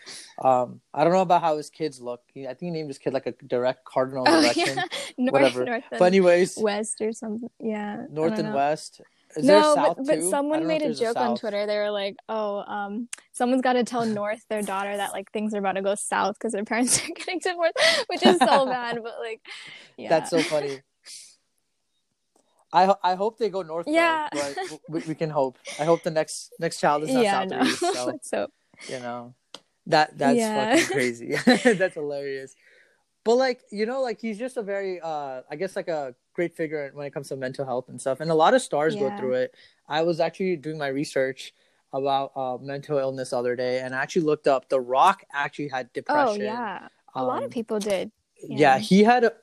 Um, 0.44 0.82
I 0.94 1.04
don't 1.04 1.14
know 1.14 1.22
about 1.22 1.42
how 1.42 1.58
his 1.58 1.70
kids 1.70 2.00
look. 2.02 2.22
He, 2.34 2.46
I 2.46 2.50
think 2.50 2.60
he 2.62 2.72
named 2.72 2.90
his 2.90 2.98
kid 2.98 3.14
like 3.14 3.26
a 3.26 3.32
direct 3.48 3.86
cardinal 3.86 4.26
Oh, 4.28 4.42
direction. 4.42 4.78
yeah. 4.78 4.84
North, 5.18 5.34
whatever. 5.34 5.66
North 5.66 5.84
But 5.92 6.02
anyways, 6.04 6.58
West 6.58 7.02
or 7.02 7.12
something. 7.14 7.50
Yeah. 7.60 8.06
North 8.10 8.34
and 8.40 8.50
know. 8.50 8.56
west. 8.56 9.02
Is 9.36 9.46
there 9.46 9.62
no, 9.62 9.76
south 9.76 9.98
but, 9.98 10.08
but 10.08 10.16
too? 10.16 10.30
Someone 10.32 10.60
don't 10.62 10.68
know 10.68 10.74
if 10.74 10.82
made 10.82 10.90
a 10.90 10.94
joke 10.96 11.16
on. 11.18 11.38
Twitter. 11.38 11.68
They 11.68 11.78
were 11.78 11.92
like, 11.92 12.16
"Oh, 12.28 12.64
um, 12.66 13.08
someone's 13.32 13.62
got 13.62 13.74
to 13.74 13.84
tell 13.84 14.04
North, 14.08 14.44
their 14.50 14.64
daughter, 14.64 14.98
that 14.98 15.12
like 15.12 15.32
things 15.32 15.54
are 15.54 15.60
about 15.60 15.74
to 15.74 15.84
go 15.84 15.94
south 15.94 16.34
because 16.40 16.52
their 16.54 16.66
parents 16.66 17.00
are 17.08 17.12
getting 17.16 17.38
divorced," 17.38 17.78
which 18.08 18.26
is 18.26 18.40
so 18.40 18.66
bad. 18.66 18.98
But 19.04 19.20
like, 19.20 19.42
yeah, 19.98 20.10
That's 20.10 20.32
so 20.32 20.42
funny. 20.42 20.82
I 22.72 22.94
I 23.04 23.16
hope 23.16 23.38
they 23.38 23.50
go 23.50 23.62
north. 23.62 23.86
though, 23.86 23.92
Yeah. 23.94 24.30
but 24.32 24.58
we, 24.90 25.00
we 25.08 25.16
can 25.16 25.30
hope. 25.30 25.58
I 25.80 25.86
hope 25.86 26.04
the 26.04 26.12
next 26.12 26.54
next 26.60 26.80
child 26.80 27.04
is 27.04 27.10
not 27.14 27.24
yeah, 27.24 27.40
south 27.42 27.50
no. 27.50 27.62
east. 27.64 27.80
So 27.94 28.20
so 28.22 28.48
you 28.88 29.00
know 29.00 29.34
that 29.88 30.18
that's 30.18 30.38
Yeah. 30.38 30.76
fucking 30.76 30.86
crazy. 30.98 31.36
that's 31.74 31.96
hilarious. 31.96 32.56
But 33.24 33.36
like 33.36 33.62
you 33.72 33.86
know, 33.86 34.02
like 34.02 34.22
he's 34.22 34.38
just 34.38 34.58
a 34.58 34.62
very 34.62 35.00
uh 35.02 35.42
I 35.50 35.56
guess 35.56 35.76
like 35.76 35.88
a 35.88 36.16
great 36.34 36.56
figure 36.56 36.90
when 36.94 37.06
it 37.06 37.14
comes 37.14 37.28
to 37.30 37.36
mental 37.36 37.66
health 37.66 37.90
and 37.90 38.00
stuff. 38.00 38.20
And 38.22 38.30
a 38.32 38.36
lot 38.36 38.54
of 38.54 38.62
stars 38.62 38.96
go 38.96 39.10
through 39.18 39.34
it. 39.34 39.56
I 39.88 40.04
was 40.04 40.20
actually 40.20 40.56
doing 40.56 40.78
my 40.78 40.88
research 40.88 41.54
about 41.92 42.32
uh 42.36 42.58
mental 42.62 43.00
illness 43.00 43.32
the 43.32 43.38
other 43.38 43.56
day 43.56 43.80
and 43.82 43.96
I 43.96 44.02
actually 44.04 44.22
looked 44.26 44.48
up 44.48 44.70
The 44.70 44.80
Rock 44.80 45.24
actually 45.34 45.70
had 45.70 45.92
depression. 45.92 46.28
oh 46.30 46.34
depression. 46.34 46.46
yeah, 46.46 46.88
a 47.16 47.24
lot 47.24 47.40
Um, 47.40 47.46
of 47.46 47.52
people 47.52 47.80
did. 47.80 48.12
yeah, 48.44 48.76
Yeah. 48.76 48.78
he 48.78 49.04
had 49.04 49.24
a, 49.24 49.34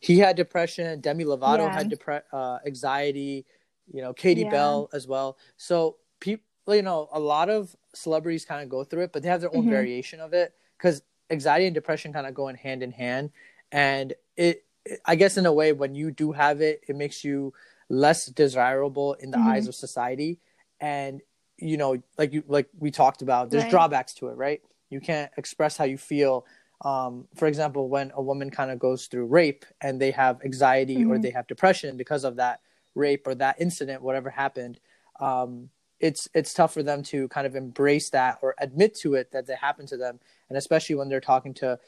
he 0.00 0.18
had 0.18 0.36
depression. 0.36 1.00
Demi 1.00 1.24
Lovato 1.24 1.58
Yeah. 1.68 1.72
had 1.74 1.90
depre- 1.90 2.22
uh, 2.32 2.58
anxiety. 2.66 3.46
You 3.92 4.02
know, 4.02 4.12
Katie 4.12 4.42
Yeah. 4.42 4.50
Bell 4.50 4.88
as 4.92 5.06
well. 5.06 5.36
So 5.56 5.96
people, 6.20 6.74
you 6.74 6.82
know, 6.82 7.08
a 7.12 7.18
lot 7.20 7.48
of 7.50 7.74
celebrities 7.94 8.44
kind 8.44 8.62
of 8.62 8.68
go 8.68 8.84
through 8.84 9.02
it, 9.02 9.12
but 9.12 9.22
they 9.22 9.28
have 9.28 9.40
their 9.40 9.54
own 9.54 9.64
Mhm. 9.66 9.70
variation 9.70 10.20
of 10.20 10.32
it 10.32 10.54
because 10.78 11.02
anxiety 11.28 11.66
and 11.66 11.74
depression 11.74 12.12
kind 12.12 12.26
of 12.26 12.34
go 12.34 12.48
in 12.48 12.56
hand 12.56 12.82
in 12.82 12.92
hand. 12.92 13.30
And 13.72 14.14
it, 14.36 14.64
I 15.04 15.14
guess, 15.16 15.36
in 15.36 15.44
a 15.46 15.52
way, 15.52 15.72
when 15.72 15.94
you 15.94 16.10
do 16.10 16.32
have 16.32 16.60
it, 16.60 16.82
it 16.88 16.96
makes 16.96 17.24
you 17.24 17.52
less 17.88 18.26
desirable 18.26 19.14
in 19.14 19.30
the 19.32 19.36
Mhm. 19.38 19.46
eyes 19.46 19.66
of 19.68 19.74
society. 19.74 20.38
And 20.80 21.20
you 21.62 21.76
know, 21.76 22.02
like 22.16 22.32
you 22.32 22.42
like 22.46 22.68
we 22.78 22.90
talked 22.90 23.20
about, 23.20 23.50
there's 23.50 23.64
Right. 23.64 23.70
drawbacks 23.70 24.14
to 24.14 24.28
it, 24.28 24.34
right? 24.34 24.62
You 24.88 24.98
can't 24.98 25.30
express 25.36 25.76
how 25.76 25.84
you 25.84 25.98
feel 25.98 26.46
um, 26.82 27.28
for 27.34 27.46
example, 27.46 27.88
when 27.88 28.10
a 28.14 28.22
woman 28.22 28.50
kind 28.50 28.70
of 28.70 28.78
goes 28.78 29.06
through 29.06 29.26
rape 29.26 29.64
and 29.80 30.00
they 30.00 30.10
have 30.12 30.42
anxiety 30.44 31.04
or 31.04 31.16
Mhm. 31.16 31.22
they 31.22 31.30
have 31.30 31.46
depression 31.46 31.96
because 31.96 32.24
of 32.24 32.36
that 32.36 32.60
rape 32.94 33.26
or 33.26 33.34
that 33.34 33.60
incident, 33.60 34.02
whatever 34.02 34.30
happened, 34.30 34.80
um, 35.20 35.70
it's 35.98 36.28
it's 36.32 36.54
tough 36.54 36.72
for 36.72 36.82
them 36.82 37.02
to 37.02 37.28
kind 37.28 37.46
of 37.46 37.54
embrace 37.54 38.08
that 38.10 38.38
or 38.40 38.54
admit 38.58 38.94
to 38.94 39.14
it 39.14 39.32
that 39.32 39.46
it 39.48 39.56
happened 39.58 39.88
to 39.88 39.98
them, 39.98 40.18
and 40.48 40.56
especially 40.56 40.94
when 40.94 41.10
they're 41.10 41.20
talking 41.20 41.52
to, 41.52 41.78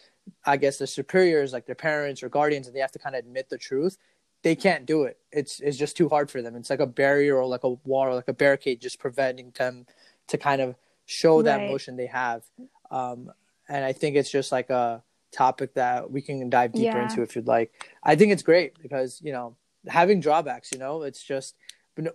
I 0.44 0.58
guess, 0.58 0.76
their 0.76 0.86
superiors 0.86 1.52
like 1.54 1.64
their 1.64 1.74
parents 1.74 2.22
or 2.22 2.28
guardians, 2.28 2.66
and 2.66 2.76
they 2.76 2.80
have 2.80 2.92
to 2.92 2.98
kind 2.98 3.16
of 3.16 3.20
admit 3.20 3.48
the 3.48 3.56
truth. 3.56 3.96
They 4.42 4.54
can't 4.54 4.84
do 4.84 5.04
it. 5.04 5.18
It's 5.30 5.60
it's 5.60 5.78
just 5.78 5.96
too 5.96 6.10
hard 6.10 6.30
for 6.30 6.42
them. 6.42 6.54
It's 6.56 6.68
like 6.68 6.80
a 6.80 6.86
barrier 6.86 7.38
or 7.38 7.46
like 7.46 7.64
a 7.64 7.70
wall 7.70 8.08
or 8.08 8.14
like 8.14 8.28
a 8.28 8.34
barricade, 8.34 8.82
just 8.82 8.98
preventing 8.98 9.52
them 9.52 9.86
to 10.28 10.36
kind 10.36 10.60
of 10.60 10.76
show 11.06 11.40
that 11.40 11.62
emotion 11.62 11.96
they 11.96 12.06
have. 12.06 12.44
Um, 12.90 13.32
and 13.72 13.84
I 13.84 13.92
think 13.92 14.16
it's 14.16 14.30
just 14.30 14.52
like 14.52 14.68
a 14.68 15.02
topic 15.32 15.72
that 15.74 16.10
we 16.10 16.20
can 16.20 16.50
dive 16.50 16.72
deeper 16.72 16.96
Yeah. 16.96 17.02
into 17.04 17.22
if 17.22 17.34
you'd 17.34 17.46
like. 17.46 17.72
I 18.02 18.14
think 18.16 18.32
it's 18.32 18.42
great 18.42 18.80
because 18.82 19.20
you 19.24 19.32
know 19.32 19.56
having 19.88 20.20
drawbacks. 20.20 20.70
You 20.72 20.78
know, 20.78 21.02
it's 21.02 21.22
just 21.22 21.56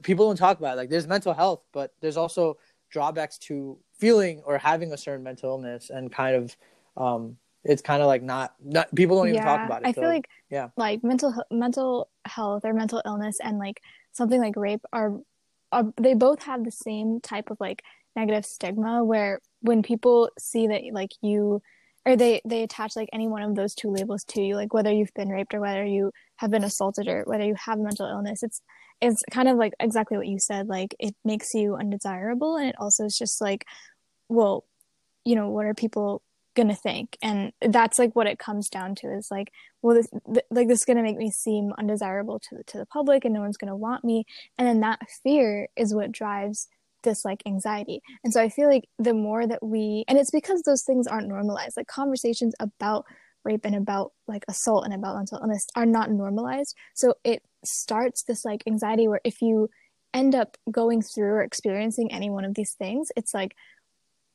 people 0.04 0.28
don't 0.28 0.38
talk 0.38 0.60
about 0.60 0.74
it. 0.76 0.78
Like 0.78 0.90
there's 0.90 1.08
mental 1.08 1.34
health, 1.34 1.64
but 1.74 1.94
there's 2.00 2.16
also 2.18 2.58
drawbacks 2.92 3.38
to 3.40 3.78
feeling 3.98 4.42
or 4.46 4.60
having 4.60 4.94
a 4.94 4.98
certain 4.98 5.24
mental 5.24 5.50
illness, 5.50 5.90
and 5.90 6.12
kind 6.12 6.36
of 6.36 6.56
um, 6.96 7.38
it's 7.64 7.82
kind 7.82 8.02
of 8.02 8.08
like 8.08 8.22
not 8.22 8.54
not 8.64 8.94
people 8.94 9.18
don't 9.18 9.30
even 9.30 9.42
talk 9.42 9.66
about 9.66 9.82
it. 9.82 9.88
I 9.88 9.92
so, 9.94 10.02
feel 10.02 10.10
like 10.10 10.30
yeah. 10.52 10.70
like 10.78 11.04
mental 11.04 11.34
mental 11.50 12.10
health 12.26 12.66
or 12.66 12.74
mental 12.74 13.02
illness 13.04 13.40
and 13.44 13.58
like 13.58 13.82
something 14.14 14.40
like 14.40 14.56
rape 14.56 14.86
are, 14.94 15.20
are 15.72 15.92
they 16.00 16.14
both 16.14 16.44
have 16.44 16.64
the 16.64 16.72
same 16.72 17.20
type 17.20 17.50
of 17.50 17.58
like 17.60 17.84
negative 18.16 18.46
stigma 18.46 19.04
where 19.04 19.40
when 19.68 19.84
people 19.84 20.30
see 20.40 20.68
that 20.68 20.82
like 20.92 21.12
you 21.22 21.62
or 22.06 22.16
they 22.16 22.42
they 22.46 22.64
attach 22.64 22.96
like 22.96 23.10
any 23.12 23.28
one 23.28 23.44
of 23.44 23.56
those 23.56 23.76
two 23.76 23.92
labels 23.92 24.24
to 24.24 24.42
you 24.42 24.56
like 24.56 24.74
whether 24.74 24.92
you've 24.92 25.14
been 25.14 25.30
raped 25.30 25.54
or 25.54 25.60
whether 25.60 25.86
you 25.86 26.12
have 26.38 26.52
been 26.52 26.64
assaulted 26.64 27.08
or 27.08 27.24
whether 27.26 27.44
you 27.44 27.56
have 27.66 27.78
mental 27.78 28.08
illness 28.08 28.44
it's 28.44 28.62
it's 29.02 29.22
kind 29.32 29.48
of 29.48 29.58
like 29.58 29.74
exactly 29.80 30.18
what 30.18 30.28
you 30.28 30.40
said 30.40 30.68
like 30.68 30.96
it 31.00 31.16
makes 31.24 31.54
you 31.54 31.76
undesirable 31.76 32.56
and 32.56 32.70
it 32.70 32.76
also 32.80 33.06
is 33.06 33.18
just 33.18 33.42
like 33.42 33.66
well 34.30 34.66
you 35.26 35.36
know 35.36 35.50
what 35.50 35.66
are 35.66 35.74
people 35.74 36.22
gonna 36.58 36.76
think? 36.76 37.18
And 37.22 37.54
that's 37.62 38.00
like 38.00 38.16
what 38.16 38.28
it 38.28 38.40
comes 38.40 38.68
down 38.68 38.96
to 38.96 39.08
is 39.16 39.30
like 39.32 39.52
well 39.82 39.96
this 39.96 40.10
th- 40.26 40.46
like 40.50 40.68
this 40.68 40.80
is 40.80 40.86
gonna 40.86 41.04
make 41.04 41.18
me 41.18 41.32
seem 41.32 41.72
undesirable 41.78 42.40
to 42.50 42.64
to 42.66 42.78
the 42.80 42.86
public 42.86 43.24
and 43.24 43.34
no 43.34 43.42
one's 43.42 43.58
gonna 43.58 43.78
want 43.78 44.04
me. 44.04 44.26
And 44.58 44.68
then 44.68 44.82
that 44.82 45.00
fear 45.24 45.70
is 45.78 45.96
what 45.96 46.12
drives 46.12 46.68
this 47.04 47.26
like 47.26 47.44
anxiety. 47.46 48.02
And 48.24 48.34
so 48.34 48.42
i 48.42 48.50
feel 48.50 48.70
like 48.70 48.88
the 49.00 49.14
more 49.14 49.46
that 49.48 49.64
we 49.64 50.04
and 50.08 50.18
it's 50.18 50.32
because 50.32 50.64
those 50.64 50.84
things 50.84 51.08
aren't 51.08 51.28
normalized. 51.28 51.78
Like 51.78 51.88
conversations 51.88 52.54
about 52.60 53.06
rape 53.44 53.66
and 53.66 53.76
about 53.76 54.12
like 54.28 54.44
assault 54.48 54.86
and 54.86 54.94
about 54.94 55.16
mental 55.16 55.40
illness 55.42 55.68
are 55.76 55.86
not 55.86 56.12
normalized. 56.12 56.76
So 56.96 57.16
it 57.24 57.44
starts 57.64 58.24
this 58.24 58.44
like 58.46 58.64
anxiety 58.68 59.08
where 59.08 59.22
if 59.24 59.42
you 59.42 59.70
end 60.14 60.36
up 60.36 60.58
going 60.72 61.02
through 61.02 61.32
or 61.32 61.42
experiencing 61.42 62.12
any 62.12 62.30
one 62.30 62.46
of 62.46 62.56
these 62.56 62.74
things 62.74 63.10
it's 63.16 63.34
like 63.34 63.54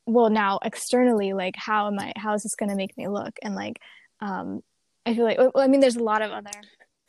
well 0.05 0.29
now 0.29 0.59
externally 0.63 1.33
like 1.33 1.55
how 1.55 1.87
am 1.87 1.99
i 1.99 2.13
how 2.15 2.33
is 2.33 2.43
this 2.43 2.55
going 2.55 2.69
to 2.69 2.75
make 2.75 2.95
me 2.97 3.07
look? 3.07 3.37
And 3.41 3.55
like 3.55 3.79
um 4.21 4.61
i 5.05 5.13
feel 5.13 5.25
like 5.25 5.37
well, 5.37 5.51
i 5.55 5.67
mean 5.67 5.79
there's 5.79 5.95
a 5.95 6.03
lot 6.03 6.21
of 6.21 6.31
other 6.31 6.51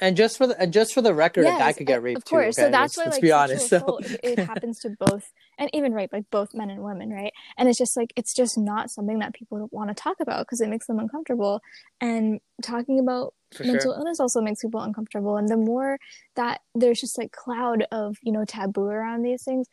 And 0.00 0.16
just 0.16 0.38
for 0.38 0.46
the 0.48 0.60
and 0.60 0.72
just 0.72 0.92
for 0.92 1.02
the 1.02 1.14
record, 1.14 1.46
a 1.46 1.50
guy 1.50 1.72
could 1.72 1.86
get 1.86 2.02
raped 2.02 2.18
of 2.18 2.22
raped 2.22 2.30
course 2.30 2.56
too. 2.56 2.62
so 2.62 2.70
that's 2.70 2.96
let's, 2.96 2.96
why 2.96 3.04
let's 3.04 3.14
like 3.16 3.22
be 3.22 3.32
honest. 3.32 3.68
So. 3.68 3.76
assault, 3.76 4.10
it, 4.10 4.20
it 4.22 4.38
happens 4.46 4.80
to 4.80 4.90
both 4.90 5.30
and 5.58 5.70
even 5.72 5.92
rape 5.92 6.10
like 6.12 6.24
both 6.30 6.54
men 6.54 6.70
and 6.70 6.82
women 6.82 7.10
right 7.10 7.32
and 7.56 7.68
it's 7.68 7.78
just 7.78 7.96
like 7.96 8.12
it's 8.16 8.34
just 8.34 8.58
not 8.58 8.90
something 8.90 9.18
that 9.20 9.34
people 9.34 9.68
want 9.70 9.88
to 9.88 9.94
talk 9.94 10.16
about 10.20 10.46
because 10.46 10.60
it 10.60 10.68
makes 10.68 10.86
them 10.86 10.98
uncomfortable 10.98 11.60
and 12.00 12.40
talking 12.62 12.98
about 12.98 13.34
for 13.52 13.64
mental 13.64 13.92
sure. 13.92 13.98
illness 13.98 14.20
also 14.20 14.40
makes 14.40 14.62
people 14.62 14.80
uncomfortable 14.80 15.36
and 15.36 15.48
the 15.48 15.56
more 15.56 15.98
that 16.36 16.60
there's 16.74 17.00
just 17.00 17.18
like 17.18 17.32
cloud 17.32 17.86
of 17.92 18.16
you 18.22 18.32
know 18.32 18.44
taboo 18.44 18.86
around 18.86 19.22
these 19.22 19.42
things 19.42 19.68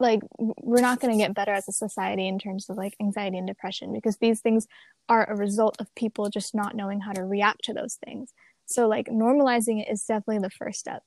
like 0.00 0.20
we're 0.38 0.80
not 0.80 1.00
going 1.00 1.12
to 1.12 1.18
get 1.18 1.34
better 1.34 1.52
as 1.52 1.68
a 1.68 1.72
society 1.72 2.28
in 2.28 2.38
terms 2.38 2.70
of 2.70 2.76
like 2.76 2.94
anxiety 3.00 3.36
and 3.36 3.48
depression 3.48 3.92
because 3.92 4.16
these 4.18 4.40
things 4.40 4.68
are 5.08 5.28
a 5.28 5.36
result 5.36 5.76
of 5.80 5.92
people 5.96 6.28
just 6.28 6.54
not 6.54 6.76
knowing 6.76 7.00
how 7.00 7.12
to 7.12 7.24
react 7.24 7.64
to 7.64 7.72
those 7.72 7.98
things 8.04 8.32
so 8.68 8.86
like 8.88 9.06
normalizing 9.08 9.80
it 9.82 9.90
is 9.90 10.04
definitely 10.04 10.38
the 10.38 10.50
first 10.50 10.78
step 10.78 11.02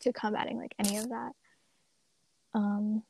to 0.00 0.12
combating 0.12 0.58
like 0.58 0.74
any 0.78 0.96
of 0.96 1.08
that 1.10 1.32
um 2.54 3.02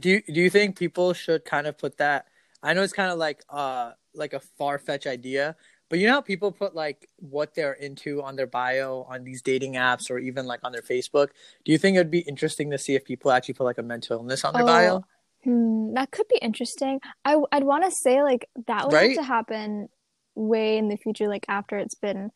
Do 0.00 0.10
you 0.10 0.22
do 0.22 0.40
you 0.40 0.50
think 0.50 0.78
people 0.78 1.12
should 1.14 1.44
kind 1.44 1.66
of 1.66 1.78
put 1.78 1.96
that? 1.98 2.26
I 2.62 2.74
know 2.74 2.82
it's 2.82 2.92
kind 2.92 3.10
of 3.10 3.18
like 3.18 3.42
uh 3.48 3.92
like 4.14 4.32
a 4.34 4.40
far 4.40 4.78
fetched 4.78 5.06
idea, 5.06 5.56
but 5.88 5.98
you 5.98 6.06
know 6.06 6.14
how 6.14 6.20
people 6.20 6.52
put 6.52 6.74
like 6.74 7.08
what 7.16 7.54
they're 7.54 7.72
into 7.74 8.22
on 8.22 8.36
their 8.36 8.46
bio 8.46 9.06
on 9.08 9.24
these 9.24 9.42
dating 9.42 9.74
apps 9.74 10.10
or 10.10 10.18
even 10.18 10.46
like 10.46 10.60
on 10.64 10.72
their 10.72 10.82
Facebook. 10.82 11.28
Do 11.64 11.72
you 11.72 11.78
think 11.78 11.96
it'd 11.96 12.10
be 12.10 12.20
interesting 12.20 12.70
to 12.70 12.78
see 12.78 12.94
if 12.94 13.04
people 13.04 13.30
actually 13.30 13.54
put 13.54 13.64
like 13.64 13.78
a 13.78 13.82
mental 13.82 14.18
illness 14.18 14.44
on 14.44 14.54
their 14.54 14.64
Oh, 14.64 14.66
bio? 14.66 15.04
Hmm, 15.44 15.94
that 15.94 16.10
could 16.10 16.28
be 16.28 16.38
interesting. 16.38 17.00
I 17.24 17.36
I'd 17.52 17.64
want 17.64 17.84
to 17.84 17.90
say 17.90 18.22
like 18.22 18.48
that 18.66 18.88
would 18.88 18.92
Right? 18.92 19.02
have 19.02 19.12
to 19.14 19.22
happen 19.22 19.88
way 20.34 20.78
in 20.78 20.88
the 20.88 20.96
future, 20.96 21.28
like 21.28 21.46
after 21.48 21.78
it's 21.78 21.94
been 21.94 22.30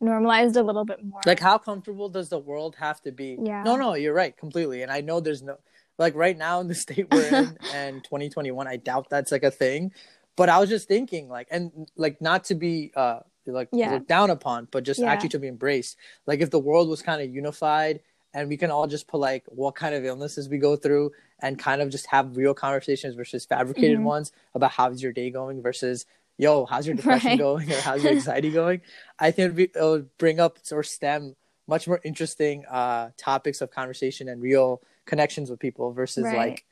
normalized 0.00 0.56
a 0.56 0.62
little 0.62 0.84
bit 0.84 1.04
more. 1.04 1.20
Like 1.26 1.40
how 1.40 1.58
comfortable 1.58 2.08
does 2.08 2.28
the 2.28 2.38
world 2.38 2.76
have 2.78 3.00
to 3.02 3.12
be? 3.12 3.38
Yeah. 3.42 3.62
No, 3.62 3.76
no, 3.76 3.94
you're 3.94 4.14
right 4.14 4.36
completely. 4.36 4.82
And 4.82 4.90
I 4.90 5.00
know 5.00 5.20
there's 5.20 5.42
no 5.42 5.56
like 5.98 6.14
right 6.14 6.36
now 6.36 6.60
in 6.60 6.68
the 6.68 6.74
state 6.86 7.08
we're 7.10 7.26
in 7.26 7.56
and 7.74 8.04
2021, 8.04 8.66
I 8.66 8.76
doubt 8.76 9.08
that's 9.10 9.32
like 9.32 9.42
a 9.42 9.50
thing. 9.50 9.92
But 10.36 10.48
I 10.50 10.58
was 10.58 10.68
just 10.68 10.86
thinking 10.88 11.28
like 11.28 11.48
and 11.50 11.88
like 11.96 12.20
not 12.20 12.44
to 12.44 12.54
be 12.54 12.92
uh 12.94 13.20
like 13.46 13.68
Yeah. 13.72 13.92
looked 13.92 14.08
down 14.08 14.30
upon, 14.30 14.68
but 14.70 14.84
just 14.84 15.00
Yeah. 15.00 15.10
actually 15.12 15.30
to 15.30 15.38
be 15.38 15.48
embraced. 15.48 15.96
Like 16.26 16.40
if 16.40 16.50
the 16.50 16.58
world 16.58 16.88
was 16.88 17.00
kind 17.02 17.22
of 17.22 17.32
unified 17.34 18.00
and 18.34 18.48
we 18.48 18.56
can 18.58 18.70
all 18.70 18.86
just 18.86 19.06
put 19.08 19.18
like 19.18 19.44
what 19.46 19.74
kind 19.76 19.94
of 19.94 20.04
illnesses 20.04 20.48
we 20.48 20.58
go 20.58 20.76
through 20.76 21.12
and 21.40 21.58
kind 21.58 21.80
of 21.80 21.88
just 21.90 22.06
have 22.08 22.36
real 22.36 22.52
conversations 22.54 23.14
versus 23.14 23.46
fabricated 23.46 23.98
Mhm. 23.98 24.02
ones 24.04 24.32
about 24.54 24.72
how's 24.72 25.02
your 25.02 25.12
day 25.12 25.30
going 25.30 25.62
versus 25.62 26.04
yo 26.38 26.66
how's 26.66 26.86
your 26.86 26.94
depression 26.96 27.30
Right. 27.30 27.38
going 27.38 27.72
or 27.72 27.80
how's 27.80 28.02
your 28.02 28.12
anxiety 28.12 28.50
going 28.50 28.80
i 29.18 29.30
think 29.30 29.46
it'd 29.46 29.56
be, 29.56 29.64
it 29.64 29.82
would 29.82 30.16
bring 30.18 30.40
up 30.40 30.58
or 30.72 30.82
stem 30.82 31.34
much 31.66 31.88
more 31.88 32.00
interesting 32.04 32.64
uh 32.70 33.10
topics 33.16 33.60
of 33.60 33.70
conversation 33.70 34.28
and 34.28 34.40
real 34.42 34.82
connections 35.04 35.50
with 35.50 35.58
people 35.60 35.92
versus 35.92 36.24
Right. 36.24 36.36
like 36.36 36.64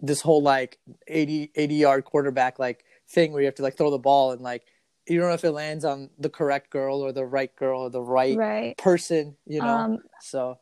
this 0.00 0.20
whole 0.20 0.42
like 0.42 0.78
80 1.06 1.50
80 1.54 1.74
yard 1.74 2.04
quarterback 2.04 2.58
like 2.58 2.84
thing 3.08 3.32
where 3.32 3.40
you 3.42 3.46
have 3.46 3.54
to 3.56 3.62
like 3.62 3.76
throw 3.76 3.90
the 3.90 3.98
ball 3.98 4.32
and 4.32 4.40
like 4.42 4.64
you 5.08 5.18
don't 5.18 5.28
know 5.28 5.34
if 5.34 5.44
it 5.44 5.52
lands 5.52 5.84
on 5.84 6.10
the 6.18 6.28
correct 6.28 6.70
girl 6.70 7.00
or 7.00 7.12
the 7.12 7.24
right 7.24 7.54
girl 7.56 7.82
or 7.82 7.90
the 7.90 8.02
right 8.02 8.36
right. 8.36 8.76
person 8.76 9.36
you 9.46 9.60
know 9.60 9.68
Um, 9.68 9.98
so 10.20 10.58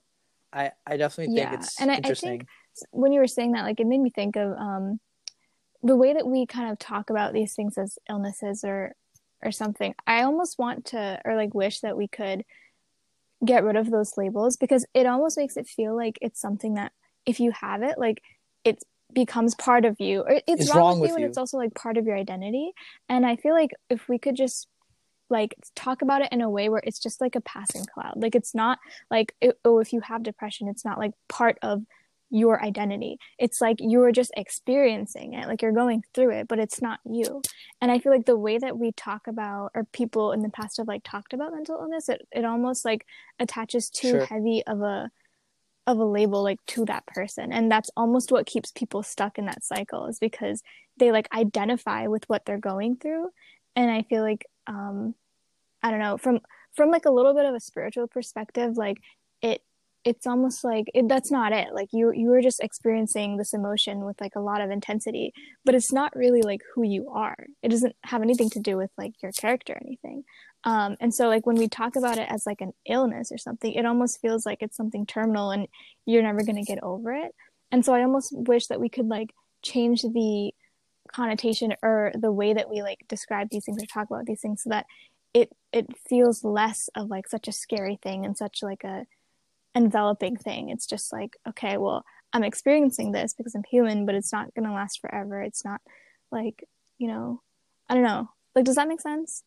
i 0.53 0.71
i 0.87 0.97
definitely 0.97 1.35
think 1.35 1.51
Yeah, 1.51 1.55
it's 1.55 1.81
and 1.81 1.91
I- 1.91 1.95
I 1.95 1.97
interesting 1.99 2.47
when 2.91 3.13
you 3.13 3.21
were 3.21 3.27
saying 3.27 3.53
that, 3.53 3.63
like 3.63 3.81
it 3.81 3.87
made 3.87 4.01
me 4.01 4.11
think 4.11 4.37
of 4.37 4.53
um, 4.59 5.01
the 5.85 5.97
way 5.97 6.15
that 6.15 6.27
we 6.27 6.47
kind 6.47 6.73
of 6.73 6.79
talk 6.79 7.11
about 7.11 7.35
these 7.35 7.55
things 7.55 7.79
as 7.79 7.99
illnesses 8.09 8.65
or 8.65 8.95
or 9.43 9.53
something. 9.53 9.95
I 10.07 10.23
almost 10.23 10.59
want 10.59 10.87
to 10.87 11.21
or 11.25 11.37
like 11.37 11.55
wish 11.55 11.81
that 11.81 11.97
we 11.97 12.09
could 12.09 12.45
get 13.45 13.63
rid 13.63 13.77
of 13.77 13.91
those 13.91 14.17
labels 14.17 14.57
because 14.57 14.87
it 14.95 15.05
almost 15.07 15.37
makes 15.37 15.59
it 15.59 15.69
feel 15.69 15.95
like 15.95 16.19
it's 16.23 16.41
something 16.41 16.75
that 16.75 16.93
if 17.27 17.39
you 17.39 17.53
have 17.53 17.83
it, 17.83 17.99
like 17.99 18.23
it 18.65 18.83
becomes 19.13 19.55
part 19.55 19.85
of 19.85 20.01
you 20.01 20.23
or 20.23 20.31
it's, 20.31 20.45
It's 20.49 20.75
wrong, 20.75 20.99
with 20.99 21.11
with 21.11 21.11
you 21.11 21.17
and 21.17 21.25
it's 21.27 21.37
also 21.37 21.59
like 21.59 21.75
part 21.75 21.99
of 21.99 22.07
your 22.07 22.17
identity. 22.17 22.73
And 23.11 23.27
I 23.27 23.37
feel 23.37 23.53
like 23.53 23.73
if 23.91 24.09
we 24.09 24.19
could 24.19 24.37
just 24.37 24.67
like 25.29 25.55
talk 25.75 26.01
about 26.01 26.23
it 26.23 26.33
in 26.33 26.41
a 26.41 26.49
way 26.49 26.71
where 26.71 26.83
it's 26.85 26.99
just 26.99 27.21
like 27.21 27.37
a 27.37 27.41
passing 27.43 27.85
cloud. 27.85 28.15
Like 28.17 28.35
it's 28.35 28.55
not 28.55 28.79
like 29.11 29.35
oh 29.67 29.81
if 29.81 29.93
you 29.93 30.01
have 30.01 30.23
depression 30.23 30.69
it's 30.69 30.85
not 30.85 30.99
like 30.99 31.13
part 31.29 31.59
of 31.61 31.83
your 32.35 32.63
identity. 32.63 33.19
It's 33.39 33.61
like 33.61 33.77
you're 33.81 34.11
just 34.13 34.33
experiencing 34.37 35.35
it, 35.35 35.47
like 35.47 35.63
you're 35.63 35.73
going 35.73 36.03
through 36.15 36.33
it, 36.33 36.49
but 36.49 36.59
it's 36.59 36.83
not 36.83 36.99
you. 37.05 37.43
And 37.81 37.93
I 37.93 38.01
feel 38.01 38.11
like 38.13 38.27
the 38.27 38.37
way 38.37 38.59
that 38.59 38.77
we 38.77 38.91
talk 38.93 39.29
about, 39.29 39.71
or 39.75 39.85
people 39.93 40.33
in 40.33 40.43
the 40.43 40.49
past 40.51 40.79
have 40.79 40.89
like 40.89 41.03
talked 41.05 41.33
about 41.33 41.53
mental 41.53 41.79
illness, 41.81 42.09
it, 42.09 42.27
it 42.33 42.45
almost 42.45 42.85
like 42.85 43.07
attaches 43.39 43.89
too 43.89 44.09
Sure. 44.11 44.27
heavy 44.27 44.65
of 44.67 44.83
a 44.83 45.11
of 45.87 45.99
a 45.99 46.05
label 46.05 46.43
like 46.43 46.65
to 46.67 46.85
that 46.87 47.07
person 47.07 47.53
and 47.53 47.71
that's 47.71 47.91
almost 47.95 48.33
what 48.33 48.47
keeps 48.47 48.73
people 48.73 49.03
stuck 49.03 49.39
in 49.39 49.45
that 49.45 49.63
cycle 49.63 50.07
is 50.07 50.19
because 50.19 50.63
they 50.99 51.13
like 51.13 51.29
identify 51.35 52.07
with 52.07 52.25
what 52.27 52.47
they're 52.47 52.57
going 52.59 52.97
through 52.97 53.29
and 53.77 53.91
i 53.91 54.01
feel 54.01 54.23
like 54.23 54.47
um 54.67 55.15
i 55.83 55.91
don't 55.91 56.01
know 56.01 56.17
from 56.17 56.41
from 56.75 56.91
like 56.91 57.05
a 57.05 57.11
little 57.11 57.35
bit 57.35 57.45
of 57.45 57.55
a 57.55 57.61
spiritual 57.61 58.07
perspective 58.07 58.79
like 58.79 58.99
it 59.43 59.61
it's 60.05 60.27
almost 60.27 60.65
like 60.65 60.91
it, 60.95 61.09
that's 61.09 61.31
not 61.31 61.53
it. 61.53 61.69
Like 61.73 61.89
you 61.93 62.13
you 62.13 62.29
were 62.29 62.43
just 62.43 62.63
experiencing 62.63 63.37
this 63.37 63.55
emotion 63.55 64.05
with 64.05 64.21
like 64.21 64.37
a 64.37 64.41
lot 64.41 64.61
of 64.61 64.71
intensity 64.71 65.33
but 65.65 65.75
it's 65.75 65.93
not 65.93 66.15
really 66.15 66.43
like 66.43 66.61
who 66.75 66.83
you 66.83 67.09
are. 67.11 67.47
It 67.63 67.71
doesn't 67.71 67.97
have 68.05 68.23
anything 68.23 68.51
to 68.51 68.61
do 68.61 68.77
with 68.77 68.91
like 68.99 69.15
your 69.23 69.33
character 69.33 69.73
or 69.73 69.81
anything. 69.85 70.25
Um 70.65 70.97
and 71.01 71.15
so 71.15 71.29
like 71.29 71.47
when 71.47 71.57
we 71.57 71.69
talk 71.69 71.97
about 71.97 72.19
it 72.19 72.29
as 72.31 72.45
like 72.47 72.61
an 72.61 72.73
illness 72.87 73.33
or 73.33 73.39
something 73.39 73.73
it 73.73 73.87
almost 73.87 74.21
feels 74.21 74.45
like 74.47 74.59
it's 74.61 74.77
something 74.77 75.07
terminal 75.07 75.51
and 75.51 75.67
you're 76.07 76.23
never 76.23 76.43
going 76.43 76.63
to 76.63 76.71
get 76.71 76.83
over 76.83 77.13
it. 77.13 77.35
And 77.73 77.85
so 77.85 77.95
i 77.95 78.03
almost 78.03 78.33
wish 78.37 78.67
that 78.69 78.81
we 78.81 78.89
could 78.89 79.09
like 79.09 79.31
change 79.63 80.03
the 80.03 80.53
connotation 81.13 81.75
or 81.83 82.13
the 82.15 82.33
way 82.33 82.53
that 82.55 82.71
we 82.71 82.83
like 82.83 83.05
describe 83.09 83.49
these 83.51 83.65
things 83.65 83.83
or 83.83 83.87
talk 83.87 84.11
about 84.11 84.27
these 84.27 84.41
things 84.41 84.63
so 84.63 84.71
that 84.71 84.87
it 85.33 85.51
it 85.73 85.87
feels 86.09 86.45
less 86.45 86.89
of 86.95 87.09
like 87.09 87.29
such 87.29 87.49
a 87.49 87.53
scary 87.53 87.99
thing 88.03 88.25
and 88.25 88.37
such 88.37 88.61
like 88.63 88.85
a 88.85 89.05
enveloping 89.75 90.37
thing 90.37 90.69
it's 90.71 90.87
just 90.87 91.13
like 91.13 91.37
okay 91.49 91.77
well 91.77 92.05
i'm 92.33 92.45
experiencing 92.45 93.13
this 93.13 93.35
because 93.35 93.55
i'm 93.55 93.65
human 93.69 94.07
but 94.07 94.15
it's 94.15 94.33
not 94.33 94.53
going 94.55 94.67
to 94.67 94.73
last 94.73 95.01
forever 95.01 95.43
it's 95.43 95.65
not 95.65 95.81
like 96.31 96.65
you 96.99 97.09
know 97.09 97.41
i 97.89 97.95
don't 97.95 98.05
know 98.05 98.29
like 98.55 98.65
does 98.65 98.77
that 98.77 98.89
make 98.89 99.01
sense 99.01 99.43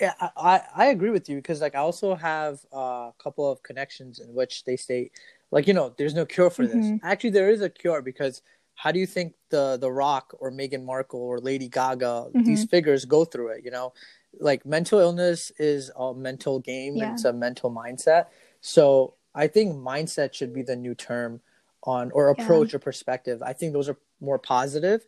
Yeah, 0.00 0.12
I, 0.36 0.62
I 0.76 0.86
agree 0.86 1.10
with 1.10 1.28
you 1.28 1.36
because 1.36 1.60
like 1.60 1.74
I 1.74 1.78
also 1.78 2.14
have 2.14 2.60
a 2.70 3.10
couple 3.18 3.50
of 3.50 3.62
connections 3.62 4.20
in 4.20 4.32
which 4.32 4.64
they 4.64 4.76
state 4.76 5.10
like 5.50 5.66
you 5.66 5.74
know 5.74 5.92
there's 5.96 6.14
no 6.14 6.24
cure 6.24 6.50
for 6.50 6.66
this. 6.66 6.86
Mhm. 6.86 7.00
Actually, 7.02 7.30
there 7.30 7.50
is 7.50 7.62
a 7.62 7.70
cure 7.70 8.02
because 8.02 8.42
how 8.76 8.92
do 8.92 9.00
you 9.00 9.06
think 9.06 9.34
the 9.50 9.76
the 9.80 9.90
Rock 9.90 10.34
or 10.38 10.52
Meghan 10.52 10.84
Markle 10.84 11.20
or 11.20 11.40
Lady 11.40 11.68
Gaga 11.68 12.30
these 12.34 12.64
figures 12.66 13.04
go 13.06 13.24
through 13.24 13.48
it? 13.48 13.64
You 13.64 13.72
know, 13.72 13.92
like 14.38 14.64
mental 14.64 15.00
illness 15.00 15.50
is 15.58 15.90
a 15.96 16.14
mental 16.14 16.60
game. 16.60 16.94
Yeah. 16.96 17.04
and 17.04 17.12
It's 17.14 17.24
a 17.24 17.32
mental 17.32 17.70
mindset. 17.70 18.26
So 18.60 19.14
I 19.34 19.46
think 19.46 19.74
mindset 19.74 20.34
should 20.34 20.52
be 20.52 20.62
the 20.62 20.76
new 20.76 20.94
term 20.94 21.40
on 21.84 22.10
or 22.12 22.28
Yeah. 22.28 22.42
approach 22.42 22.74
or 22.74 22.78
perspective. 22.78 23.42
I 23.42 23.52
think 23.52 23.72
those 23.72 23.88
are 23.88 23.96
more 24.20 24.38
positive. 24.38 25.04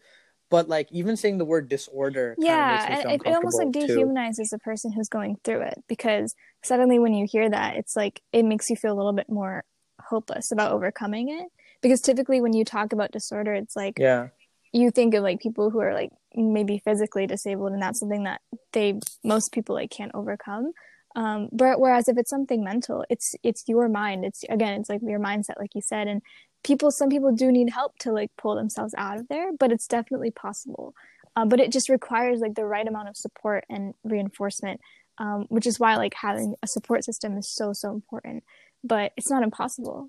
But 0.51 0.69
like 0.69 0.91
even 0.91 1.17
saying 1.17 1.39
the 1.39 1.45
word 1.45 1.69
disorder, 1.69 2.37
yeah 2.39 2.73
makes 2.73 2.89
me 2.89 2.97
feel 3.03 3.11
it, 3.13 3.21
it 3.23 3.27
almost 3.35 3.59
like 3.59 3.67
uncomfortable, 3.69 3.87
too. 3.87 4.01
dehumanizes 4.07 4.51
the 4.51 4.59
person 4.59 4.93
who's 4.93 5.09
going 5.09 5.37
through 5.45 5.61
it 5.63 5.83
because 5.89 6.35
suddenly 6.63 6.99
when 6.99 7.15
you 7.15 7.27
hear 7.31 7.49
that 7.49 7.77
it's 7.77 7.95
like 7.95 8.21
it 8.33 8.45
makes 8.45 8.69
you 8.69 8.77
feel 8.77 8.93
a 8.93 8.99
little 8.99 9.13
bit 9.13 9.29
more 9.29 9.65
hopeless 10.01 10.51
about 10.51 10.73
overcoming 10.73 11.29
it 11.29 11.47
because 11.83 12.01
typically 12.01 12.41
when 12.41 12.53
you 12.53 12.65
talk 12.65 12.93
about 12.93 13.13
disorder 13.13 13.55
it's 13.55 13.77
like 13.77 13.99
Yeah. 13.99 14.29
you 14.73 14.91
think 14.91 15.15
of 15.15 15.23
like 15.23 15.41
people 15.41 15.71
who 15.71 15.81
are 15.81 15.95
like 15.95 16.11
maybe 16.35 16.79
physically 16.85 17.27
disabled 17.27 17.73
and 17.73 17.83
that's 17.83 18.01
something 18.01 18.25
that 18.25 18.41
they 18.73 18.99
most 19.23 19.53
people 19.53 19.75
like 19.75 19.91
can't 19.91 20.13
overcome 20.15 20.73
um 21.17 21.49
but 21.53 21.81
whereas 21.81 22.09
if 22.09 22.17
it's 22.19 22.31
something 22.31 22.63
mental 22.65 23.05
it's 23.11 23.35
it's 23.43 23.65
your 23.69 23.89
mind. 23.89 24.25
It's 24.25 24.45
again 24.49 24.81
it's 24.81 24.89
like 24.89 25.01
your 25.03 25.21
mindset 25.21 25.59
like 25.59 25.75
you 25.75 25.83
said 25.83 26.07
and 26.09 26.23
people 26.63 26.91
some 26.91 27.09
people 27.09 27.33
do 27.33 27.51
need 27.51 27.71
help 27.71 27.97
to 28.01 28.13
like 28.13 28.31
pull 28.37 28.55
themselves 28.55 28.95
out 28.97 29.19
of 29.19 29.29
there 29.29 29.51
but 29.59 29.73
it's 29.73 29.87
definitely 29.87 30.31
possible. 30.31 30.95
Uh, 31.37 31.45
but 31.45 31.61
it 31.61 31.71
just 31.73 31.89
requires 31.89 32.41
like 32.41 32.55
the 32.55 32.65
right 32.65 32.87
amount 32.89 33.09
of 33.09 33.17
support 33.17 33.65
and 33.71 33.95
reinforcement 34.05 34.81
um, 35.19 35.45
which 35.49 35.67
is 35.67 35.79
why 35.79 35.97
like 35.97 36.15
having 36.15 36.55
a 36.63 36.67
support 36.67 37.05
system 37.05 37.37
is 37.37 37.49
so 37.49 37.73
so 37.73 37.93
important. 37.93 38.43
But 38.83 39.13
it's 39.17 39.31
not 39.31 39.43
impossible. 39.43 40.09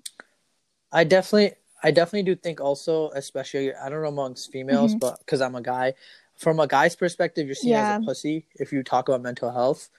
I 0.90 1.04
definitely, 1.04 1.52
I 1.82 1.90
definitely 1.90 2.22
do 2.22 2.34
think 2.34 2.60
also, 2.60 3.10
especially 3.10 3.74
I 3.74 3.88
don't 3.88 4.02
know 4.02 4.08
amongst 4.08 4.50
females, 4.52 4.94
Mhm. 4.94 5.00
but 5.00 5.18
because 5.18 5.40
I'm 5.40 5.54
a 5.54 5.60
guy, 5.62 5.94
from 6.36 6.60
a 6.60 6.66
guy's 6.66 6.96
perspective, 6.96 7.46
you're 7.46 7.54
seen 7.54 7.72
Yeah. 7.72 7.96
as 7.96 8.02
a 8.02 8.06
pussy 8.06 8.46
if 8.54 8.72
you 8.72 8.82
talk 8.82 9.08
about 9.08 9.20
mental 9.22 9.50
health, 9.50 9.90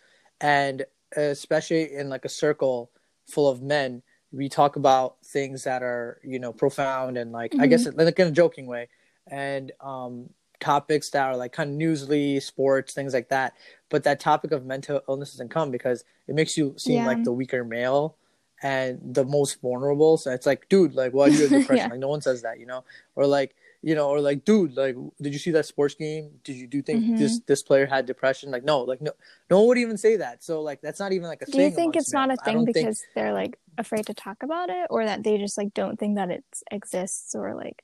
and 0.41 0.85
especially 1.15 1.93
in 1.93 2.09
like 2.09 2.25
a 2.25 2.29
circle 2.29 2.91
full 3.27 3.49
of 3.49 3.61
men, 3.61 4.01
we 4.31 4.49
talk 4.49 4.75
about 4.75 5.17
things 5.25 5.63
that 5.63 5.83
are 5.83 6.19
you 6.23 6.39
know 6.39 6.51
profound 6.53 7.17
and 7.17 7.31
like 7.31 7.53
I 7.59 7.67
guess 7.67 7.87
like 7.93 8.17
in 8.19 8.27
a 8.27 8.31
joking 8.31 8.65
way, 8.65 8.89
and 9.27 9.71
um 9.79 10.29
topics 10.59 11.09
that 11.09 11.25
are 11.25 11.35
like 11.35 11.51
kind 11.51 11.69
of 11.71 11.75
newsly, 11.77 12.41
sports, 12.41 12.93
things 12.93 13.13
like 13.13 13.29
that. 13.29 13.53
But 13.89 14.03
that 14.05 14.19
topic 14.21 14.51
of 14.51 14.65
mental 14.65 15.01
illness 15.09 15.31
doesn't 15.33 15.49
come 15.49 15.71
because 15.71 16.05
it 16.27 16.35
makes 16.35 16.57
you 16.57 16.73
seem 16.77 17.01
Yeah. 17.01 17.05
like 17.07 17.23
the 17.23 17.33
weaker 17.33 17.65
male 17.65 18.15
and 18.61 18.97
the 19.13 19.25
most 19.25 19.59
vulnerable. 19.61 20.15
So 20.15 20.31
it's 20.31 20.45
like, 20.45 20.69
dude, 20.69 20.95
like, 20.95 21.11
why 21.13 21.29
do 21.29 21.35
you 21.35 21.41
have 21.41 21.49
depression? 21.59 21.87
Yeah. 21.87 21.91
Like, 21.91 21.99
no 21.99 22.07
one 22.07 22.21
says 22.21 22.43
that, 22.43 22.61
you 22.61 22.65
know? 22.65 22.85
Or 23.15 23.27
like, 23.27 23.55
you 23.85 23.93
know, 23.95 24.07
or 24.09 24.21
like, 24.21 24.45
dude, 24.45 24.75
like, 24.77 24.95
did 25.21 25.33
you 25.33 25.39
see 25.39 25.51
that 25.51 25.65
sports 25.65 25.93
game? 25.93 26.39
Did 26.45 26.55
you 26.55 26.67
do 26.67 26.77
you 26.77 26.83
think 26.83 27.03
Mhm. 27.03 27.17
this 27.19 27.39
this 27.45 27.61
player 27.61 27.85
had 27.85 28.05
depression? 28.05 28.49
Like, 28.49 28.63
no, 28.63 28.79
like, 28.81 29.01
no, 29.01 29.11
no 29.49 29.59
one 29.59 29.67
would 29.67 29.77
even 29.77 29.97
say 29.97 30.15
that. 30.17 30.43
So 30.43 30.61
like, 30.61 30.79
that's 30.81 30.99
not 30.99 31.11
even 31.11 31.27
like 31.27 31.41
a 31.41 31.45
thing. 31.45 31.59
do 31.59 31.63
you 31.65 31.71
think 31.71 31.95
it's 31.95 32.13
not 32.13 32.31
a 32.31 32.37
thing 32.37 32.63
because 32.65 33.01
think- 33.01 33.13
they're 33.13 33.33
like 33.33 33.59
afraid 33.77 34.05
to 34.07 34.13
talk 34.13 34.41
about 34.41 34.69
it 34.69 34.87
or 34.89 35.03
that 35.05 35.23
they 35.23 35.37
just 35.37 35.57
like 35.57 35.73
don't 35.73 35.99
think 35.99 36.15
that 36.15 36.29
it 36.31 36.43
exists 36.71 37.35
or 37.35 37.55
like 37.55 37.83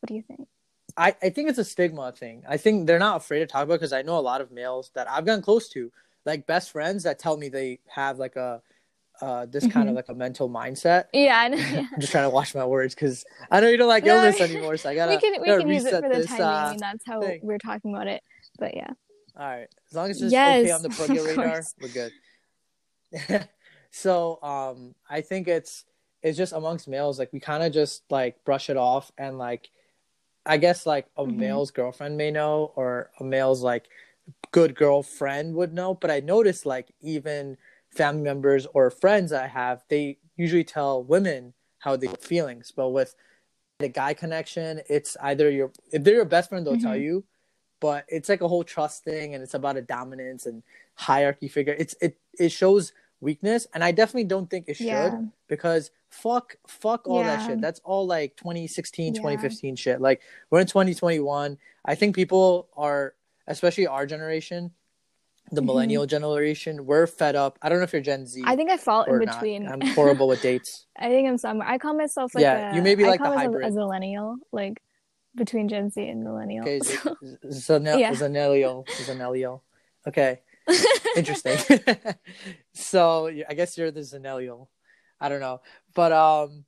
what 0.00 0.08
do 0.08 0.14
you 0.14 0.22
think 0.22 0.46
I, 0.96 1.14
I 1.22 1.28
think 1.30 1.50
it's 1.50 1.58
a 1.58 1.64
stigma 1.64 2.12
thing. 2.12 2.44
I 2.48 2.56
think 2.56 2.86
they're 2.86 2.98
not 2.98 3.16
afraid 3.16 3.40
to 3.40 3.46
talk 3.46 3.64
about 3.64 3.74
because 3.80 3.92
I 3.92 4.02
know 4.02 4.16
a 4.18 4.20
lot 4.20 4.40
of 4.40 4.50
males 4.50 4.90
that 4.94 5.10
I've 5.10 5.26
gotten 5.26 5.42
close 5.42 5.68
to, 5.70 5.92
like 6.24 6.46
best 6.46 6.70
friends 6.70 7.02
that 7.02 7.18
tell 7.18 7.36
me 7.36 7.48
they 7.50 7.80
have 7.88 8.18
like 8.18 8.36
a 8.36 8.62
uh 9.20 9.46
this 9.46 9.66
kind 9.66 9.88
of 9.88 9.92
Mhm. 9.92 9.96
like 9.96 10.08
a 10.08 10.14
mental 10.14 10.48
mindset. 10.48 11.04
yeah, 11.12 11.38
I 11.40 11.48
know, 11.48 11.56
yeah. 11.56 11.86
I'm 11.94 12.00
just 12.00 12.12
trying 12.12 12.24
to 12.24 12.30
watch 12.30 12.54
my 12.54 12.64
words 12.64 12.94
because 12.94 13.24
I 13.50 13.60
know 13.60 13.68
you 13.68 13.76
don't 13.76 13.88
like 13.88 14.04
No, 14.04 14.14
illness 14.16 14.40
anymore, 14.50 14.76
so 14.76 14.90
I 14.90 14.94
gotta 14.94 15.12
we 15.12 15.18
can 15.18 15.40
we 15.40 15.46
gotta 15.48 15.62
can 15.62 15.72
use 15.72 15.84
it 15.84 15.88
reset 15.90 16.02
for 16.04 16.08
the 16.10 16.18
this, 16.20 16.26
timing 16.28 16.44
uh, 16.44 16.46
I 16.48 16.70
mean 16.70 16.80
that's 16.80 17.04
how 17.06 17.20
thing. 17.20 17.40
we're 17.42 17.58
talking 17.58 17.94
about 17.94 18.06
it 18.08 18.22
but 18.58 18.74
yeah 18.74 18.90
All 19.38 19.46
right, 19.48 19.68
as 19.90 19.96
long 19.96 20.10
as 20.10 20.22
it's 20.22 20.34
okay 20.34 20.62
Yes, 20.62 20.72
on 20.72 20.82
the 20.82 20.88
Proggy 20.88 21.24
radar, 21.36 21.62
we're 21.80 21.88
good. 21.88 22.12
so, 23.90 24.42
um, 24.42 24.94
I 25.08 25.20
think 25.20 25.48
it's 25.48 25.84
it's 26.22 26.36
just 26.36 26.52
amongst 26.52 26.88
males, 26.88 27.18
like 27.18 27.32
we 27.32 27.40
kind 27.40 27.62
of 27.62 27.72
just 27.72 28.02
like 28.10 28.42
brush 28.44 28.68
it 28.70 28.76
off, 28.76 29.10
and 29.18 29.38
like 29.38 29.70
I 30.44 30.56
guess 30.58 30.86
like 30.86 31.06
a 31.16 31.24
Mhm. 31.24 31.36
male's 31.36 31.70
girlfriend 31.70 32.16
may 32.16 32.30
know, 32.30 32.72
or 32.76 33.10
a 33.20 33.24
male's 33.24 33.62
like 33.62 33.88
good 34.50 34.74
girlfriend 34.74 35.54
would 35.54 35.72
know. 35.72 35.94
But 35.94 36.10
I 36.10 36.20
noticed 36.20 36.66
like 36.66 36.88
even 37.00 37.56
family 37.96 38.22
members 38.22 38.66
or 38.74 38.90
friends 38.90 39.32
I 39.32 39.46
have, 39.46 39.82
they 39.88 40.18
usually 40.36 40.64
tell 40.64 41.02
women 41.02 41.54
how 41.78 41.96
they 41.96 42.08
feelings, 42.20 42.72
but 42.74 42.90
with 42.90 43.14
the 43.78 43.88
guy 43.88 44.14
connection, 44.14 44.80
it's 44.88 45.16
either 45.22 45.50
your 45.50 45.70
if 45.92 46.02
they're 46.04 46.14
your 46.14 46.24
best 46.24 46.48
friend, 46.50 46.66
they'll 46.66 46.78
tell 46.78 46.94
Mhm. 46.94 47.02
you, 47.02 47.24
but 47.80 48.04
it's 48.08 48.28
like 48.28 48.40
a 48.40 48.48
whole 48.48 48.64
trust 48.64 49.04
thing, 49.04 49.34
and 49.34 49.42
it's 49.42 49.54
about 49.54 49.76
a 49.76 49.82
dominance 49.82 50.46
and 50.46 50.62
hierarchy 50.94 51.48
figure. 51.48 51.74
It's 51.78 51.94
it 52.00 52.16
it 52.38 52.50
shows 52.50 52.92
weakness, 53.20 53.66
and 53.74 53.82
I 53.84 53.92
definitely 53.92 54.24
don't 54.24 54.48
think 54.48 54.68
it 54.68 54.74
should 54.74 54.86
Yeah. 54.86 55.22
because 55.48 55.90
fuck 56.10 56.56
fuck 56.66 57.06
all 57.08 57.22
that 57.22 57.46
shit. 57.46 57.60
That's 57.60 57.80
all 57.84 58.06
like 58.06 58.36
2016, 58.36 59.14
Yeah. 59.14 59.20
2015 59.20 59.76
shit. 59.76 60.00
Like 60.00 60.22
we're 60.50 60.60
in 60.60 60.66
2021. 60.66 61.58
I 61.84 61.94
think 61.94 62.14
people 62.14 62.68
are, 62.76 63.14
especially 63.46 63.86
our 63.86 64.06
generation, 64.06 64.72
the 65.52 65.60
Mhm. 65.60 65.66
millennial 65.66 66.06
generation, 66.06 66.86
we're 66.86 67.06
fed 67.06 67.36
up. 67.36 67.58
I 67.62 67.68
don't 67.68 67.78
know 67.78 67.84
if 67.84 67.92
you're 67.92 68.02
Gen 68.02 68.26
Z. 68.26 68.42
I 68.46 68.56
think 68.56 68.70
I 68.70 68.76
fall 68.76 69.04
in 69.04 69.18
not. 69.20 69.34
between 69.40 69.68
I'm 69.68 69.80
horrible 69.80 70.28
with 70.28 70.42
dates. 70.42 70.86
I 70.98 71.08
think 71.08 71.28
I'm 71.28 71.38
somewhere 71.38 71.68
I 71.68 71.78
call 71.78 71.94
myself 71.94 72.34
like 72.34 72.42
Yeah, 72.42 72.72
a, 72.72 72.76
you 72.76 72.82
may 72.82 72.94
be 72.94 73.04
I 73.04 73.08
like 73.10 73.20
call 73.20 73.30
the 73.32 73.38
hybrid. 73.38 73.66
a 73.66 73.70
millennial 73.70 74.36
like 74.52 74.82
between 75.34 75.68
Gen 75.68 75.90
Z 75.90 76.06
and 76.08 76.24
millennial 76.24 76.62
Okay, 76.62 76.80
So- 76.80 77.16
Zanel- 77.46 78.00
Yeah. 78.00 78.12
Zanelio, 78.12 78.86
Zanelio. 78.88 79.60
Okay, 80.08 80.40
interesting. 81.16 81.58
so 82.72 83.28
I 83.48 83.54
guess 83.54 83.76
you're 83.78 83.90
the 83.90 84.00
Zanelio. 84.00 84.68
I 85.20 85.28
don't 85.28 85.40
know, 85.40 85.60
but 85.94 86.12
um, 86.12 86.64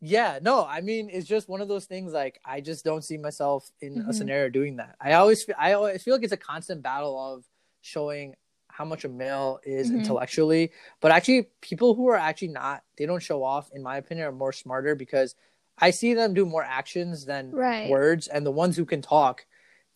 yeah, 0.00 0.38
no, 0.42 0.64
I 0.64 0.80
mean 0.80 1.10
it's 1.10 1.26
just 1.26 1.48
one 1.48 1.60
of 1.60 1.68
those 1.68 1.86
things. 1.86 2.12
Like 2.12 2.40
I 2.44 2.60
just 2.60 2.84
don't 2.84 3.02
see 3.02 3.16
myself 3.18 3.70
in 3.80 3.96
Mhm. 3.96 4.08
a 4.08 4.12
scenario 4.12 4.48
doing 4.50 4.76
that. 4.76 4.96
I 5.00 5.14
always, 5.14 5.46
I 5.58 5.72
always 5.72 6.02
feel 6.02 6.14
like 6.14 6.24
it's 6.24 6.32
a 6.32 6.36
constant 6.36 6.82
battle 6.82 7.18
of 7.18 7.44
showing 7.82 8.34
how 8.68 8.84
much 8.86 9.04
a 9.04 9.08
male 9.08 9.60
is 9.64 9.90
Mhm. 9.90 9.96
intellectually, 9.96 10.72
but 11.00 11.12
actually 11.12 11.48
people 11.60 11.94
who 11.94 12.08
are 12.08 12.16
actually 12.16 12.48
not, 12.48 12.84
they 12.96 13.04
don't 13.04 13.22
show 13.22 13.44
off, 13.44 13.70
in 13.74 13.82
my 13.82 13.98
opinion, 13.98 14.26
are 14.26 14.32
more 14.32 14.52
smarter 14.52 14.94
because 14.94 15.34
I 15.78 15.90
see 15.90 16.14
them 16.14 16.32
do 16.32 16.46
more 16.46 16.62
actions 16.64 17.26
than 17.26 17.52
Right. 17.52 17.88
words, 17.90 18.28
and 18.28 18.46
the 18.46 18.50
ones 18.50 18.76
who 18.76 18.86
can 18.86 19.02
talk, 19.02 19.44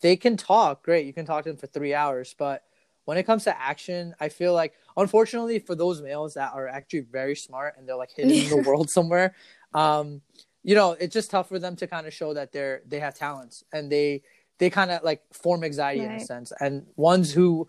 they 0.03 0.17
can 0.17 0.37
talk. 0.37 0.83
Great, 0.85 1.07
you 1.07 1.15
can 1.15 1.25
talk 1.25 1.45
to 1.45 1.51
them 1.51 1.57
for 1.57 1.69
three 1.69 1.95
hours, 1.95 2.35
but 2.37 2.65
when 3.07 3.17
it 3.17 3.23
comes 3.23 3.45
to 3.45 3.59
action, 3.59 4.15
I 4.21 4.29
feel 4.29 4.53
like 4.53 4.75
unfortunately 4.97 5.59
for 5.61 5.75
those 5.75 6.03
males 6.03 6.35
that 6.35 6.53
are 6.53 6.69
actually 6.69 7.01
very 7.01 7.37
smart 7.37 7.77
and 7.79 7.89
they're 7.89 7.97
like 7.97 8.11
hidden 8.11 8.37
in 8.37 8.49
the 8.51 8.57
world 8.67 8.91
somewhere, 8.91 9.35
um, 9.75 10.21
you 10.65 10.75
know, 10.75 10.93
it's 10.93 11.15
just 11.15 11.31
tough 11.31 11.49
for 11.49 11.59
them 11.61 11.77
to 11.77 11.87
kind 11.87 12.07
of 12.07 12.13
show 12.13 12.35
that 12.35 12.53
they're 12.53 12.83
they 12.87 12.99
have 12.99 13.15
talents 13.15 13.63
and 13.73 13.91
they 13.91 14.23
they 14.59 14.71
kind 14.71 14.91
of 14.91 15.03
like 15.03 15.23
form 15.33 15.65
anxiety 15.65 16.05
in 16.05 16.13
a 16.13 16.21
sense. 16.21 16.53
And 16.61 16.87
ones 16.97 17.33
who 17.33 17.69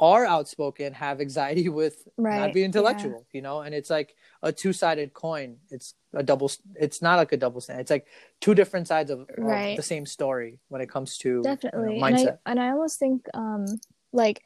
are 0.00 0.24
outspoken 0.26 0.92
have 0.94 1.20
anxiety 1.20 1.68
with 1.80 2.08
Right, 2.16 2.38
not 2.38 2.52
being 2.52 2.64
yeah. 2.64 2.66
intellectual, 2.66 3.26
you 3.32 3.42
know, 3.42 3.60
and 3.60 3.74
it's 3.74 3.90
like 3.90 4.14
a 4.42 4.52
two 4.52 4.72
sided 4.72 5.12
coin. 5.14 5.56
It's 5.70 5.94
a 6.14 6.22
double. 6.22 6.50
It's 6.74 7.02
not 7.02 7.16
like 7.16 7.32
a 7.32 7.36
double 7.36 7.60
stand. 7.60 7.80
It's 7.80 7.90
like 7.90 8.06
two 8.40 8.54
different 8.54 8.88
sides 8.88 9.10
of, 9.10 9.20
of 9.20 9.76
the 9.76 9.82
same 9.82 10.06
story 10.06 10.58
when 10.68 10.80
it 10.80 10.88
comes 10.88 11.18
to 11.18 11.28
you 11.28 11.34
know, 11.36 11.42
definitely 11.42 12.00
and. 12.00 12.28
I, 12.28 12.38
and 12.46 12.60
I 12.60 12.70
almost 12.70 12.98
think 12.98 13.26
um 13.34 13.66
like 14.12 14.42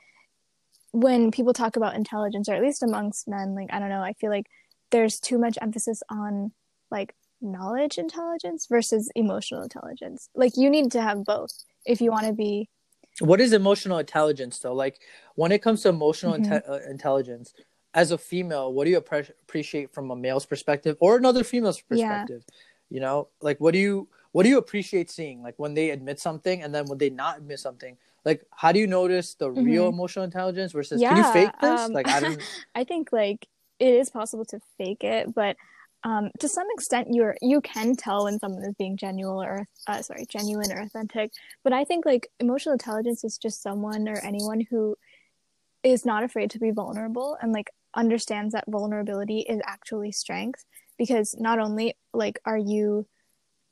when 0.93 1.31
people 1.31 1.53
talk 1.53 1.77
about 1.77 1.95
intelligence 1.95 2.49
or 2.49 2.55
at 2.55 2.63
least 2.63 2.83
amongst 2.83 3.29
men 3.29 3.55
like 3.55 3.69
i 3.71 3.79
don't 3.79 3.91
know 3.91 4.01
i 4.01 4.15
feel 4.15 4.31
like 4.31 4.47
there's 4.91 5.21
too 5.21 5.39
much 5.39 5.59
emphasis 5.61 6.03
on 6.11 6.53
like 6.91 7.15
knowledge 7.41 7.99
intelligence 7.99 8.67
versus 8.69 9.11
emotional 9.15 9.63
intelligence 9.63 10.29
like 10.35 10.53
you 10.57 10.71
need 10.71 10.91
to 10.91 11.01
have 11.03 11.25
both 11.25 11.53
if 11.85 12.01
you 12.01 12.11
want 12.11 12.27
to 12.27 12.33
be 12.33 12.69
What 13.21 13.41
is 13.41 13.53
emotional 13.53 13.99
intelligence 13.99 14.59
though? 14.59 14.75
Like 14.75 15.01
when 15.37 15.51
it 15.53 15.63
comes 15.63 15.83
to 15.83 15.89
emotional 15.89 16.35
Mhm. 16.35 16.45
inte- 16.45 16.69
uh, 16.69 16.81
intelligence, 16.91 17.55
as 17.95 18.11
a 18.11 18.19
female, 18.19 18.73
what 18.75 18.85
do 18.85 18.91
you 18.91 19.01
appre- 19.01 19.33
appreciate 19.45 19.89
from 19.95 20.11
a 20.11 20.17
male's 20.17 20.45
perspective 20.45 20.97
or 21.01 21.17
another 21.17 21.43
female's 21.45 21.81
perspective? 21.81 22.43
Yeah. 22.47 22.55
You 22.95 23.01
know, 23.01 23.29
like 23.41 23.59
what 23.59 23.73
do 23.73 23.79
you 23.79 24.09
what 24.33 24.43
do 24.45 24.51
you 24.51 24.59
appreciate 24.59 25.09
seeing? 25.11 25.43
Like 25.43 25.57
when 25.57 25.73
they 25.73 25.91
admit 25.97 26.21
something 26.21 26.61
and 26.63 26.75
then 26.75 26.85
when 26.89 26.99
they 26.99 27.09
not 27.09 27.39
admit 27.39 27.59
something. 27.59 27.97
Like 28.29 28.45
how 28.51 28.71
do 28.73 28.79
you 28.81 28.87
notice 28.87 29.35
the 29.35 29.51
real 29.51 29.87
Mhm. 29.87 29.95
emotional 29.97 30.25
intelligence 30.31 30.73
versus 30.73 31.01
yeah, 31.01 31.09
can 31.09 31.17
you 31.17 31.33
fake 31.33 31.55
this? 31.61 31.81
um, 31.87 31.93
like 31.99 32.09
I 32.09 32.21
don't. 32.21 32.37
I 32.81 32.85
think 32.85 33.13
like 33.13 33.49
it 33.79 33.93
is 33.95 34.11
possible 34.11 34.45
to 34.53 34.61
fake 34.77 35.05
it, 35.05 35.35
but 35.35 35.57
um, 36.05 36.31
to 36.39 36.49
some 36.49 36.67
extent, 36.75 37.09
you're 37.11 37.37
you 37.43 37.61
can 37.61 37.97
tell 37.97 38.25
when 38.25 38.39
someone 38.39 38.63
is 38.65 38.75
being 38.79 38.97
genuine 38.97 39.47
or 39.47 39.67
uh, 39.87 40.03
sorry, 40.03 40.27
genuine 40.29 40.71
or 40.73 40.81
authentic. 40.81 41.33
But 41.65 41.73
I 41.73 41.85
think 41.85 42.07
like 42.07 42.29
emotional 42.39 42.75
intelligence 42.75 43.25
is 43.25 43.39
just 43.39 43.63
someone 43.63 44.09
or 44.09 44.19
anyone 44.19 44.61
who 44.71 44.97
is 45.83 46.05
not 46.05 46.25
afraid 46.25 46.51
to 46.51 46.59
be 46.59 46.71
vulnerable 46.71 47.37
and 47.41 47.53
like 47.53 47.71
understands 47.95 48.53
that 48.53 48.65
vulnerability 48.69 49.41
is 49.41 49.61
actually 49.67 50.13
strength 50.13 50.65
because 50.99 51.35
not 51.39 51.59
only 51.59 51.95
like 52.13 52.39
are 52.45 52.59
you 52.59 53.07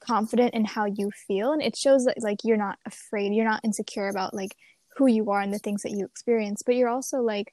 confident 0.01 0.55
in 0.55 0.65
how 0.65 0.85
you 0.85 1.11
feel 1.27 1.53
and 1.53 1.63
it 1.63 1.77
shows 1.77 2.05
that 2.05 2.23
like 2.23 2.39
you're 2.45 2.57
not 2.57 2.79
afraid 2.87 3.35
you're 3.35 3.45
not 3.45 3.61
insecure 3.65 4.09
about 4.09 4.35
like 4.35 4.55
who 4.97 5.07
you 5.07 5.31
are 5.31 5.41
and 5.41 5.53
the 5.53 5.59
things 5.59 5.83
that 5.83 5.93
you 5.93 6.05
experience 6.05 6.63
but 6.65 6.77
you're 6.77 6.89
also 6.89 7.19
like 7.19 7.53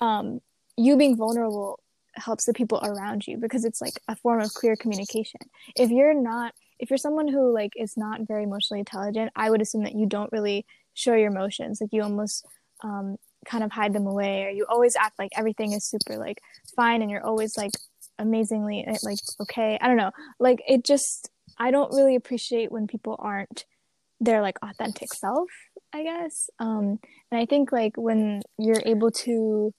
um 0.00 0.40
you 0.76 0.96
being 0.96 1.16
vulnerable 1.16 1.78
helps 2.14 2.44
the 2.44 2.52
people 2.52 2.80
around 2.82 3.26
you 3.26 3.36
because 3.38 3.64
it's 3.64 3.80
like 3.80 3.94
a 4.08 4.16
form 4.16 4.40
of 4.40 4.52
clear 4.54 4.76
communication. 4.76 5.40
If 5.76 5.90
you're 5.90 6.14
not 6.14 6.54
if 6.78 6.90
you're 6.90 6.98
someone 6.98 7.28
who 7.28 7.52
like 7.54 7.72
is 7.76 7.96
not 7.96 8.22
very 8.26 8.42
emotionally 8.42 8.80
intelligent 8.80 9.30
i 9.36 9.48
would 9.48 9.62
assume 9.62 9.84
that 9.84 9.94
you 9.94 10.04
don't 10.04 10.32
really 10.32 10.66
show 10.94 11.14
your 11.14 11.28
emotions. 11.28 11.80
Like 11.80 11.90
you 11.92 12.02
almost 12.02 12.44
um 12.82 13.16
kind 13.44 13.64
of 13.64 13.72
hide 13.72 13.92
them 13.92 14.06
away 14.06 14.44
or 14.44 14.50
you 14.50 14.66
always 14.68 14.94
act 14.96 15.18
like 15.18 15.32
everything 15.36 15.72
is 15.72 15.84
super 15.84 16.16
like 16.16 16.40
fine 16.76 17.02
and 17.02 17.10
you're 17.10 17.24
always 17.24 17.56
like 17.56 17.72
amazingly 18.18 18.84
eh, 18.86 18.96
like 19.02 19.18
okay. 19.40 19.78
I 19.80 19.88
don't 19.88 19.96
know. 19.96 20.12
Like 20.38 20.62
it 20.66 20.84
just 20.84 21.28
i 21.58 21.70
don't 21.70 21.94
really 21.94 22.16
appreciate 22.16 22.72
when 22.72 22.86
people 22.86 23.16
aren't 23.18 23.66
their 24.20 24.40
like 24.40 24.56
authentic 24.62 25.12
self 25.12 25.48
i 25.92 26.02
guess. 26.02 26.48
Um 26.58 26.98
and 27.30 27.40
i 27.40 27.46
think 27.46 27.72
like 27.72 27.96
when 27.96 28.42
you're 28.58 28.82
able 28.84 29.10
to 29.10 29.72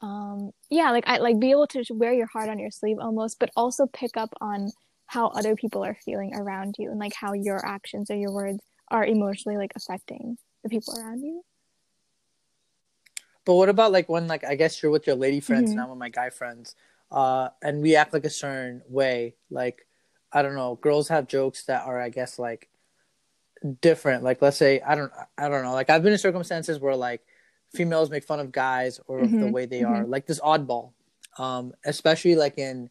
um 0.00 0.50
yeah 0.70 0.90
like 0.90 1.04
i 1.06 1.18
like 1.18 1.38
be 1.40 1.50
able 1.50 1.66
to 1.66 1.82
wear 1.92 2.12
your 2.12 2.26
heart 2.28 2.48
on 2.48 2.58
your 2.58 2.70
sleeve 2.70 2.98
almost 3.00 3.38
but 3.40 3.50
also 3.56 3.86
pick 3.86 4.16
up 4.16 4.32
on 4.40 4.70
how 5.06 5.28
other 5.28 5.56
people 5.56 5.84
are 5.84 5.96
feeling 6.04 6.34
around 6.34 6.76
you 6.78 6.90
and 6.90 7.00
like 7.00 7.14
how 7.14 7.32
your 7.32 7.64
actions 7.66 8.10
or 8.10 8.16
your 8.16 8.32
words 8.32 8.60
are 8.90 9.04
emotionally 9.04 9.56
like 9.56 9.72
affecting 9.76 10.38
the 10.62 10.68
people 10.68 10.94
around 10.96 11.22
you 11.22 11.42
But 13.44 13.54
what 13.54 13.68
about 13.68 13.92
like 13.92 14.08
when 14.08 14.26
like 14.28 14.44
I 14.44 14.54
guess 14.56 14.82
you're 14.82 14.92
with 14.92 15.06
your 15.06 15.16
lady 15.16 15.40
friends 15.40 15.70
Mhm. 15.70 15.76
now 15.76 15.88
with 15.88 15.98
my 15.98 16.10
guy 16.10 16.30
friends, 16.30 16.74
uh, 17.10 17.48
and 17.62 17.82
we 17.82 17.96
act 17.96 18.12
like 18.12 18.24
a 18.24 18.30
certain 18.30 18.82
way. 18.88 19.36
Like 19.50 19.86
I 20.32 20.42
don't 20.42 20.54
know, 20.54 20.76
girls 20.76 21.08
have 21.08 21.26
jokes 21.28 21.64
that 21.64 21.86
are 21.86 22.00
I 22.00 22.10
guess 22.10 22.38
like 22.38 22.68
different. 23.80 24.22
Like 24.22 24.40
let's 24.42 24.56
say 24.56 24.80
I 24.80 24.94
don't 24.94 25.12
I 25.36 25.48
don't 25.48 25.62
know. 25.64 25.72
Like 25.72 25.90
I've 25.90 26.02
been 26.02 26.12
in 26.12 26.18
circumstances 26.18 26.78
where 26.80 26.96
like 26.96 27.22
females 27.72 28.10
make 28.10 28.24
fun 28.24 28.40
of 28.40 28.52
guys 28.52 29.00
or 29.06 29.22
of 29.22 29.38
the 29.38 29.48
way 29.48 29.66
they 29.66 29.82
are. 29.82 30.06
Like 30.06 30.26
this 30.26 30.40
oddball, 30.40 30.92
um, 31.38 31.72
especially 31.84 32.34
like 32.34 32.58
in 32.58 32.90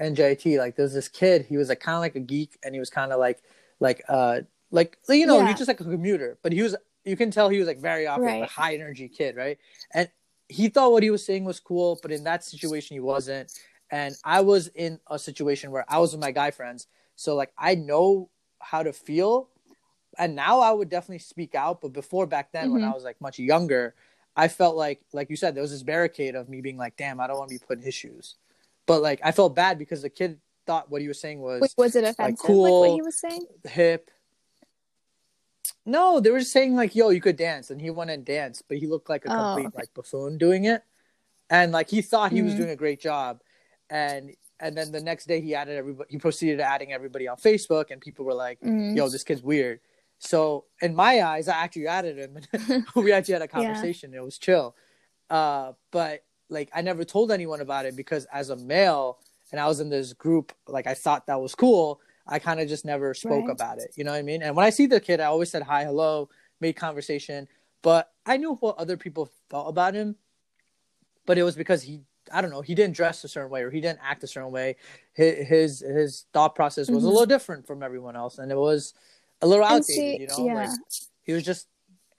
NJT. 0.00 0.58
Like 0.58 0.76
there's 0.76 0.94
this 0.94 1.08
kid. 1.08 1.46
He 1.48 1.56
was 1.56 1.68
like 1.68 1.80
kind 1.80 1.96
of 1.96 2.00
like 2.02 2.16
a 2.16 2.20
geek, 2.20 2.58
and 2.64 2.74
he 2.74 2.80
was 2.80 2.90
kind 2.90 3.12
of 3.12 3.18
like 3.20 3.42
like 3.80 4.02
uh 4.08 4.40
like 4.70 4.98
you 5.08 5.26
know 5.26 5.40
Yeah. 5.40 5.46
he's 5.48 5.58
just 5.58 5.68
like 5.68 5.80
a 5.80 5.84
commuter, 5.84 6.38
but 6.42 6.52
he 6.52 6.62
was 6.62 6.76
you 7.04 7.16
can 7.16 7.30
tell 7.30 7.48
he 7.48 7.58
was 7.58 7.66
like 7.66 7.80
very 7.80 8.06
off 8.06 8.20
Right. 8.20 8.42
a 8.42 8.46
high 8.46 8.74
energy 8.74 9.08
kid, 9.08 9.36
right? 9.36 9.58
And 9.92 10.08
he 10.48 10.68
thought 10.68 10.92
what 10.92 11.02
he 11.02 11.10
was 11.10 11.24
saying 11.24 11.44
was 11.44 11.60
cool, 11.60 11.98
but 12.02 12.12
in 12.12 12.24
that 12.24 12.44
situation 12.44 12.94
he 12.94 13.00
wasn't. 13.00 13.52
And 13.90 14.14
I 14.24 14.40
was 14.40 14.68
in 14.68 15.00
a 15.10 15.18
situation 15.18 15.70
where 15.70 15.84
I 15.88 15.98
was 15.98 16.12
with 16.12 16.20
my 16.20 16.30
guy 16.30 16.50
friends, 16.50 16.86
so 17.16 17.34
like 17.34 17.52
I 17.58 17.74
know 17.74 18.30
how 18.60 18.82
to 18.82 18.92
feel, 18.92 19.48
and 20.18 20.34
now 20.34 20.60
I 20.60 20.72
would 20.72 20.88
definitely 20.88 21.18
speak 21.18 21.54
out. 21.54 21.80
But 21.80 21.92
before 21.92 22.26
back 22.26 22.52
then, 22.52 22.70
when 22.70 22.82
Mhm. 22.82 22.90
I 22.90 22.94
was 22.94 23.04
like 23.04 23.20
much 23.20 23.38
younger, 23.38 23.94
I 24.36 24.48
felt 24.48 24.76
like 24.76 25.00
like 25.12 25.28
you 25.30 25.36
said 25.36 25.54
there 25.54 25.62
was 25.62 25.70
this 25.72 25.82
barricade 25.82 26.34
of 26.34 26.48
me 26.48 26.60
being 26.60 26.76
like, 26.78 26.96
damn, 26.96 27.20
I 27.20 27.26
don't 27.26 27.38
want 27.38 27.50
to 27.50 27.54
be 27.58 27.64
put 27.66 27.78
in 27.78 27.84
his 27.84 27.94
shoes. 27.94 28.36
But 28.86 29.02
like 29.02 29.20
I 29.22 29.32
felt 29.32 29.54
bad 29.54 29.78
because 29.78 30.02
the 30.02 30.10
kid 30.10 30.40
thought 30.66 30.90
what 30.90 31.02
he 31.02 31.08
was 31.08 31.20
saying 31.20 31.40
was 31.40 31.60
Wait, 31.60 31.74
was 31.76 31.96
it 31.96 32.04
offensive 32.04 32.18
like 32.18 32.38
cool- 32.38 32.80
what 32.80 32.90
he 32.94 33.02
was 33.02 33.18
saying 33.18 33.46
hip. 33.64 34.10
No, 35.86 36.20
they 36.20 36.30
were 36.30 36.38
just 36.40 36.52
saying 36.52 36.74
like, 36.74 36.94
"Yo, 36.94 37.10
you 37.10 37.20
could 37.20 37.36
dance," 37.36 37.70
and 37.70 37.80
he 37.80 37.90
went 37.90 38.10
and 38.10 38.24
danced, 38.24 38.64
but 38.68 38.78
he 38.78 38.86
looked 38.86 39.08
like 39.08 39.24
a 39.24 39.32
Oh, 39.32 39.54
complete 39.54 39.74
like 39.74 39.92
buffoon 39.94 40.38
doing 40.38 40.64
it, 40.64 40.82
and 41.50 41.72
like 41.72 41.88
he 41.90 42.02
thought 42.02 42.32
he 42.32 42.42
was 42.42 42.54
Mhm. 42.54 42.58
doing 42.58 42.70
a 42.70 42.76
great 42.76 43.00
job, 43.00 43.40
and 43.90 44.34
and 44.60 44.76
then 44.76 44.92
the 44.92 45.00
next 45.00 45.26
day 45.26 45.40
he 45.40 45.54
added 45.56 45.76
everybody. 45.76 46.08
He 46.10 46.18
proceeded 46.18 46.58
to 46.58 46.64
adding 46.64 46.92
everybody 46.92 47.26
on 47.28 47.36
Facebook, 47.36 47.90
and 47.90 48.00
people 48.00 48.24
were 48.24 48.34
like, 48.34 48.60
Mhm. 48.60 48.96
"Yo, 48.96 49.08
this 49.08 49.24
kid's 49.24 49.42
weird." 49.42 49.80
So 50.22 50.66
in 50.80 50.94
my 50.94 51.20
eyes, 51.22 51.48
I 51.48 51.54
actually 51.64 51.88
added 51.88 52.16
him, 52.16 52.36
and 52.36 52.86
we 52.94 53.12
actually 53.12 53.32
had 53.32 53.42
a 53.42 53.48
conversation. 53.48 54.14
It 54.14 54.22
was 54.22 54.38
chill, 54.38 54.76
uh, 55.28 55.72
but 55.90 56.24
like 56.48 56.70
I 56.72 56.80
never 56.80 57.04
told 57.04 57.32
anyone 57.32 57.60
about 57.60 57.86
it 57.86 57.96
because 57.96 58.24
as 58.32 58.48
a 58.50 58.56
male, 58.56 59.18
and 59.50 59.60
I 59.60 59.66
was 59.66 59.80
in 59.80 59.88
this 59.90 60.12
group, 60.12 60.52
like 60.68 60.86
I 60.86 60.94
thought 60.94 61.26
that 61.26 61.40
was 61.40 61.56
cool. 61.56 62.00
I 62.24 62.38
kind 62.38 62.60
of 62.60 62.68
just 62.68 62.84
never 62.84 63.14
spoke 63.14 63.48
Right. 63.48 63.54
about 63.56 63.78
it. 63.78 63.92
You 63.96 64.04
know 64.04 64.12
what 64.12 64.18
I 64.18 64.22
mean? 64.22 64.42
And 64.42 64.54
when 64.54 64.64
I 64.64 64.70
see 64.70 64.86
the 64.86 65.00
kid, 65.00 65.18
I 65.18 65.24
always 65.24 65.50
said 65.50 65.62
hi, 65.64 65.84
hello, 65.84 66.28
made 66.60 66.76
conversation. 66.76 67.48
But 67.82 68.12
I 68.24 68.36
knew 68.36 68.54
what 68.54 68.78
other 68.78 68.96
people 68.96 69.28
felt 69.50 69.68
about 69.68 69.94
him. 69.94 70.14
But 71.26 71.36
it 71.36 71.42
was 71.42 71.56
because 71.56 71.82
he, 71.82 72.02
I 72.32 72.40
don't 72.40 72.50
know, 72.52 72.60
he 72.60 72.76
didn't 72.76 72.94
dress 72.94 73.24
a 73.24 73.28
certain 73.28 73.50
way 73.50 73.62
or 73.62 73.70
he 73.72 73.80
didn't 73.80 73.98
act 74.00 74.22
a 74.22 74.28
certain 74.28 74.52
way. 74.52 74.76
His 75.14 75.48
his, 75.48 75.80
his 75.80 76.26
thought 76.32 76.54
process 76.54 76.88
was 76.88 77.02
a 77.02 77.08
Mhm. 77.08 77.12
little 77.12 77.26
different 77.26 77.66
from 77.66 77.82
everyone 77.82 78.14
else, 78.14 78.38
and 78.38 78.52
it 78.52 78.56
was 78.56 78.94
a 79.42 79.46
little 79.46 79.64
outdated. 79.64 79.84
see, 79.86 80.20
you 80.20 80.26
know, 80.26 80.46
yeah. 80.46 80.54
like 80.54 80.70
he 81.22 81.32
was 81.32 81.42
just 81.42 81.66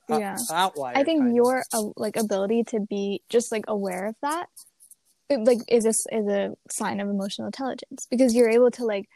a, 0.09 0.19
Yeah. 0.19 0.37
outlier. 0.51 0.97
I 0.97 1.03
think 1.03 1.35
your 1.35 1.63
uh, 1.73 1.89
like 1.95 2.17
ability 2.17 2.63
to 2.65 2.81
be 2.81 3.21
just 3.29 3.51
like 3.51 3.65
aware 3.67 4.07
of 4.07 4.15
that, 4.21 4.47
it, 5.29 5.39
like 5.39 5.59
is 5.67 5.83
this 5.83 6.05
is 6.11 6.27
a 6.27 6.53
sign 6.69 6.99
of 6.99 7.09
emotional 7.09 7.47
intelligence 7.47 8.07
because 8.11 8.35
you're 8.35 8.49
able 8.49 8.71
to 8.71 8.85
like 8.85 9.07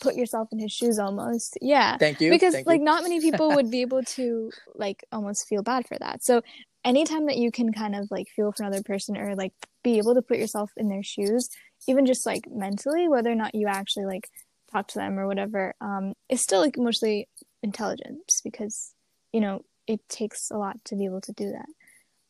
put 0.00 0.14
yourself 0.14 0.48
in 0.52 0.58
his 0.58 0.72
shoes 0.72 0.98
almost. 0.98 1.58
Yeah, 1.60 1.96
Thank 1.96 2.20
you. 2.20 2.30
because 2.30 2.54
Thank 2.54 2.66
like 2.66 2.78
you. 2.80 2.84
not 2.84 3.02
many 3.02 3.20
people 3.28 3.54
would 3.54 3.70
be 3.70 3.80
able 3.80 4.02
to 4.02 4.50
like 4.74 5.04
almost 5.10 5.48
feel 5.48 5.62
bad 5.62 5.88
for 5.88 5.98
that. 5.98 6.22
So 6.22 6.42
anytime 6.84 7.26
that 7.26 7.36
you 7.36 7.50
can 7.50 7.72
kind 7.72 7.96
of 7.96 8.08
like 8.10 8.28
feel 8.28 8.52
for 8.52 8.62
another 8.62 8.82
person 8.82 9.16
or 9.16 9.34
like 9.34 9.52
be 9.82 9.98
able 9.98 10.14
to 10.14 10.22
put 10.22 10.38
yourself 10.38 10.70
in 10.76 10.88
their 10.88 11.02
shoes, 11.02 11.48
even 11.88 12.06
just 12.06 12.26
like 12.26 12.44
mentally, 12.50 13.08
whether 13.08 13.30
or 13.30 13.34
not 13.34 13.54
you 13.54 13.66
actually 13.66 14.06
like 14.06 14.28
talk 14.70 14.86
to 14.88 14.98
them 14.98 15.18
or 15.18 15.26
whatever, 15.26 15.74
um, 15.80 16.12
is 16.28 16.42
still 16.42 16.60
like 16.60 16.76
emotionally 16.76 17.28
intelligence 17.62 18.40
because 18.42 18.94
you 19.32 19.40
know 19.40 19.62
it 19.86 20.00
takes 20.08 20.50
a 20.50 20.56
lot 20.56 20.84
to 20.84 20.96
be 20.96 21.04
able 21.04 21.20
to 21.22 21.32
do 21.32 21.50
that. 21.52 21.68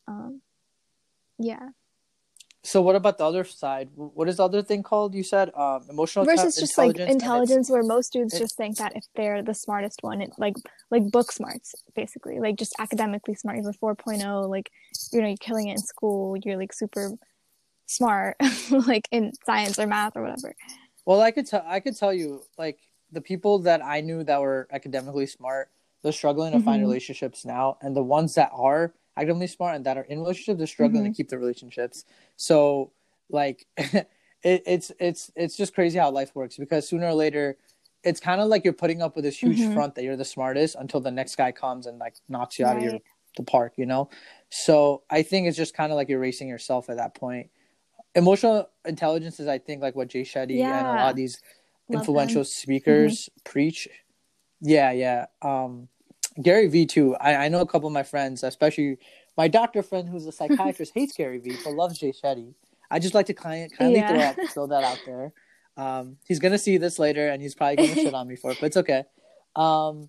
Um, 0.06 0.40
yeah. 1.38 1.68
so 2.62 2.80
what 2.82 2.96
about 2.96 3.18
the 3.18 3.24
other 3.24 3.44
side? 3.44 3.90
What 3.94 4.28
is 4.28 4.38
the 4.38 4.44
other 4.44 4.62
thing 4.62 4.82
called? 4.82 5.14
You 5.14 5.22
said 5.22 5.50
um, 5.54 5.84
emotional 5.90 6.24
versus 6.24 6.56
just 6.56 6.78
like 6.78 6.90
intelligence. 6.90 7.10
and 7.12 7.22
intelligence, 7.22 7.70
where 7.70 7.82
most 7.82 8.12
dudes 8.12 8.34
it- 8.34 8.38
just 8.38 8.56
think 8.56 8.76
that 8.78 8.96
if 8.96 9.04
they're 9.14 9.42
the 9.42 9.54
smartest 9.54 10.02
one, 10.02 10.20
it, 10.22 10.32
like 10.38 10.56
like 10.90 11.10
book 11.10 11.30
smarts, 11.32 11.74
basically, 11.94 12.40
like 12.40 12.56
just 12.56 12.74
academically 12.78 13.34
smart. 13.34 13.58
You 13.58 13.64
have 13.64 13.74
a 13.74 13.78
4.0, 13.78 14.48
like 14.48 14.70
you 15.12 15.20
know, 15.20 15.28
you're 15.28 15.36
killing 15.36 15.68
it 15.68 15.72
in 15.72 15.78
school. 15.78 16.36
You're 16.42 16.56
like 16.56 16.72
super 16.72 17.12
smart, 17.86 18.36
like 18.70 19.08
in 19.10 19.32
science 19.44 19.78
or 19.78 19.86
math 19.86 20.16
or 20.16 20.22
whatever. 20.22 20.54
Well, 21.06 21.20
I 21.20 21.30
could 21.30 21.46
tell. 21.46 21.64
I 21.66 21.80
could 21.80 21.96
tell 21.96 22.12
you, 22.12 22.42
like 22.58 22.78
the 23.12 23.20
people 23.20 23.58
that 23.60 23.82
I 23.84 24.00
knew 24.00 24.24
that 24.24 24.40
were 24.40 24.68
academically 24.70 25.26
smart, 25.26 25.70
they're 26.02 26.12
struggling 26.12 26.52
to 26.52 26.60
find 26.60 26.80
Mhm. 26.80 26.86
relationships 26.86 27.44
now, 27.44 27.78
and 27.82 27.96
the 27.96 28.02
ones 28.02 28.34
that 28.34 28.50
are 28.52 28.94
academically 29.16 29.48
smart 29.48 29.76
and 29.76 29.84
that 29.86 29.96
are 29.96 30.02
in 30.04 30.18
relationships, 30.20 30.58
they're 30.58 30.66
struggling 30.66 31.02
Mm-hmm. 31.02 31.12
to 31.12 31.16
keep 31.16 31.28
the 31.28 31.38
relationships. 31.38 32.04
So, 32.36 32.92
like, 33.30 33.66
it, 33.76 34.06
it's 34.42 34.92
it's 35.00 35.30
it's 35.34 35.56
just 35.56 35.74
crazy 35.74 35.98
how 35.98 36.10
life 36.10 36.34
works 36.34 36.56
because 36.56 36.88
sooner 36.88 37.06
or 37.06 37.14
later. 37.14 37.56
It's 38.04 38.20
kind 38.20 38.40
of 38.40 38.46
like 38.46 38.62
you're 38.62 38.72
putting 38.72 39.02
up 39.02 39.16
with 39.16 39.24
this 39.24 39.36
huge 39.42 39.58
Mhm. 39.58 39.72
front 39.72 39.96
that 39.96 40.04
you're 40.04 40.16
the 40.16 40.24
smartest 40.24 40.76
until 40.78 41.00
the 41.00 41.10
next 41.10 41.34
guy 41.34 41.50
comes 41.50 41.86
and 41.86 41.98
like 41.98 42.14
knocks 42.28 42.56
you 42.56 42.64
out 42.64 42.76
of 42.76 42.82
your 42.82 43.00
the 43.36 43.42
park, 43.42 43.72
you 43.76 43.86
know? 43.86 44.08
So 44.50 45.02
I 45.10 45.22
think 45.22 45.48
it's 45.48 45.56
just 45.56 45.74
kind 45.74 45.90
of 45.90 45.96
like 45.96 46.08
you're 46.08 46.20
racing 46.20 46.46
yourself 46.48 46.88
at 46.88 46.96
that 46.96 47.14
point. 47.16 47.50
Emotional 48.14 48.70
intelligence 48.84 49.40
is, 49.40 49.48
I 49.48 49.58
think, 49.58 49.82
like 49.82 49.96
what 49.96 50.08
Jay 50.08 50.22
Shetty 50.22 50.70
and 50.70 50.86
a 50.86 50.92
lot 50.94 51.10
of 51.10 51.16
these 51.16 51.40
Love 51.88 52.01
influential 52.01 52.40
him. 52.40 52.44
speakers 52.44 53.31
preach. 53.44 53.88
Yeah, 54.61 54.90
yeah. 54.92 55.27
Um, 55.42 55.88
Gary 56.42 56.68
Vee 56.68 56.87
too. 56.87 57.16
I, 57.16 57.46
I 57.46 57.48
know 57.48 57.61
a 57.61 57.66
couple 57.66 57.88
of 57.88 57.92
my 57.92 58.03
friends, 58.03 58.42
especially 58.42 58.98
my 59.37 59.48
doctor 59.48 59.83
friend 59.83 60.09
who's 60.09 60.27
a 60.27 60.33
psychiatrist, 60.33 60.92
hates 60.94 61.16
Gary 61.16 61.38
Vee 61.38 61.57
but 61.64 61.72
loves 61.72 61.98
Jay 61.98 62.12
Shetty. 62.12 62.55
I 62.90 62.98
just 62.98 63.14
like 63.14 63.27
to 63.27 63.35
kind 63.35 63.70
kindly 63.77 64.01
throw, 64.01 64.20
out, 64.20 64.37
throw 64.51 64.66
that 64.68 64.85
out 64.85 65.01
there. 65.05 65.33
Um, 65.77 66.16
he's 66.27 66.38
gonna 66.38 66.59
see 66.59 66.77
this 66.77 66.98
later, 66.98 67.29
and 67.29 67.40
he's 67.40 67.55
probably 67.55 67.77
gonna 67.77 67.94
shit 67.94 68.14
on 68.14 68.27
me 68.27 68.37
for 68.37 68.51
it, 68.51 68.59
but 68.61 68.66
it's 68.66 68.77
okay. 68.77 69.05
Um, 69.55 70.09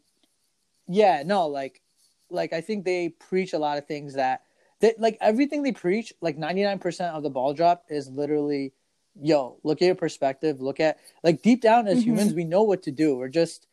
yeah, 0.87 1.23
no, 1.25 1.47
like, 1.47 1.81
like 2.29 2.53
I 2.53 2.61
think 2.61 2.85
they 2.85 3.09
preach 3.09 3.53
a 3.53 3.59
lot 3.59 3.77
of 3.77 3.85
things 3.85 4.15
that, 4.15 4.43
that 4.81 4.99
like 4.99 5.17
everything 5.21 5.61
they 5.61 5.71
preach, 5.71 6.13
like 6.21 6.37
ninety 6.37 6.63
nine 6.63 6.79
percent 6.79 7.15
of 7.15 7.23
the 7.23 7.29
ball 7.29 7.53
drop 7.53 7.85
is 7.89 8.09
literally, 8.09 8.73
yo, 9.21 9.57
look 9.63 9.81
at 9.81 9.85
your 9.85 9.95
perspective, 9.95 10.61
look 10.61 10.79
at 10.79 10.97
like 11.23 11.41
deep 11.41 11.61
down 11.61 11.87
as 11.87 11.99
Mhm. 11.99 12.03
humans, 12.03 12.33
we 12.33 12.43
know 12.45 12.63
what 12.63 12.83
to 12.83 12.91
do. 12.91 13.15
We're 13.15 13.27
just, 13.29 13.67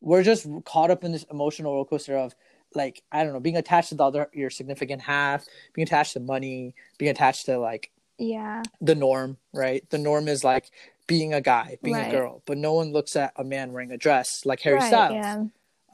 we're 0.00 0.22
just 0.22 0.46
caught 0.64 0.90
up 0.90 1.04
in 1.04 1.12
this 1.12 1.24
emotional 1.30 1.72
roller 1.72 1.84
coaster 1.84 2.16
of 2.16 2.34
like 2.74 3.02
I 3.10 3.24
don't 3.24 3.32
know, 3.32 3.40
being 3.40 3.56
attached 3.56 3.90
to 3.90 3.94
the 3.96 4.04
other 4.04 4.30
your 4.32 4.50
significant 4.50 5.02
half, 5.02 5.44
being 5.74 5.86
attached 5.86 6.12
to 6.14 6.20
money, 6.20 6.74
being 6.98 7.10
attached 7.10 7.46
to 7.46 7.58
like 7.58 7.90
Yeah, 8.18 8.62
the 8.80 8.94
norm, 8.94 9.38
right? 9.52 9.88
The 9.90 9.98
norm 9.98 10.28
is 10.28 10.44
like 10.44 10.70
being 11.06 11.34
a 11.34 11.40
guy, 11.40 11.78
being 11.82 11.96
Right. 11.96 12.08
a 12.08 12.10
girl, 12.12 12.42
but 12.46 12.56
no 12.58 12.72
one 12.74 12.92
looks 12.92 13.16
at 13.16 13.32
a 13.36 13.42
man 13.44 13.72
wearing 13.72 13.90
a 13.90 13.96
dress 13.98 14.46
like 14.46 14.60
Harry 14.60 14.78
right. 14.78 14.86
Styles. 14.86 15.16
Yeah, 15.16 15.44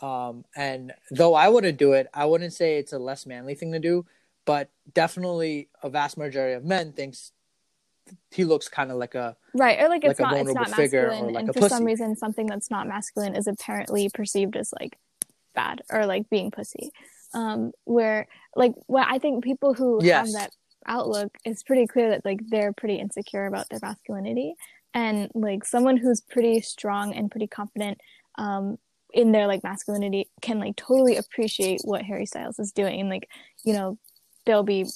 Um, 0.03 0.45
and 0.55 0.92
though 1.11 1.35
I 1.35 1.49
wouldn't 1.49 1.79
do 1.79 1.95
it, 1.95 2.09
I 2.12 2.27
wouldn't 2.27 2.53
say 2.53 2.77
it's 2.77 2.92
a 2.92 2.99
less 2.99 3.25
manly 3.25 3.55
thing 3.55 3.73
to 3.73 3.79
do, 3.79 4.05
but 4.45 4.69
definitely 4.92 5.69
a 5.83 5.88
vast 5.88 6.19
majority 6.19 6.53
of 6.55 6.64
men 6.64 6.92
thinks 6.92 7.33
he 8.31 8.45
looks 8.45 8.69
kind 8.69 8.90
of 8.90 8.97
like 8.99 9.14
a 9.14 9.37
right. 9.55 9.81
Or 9.81 9.88
like 9.88 10.05
it's 10.05 10.21
Like 10.21 10.29
a 10.31 10.33
not 10.33 10.40
it's 10.40 10.55
not 10.55 10.71
figure 10.71 11.07
or 11.09 11.11
masculine, 11.11 11.35
like 11.35 11.45
and 11.47 11.55
for 11.55 11.69
some 11.69 11.85
reason, 11.85 12.16
something 12.16 12.47
that's 12.47 12.71
not 12.71 12.87
masculine 12.88 13.35
is 13.35 13.47
apparently 13.47 14.09
perceived 14.09 14.57
as 14.57 14.73
like 14.79 14.99
bad 15.55 15.83
or 15.90 16.07
like 16.07 16.29
being 16.31 16.51
pussy. 16.51 16.90
Um, 17.35 17.73
where 17.85 18.29
like 18.55 18.73
what 18.87 19.07
I 19.11 19.19
think 19.19 19.45
people 19.45 19.75
who 19.75 20.01
Yes. 20.03 20.27
have 20.27 20.33
that 20.33 20.51
outlook, 20.87 21.37
it's 21.45 21.62
pretty 21.62 21.87
clear 21.87 22.11
that 22.11 22.25
like 22.25 22.40
they're 22.49 22.73
pretty 22.73 22.97
insecure 22.97 23.47
about 23.47 23.69
their 23.69 23.81
masculinity, 23.83 24.55
and 24.95 25.31
like 25.35 25.64
someone 25.64 25.97
who's 25.97 26.21
pretty 26.21 26.61
strong 26.61 27.12
and 27.14 27.31
pretty 27.31 27.47
confident 27.47 27.99
um, 28.38 28.77
in 29.12 29.33
their 29.33 29.47
like 29.47 29.62
masculinity 29.64 30.29
can 30.40 30.59
like 30.61 30.77
totally 30.77 31.16
appreciate 31.16 31.81
what 31.85 32.03
Harry 32.03 32.27
Styles 32.27 32.59
is 32.59 32.73
doing, 32.73 33.01
and 33.01 33.11
like 33.11 33.29
you 33.64 33.73
know 33.73 33.99
they'll 34.47 34.62
be 34.62 34.87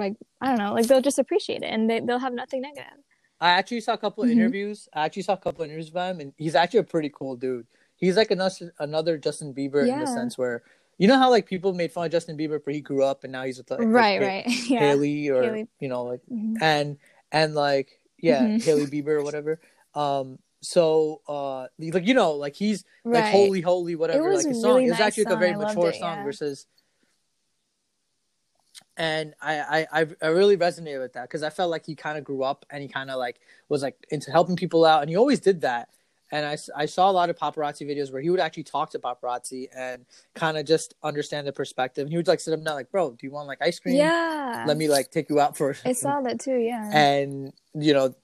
like 0.00 0.16
I 0.40 0.48
don't 0.48 0.58
know, 0.58 0.72
like 0.74 0.86
they'll 0.88 1.00
just 1.00 1.18
appreciate 1.20 1.62
it, 1.62 1.66
and 1.74 1.88
they 1.88 2.00
they'll 2.00 2.18
have 2.18 2.32
nothing 2.34 2.62
negative. 2.62 2.98
I 3.40 3.50
actually 3.50 3.80
saw 3.80 3.94
a 3.94 3.98
couple 3.98 4.22
of 4.24 4.28
Mhm. 4.28 4.32
interviews. 4.32 4.88
I 4.92 5.04
actually 5.06 5.22
saw 5.22 5.34
a 5.34 5.36
couple 5.38 5.62
of 5.62 5.68
interviews 5.70 5.88
of 5.88 5.94
him, 5.96 6.20
and 6.20 6.32
he's 6.36 6.54
actually 6.54 6.80
a 6.80 6.84
pretty 6.84 7.10
cool 7.10 7.36
dude. 7.36 7.66
He's 7.96 8.16
like 8.16 8.30
another 8.30 8.72
another 8.80 9.16
Justin 9.18 9.54
Bieber 9.54 9.82
in 9.86 9.98
the 10.00 10.06
sense 10.06 10.36
where 10.36 10.62
you 10.98 11.06
know 11.08 11.16
how 11.16 11.30
like 11.30 11.46
people 11.46 11.72
made 11.72 11.92
fun 11.92 12.06
of 12.06 12.12
Justin 12.12 12.36
Bieber 12.36 12.62
for 12.62 12.70
he 12.70 12.80
grew 12.80 13.02
up 13.04 13.24
and 13.24 13.32
now 13.32 13.44
he's 13.44 13.56
with 13.58 13.70
like, 13.70 13.80
right, 13.80 14.20
like, 14.20 14.28
right, 14.28 14.44
yeah. 14.68 14.78
Haley 14.80 15.28
or 15.30 15.42
Hailey. 15.42 15.68
you 15.80 15.88
know 15.88 16.04
like 16.04 16.20
Mhm. 16.30 16.56
and 16.60 16.98
and 17.32 17.54
like 17.54 17.88
yeah 18.18 18.42
Mhm. 18.42 18.62
Hailey 18.64 18.86
Bieber 18.86 19.14
or 19.20 19.24
whatever. 19.24 19.60
Um, 19.94 20.38
so 20.60 21.22
uh, 21.26 21.68
like 21.78 22.06
you 22.06 22.12
know 22.12 22.32
like 22.32 22.54
he's 22.54 22.84
like 23.04 23.24
holy 23.32 23.62
holy 23.62 23.96
whatever 23.96 24.28
was 24.28 24.44
like 24.44 24.48
his 24.48 24.58
a 24.58 24.60
song. 24.60 24.70
really 24.74 24.86
it 24.86 24.90
nice 24.90 25.00
actually 25.00 25.24
like 25.24 25.34
a 25.34 25.36
very 25.38 25.56
mature 25.56 25.88
it, 25.88 25.94
song 25.96 26.16
yeah. 26.18 26.24
versus. 26.24 26.66
And 29.00 29.32
I, 29.40 29.86
I, 29.90 30.06
I, 30.20 30.26
really 30.26 30.58
resonated 30.58 31.00
with 31.00 31.14
that 31.14 31.22
because 31.22 31.42
I 31.42 31.48
felt 31.48 31.70
like 31.70 31.86
he 31.86 31.94
kind 31.94 32.18
of 32.18 32.24
grew 32.24 32.42
up 32.42 32.66
and 32.68 32.82
he 32.82 32.88
kind 32.88 33.10
of 33.10 33.16
like 33.16 33.40
was 33.70 33.82
like 33.82 33.96
into 34.10 34.30
helping 34.30 34.56
people 34.56 34.84
out 34.84 35.00
and 35.00 35.08
he 35.08 35.16
always 35.16 35.40
did 35.40 35.62
that. 35.62 35.88
And 36.30 36.44
I, 36.44 36.58
I 36.76 36.84
saw 36.84 37.10
a 37.10 37.12
lot 37.12 37.30
of 37.30 37.38
paparazzi 37.38 37.88
videos 37.88 38.12
where 38.12 38.20
he 38.20 38.28
would 38.28 38.40
actually 38.40 38.64
talk 38.64 38.90
to 38.90 38.98
paparazzi 38.98 39.68
and 39.74 40.04
kind 40.34 40.58
of 40.58 40.66
just 40.66 40.92
understand 41.02 41.46
the 41.46 41.52
perspective. 41.52 42.02
And 42.02 42.10
he 42.10 42.18
would 42.18 42.28
like 42.28 42.40
sit 42.40 42.50
them 42.50 42.62
down 42.62 42.74
like, 42.74 42.92
bro, 42.92 43.12
do 43.12 43.26
you 43.26 43.30
want 43.30 43.48
like 43.48 43.62
ice 43.62 43.78
cream? 43.78 43.96
Yeah. 43.96 44.64
Let 44.68 44.76
me 44.76 44.86
like 44.86 45.10
take 45.10 45.30
you 45.30 45.40
out 45.40 45.56
for 45.56 45.74
I 45.82 45.92
saw 45.92 46.20
that 46.24 46.38
too, 46.38 46.58
yeah. 46.58 46.90
and 46.92 47.54
you 47.72 47.94
know 47.94 48.14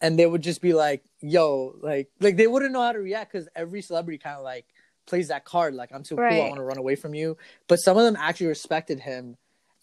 and 0.00 0.18
they 0.18 0.24
would 0.24 0.42
just 0.42 0.62
be 0.62 0.72
like 0.72 1.04
yo 1.20 1.74
like 1.80 2.08
like 2.20 2.36
they 2.36 2.46
wouldn't 2.46 2.72
know 2.72 2.82
how 2.82 2.92
to 2.92 3.00
react 3.00 3.32
because 3.32 3.48
every 3.54 3.82
celebrity 3.82 4.16
kind 4.16 4.36
of 4.36 4.44
like 4.44 4.64
plays 5.06 5.28
that 5.28 5.44
card 5.44 5.74
like 5.74 5.90
i'm 5.92 6.04
too 6.04 6.14
cool 6.14 6.24
i 6.24 6.38
want 6.38 6.54
to 6.54 6.62
run 6.62 6.78
away 6.78 6.94
from 6.94 7.14
you 7.14 7.36
but 7.66 7.78
some 7.78 7.96
of 7.96 8.04
them 8.04 8.16
actually 8.16 8.46
respected 8.46 9.00
him 9.00 9.36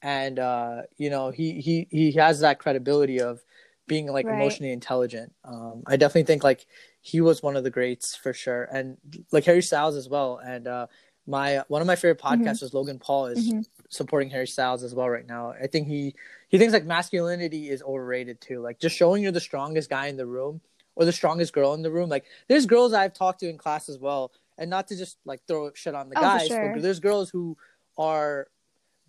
and 0.06 0.38
uh 0.39 0.84
you 0.98 1.10
know 1.10 1.32
he 1.32 1.60
he 1.60 1.88
he 1.89 2.12
has 2.13 2.39
that 2.41 2.60
credibility 2.60 3.20
of 3.20 3.44
being 3.88 4.08
like 4.08 4.28
Right. 4.28 4.36
emotionally 4.36 4.72
intelligent 4.72 5.34
um 5.44 5.84
i 5.88 5.98
definitely 5.98 6.24
think 6.24 6.44
like 6.44 6.65
he 7.02 7.22
was 7.22 7.41
one 7.41 7.58
of 7.58 7.63
the 7.63 7.72
greats 7.72 8.15
for 8.15 8.32
sure 8.32 8.65
and 8.72 8.98
like 9.32 9.44
harry 9.46 9.62
styles 9.63 9.96
as 9.96 10.08
well 10.08 10.38
and 10.46 10.68
uh 10.68 10.86
my 11.28 11.63
one 11.70 11.82
of 11.82 11.88
my 11.88 11.96
favorite 11.96 12.20
Mm-hmm. 12.30 12.44
podcasters 12.44 12.74
logan 12.74 13.00
paul 13.00 13.26
is 13.28 13.39
Mhm. 13.52 13.65
supporting 13.89 14.30
harry 14.30 14.48
styles 14.48 14.84
as 14.84 14.94
well 14.94 15.10
right 15.10 15.28
now 15.28 15.54
i 15.62 15.65
think 15.68 15.88
he 15.88 16.13
he 16.50 16.58
thinks 16.60 16.74
like 16.74 16.86
masculinity 16.86 17.70
is 17.70 17.82
overrated 17.84 18.39
too. 18.39 18.62
Like 18.62 18.80
just 18.80 18.96
showing 18.96 19.24
you're 19.24 19.32
the 19.32 19.39
strongest 19.39 19.89
guy 19.89 20.08
in 20.08 20.15
the 20.18 20.26
room 20.28 20.62
or 20.96 21.04
the 21.04 21.12
strongest 21.12 21.52
girl 21.54 21.74
in 21.74 21.82
the 21.82 21.91
room. 21.91 22.08
Like 22.10 22.26
there's 22.48 22.65
girls 22.65 22.94
I've 22.94 23.13
talked 23.13 23.39
to 23.41 23.50
in 23.50 23.58
class 23.58 23.89
as 23.89 23.98
well, 23.98 24.32
and 24.58 24.70
not 24.70 24.88
to 24.88 24.96
just 24.96 25.18
like 25.26 25.41
throw 25.48 25.72
shit 25.74 25.96
on 25.96 26.08
the 26.10 26.15
Oh, 26.15 26.22
guys, 26.22 26.48
sure. 26.48 26.70
but 26.72 26.82
there's 26.82 27.00
girls 27.02 27.30
who 27.30 27.58
are 27.98 28.48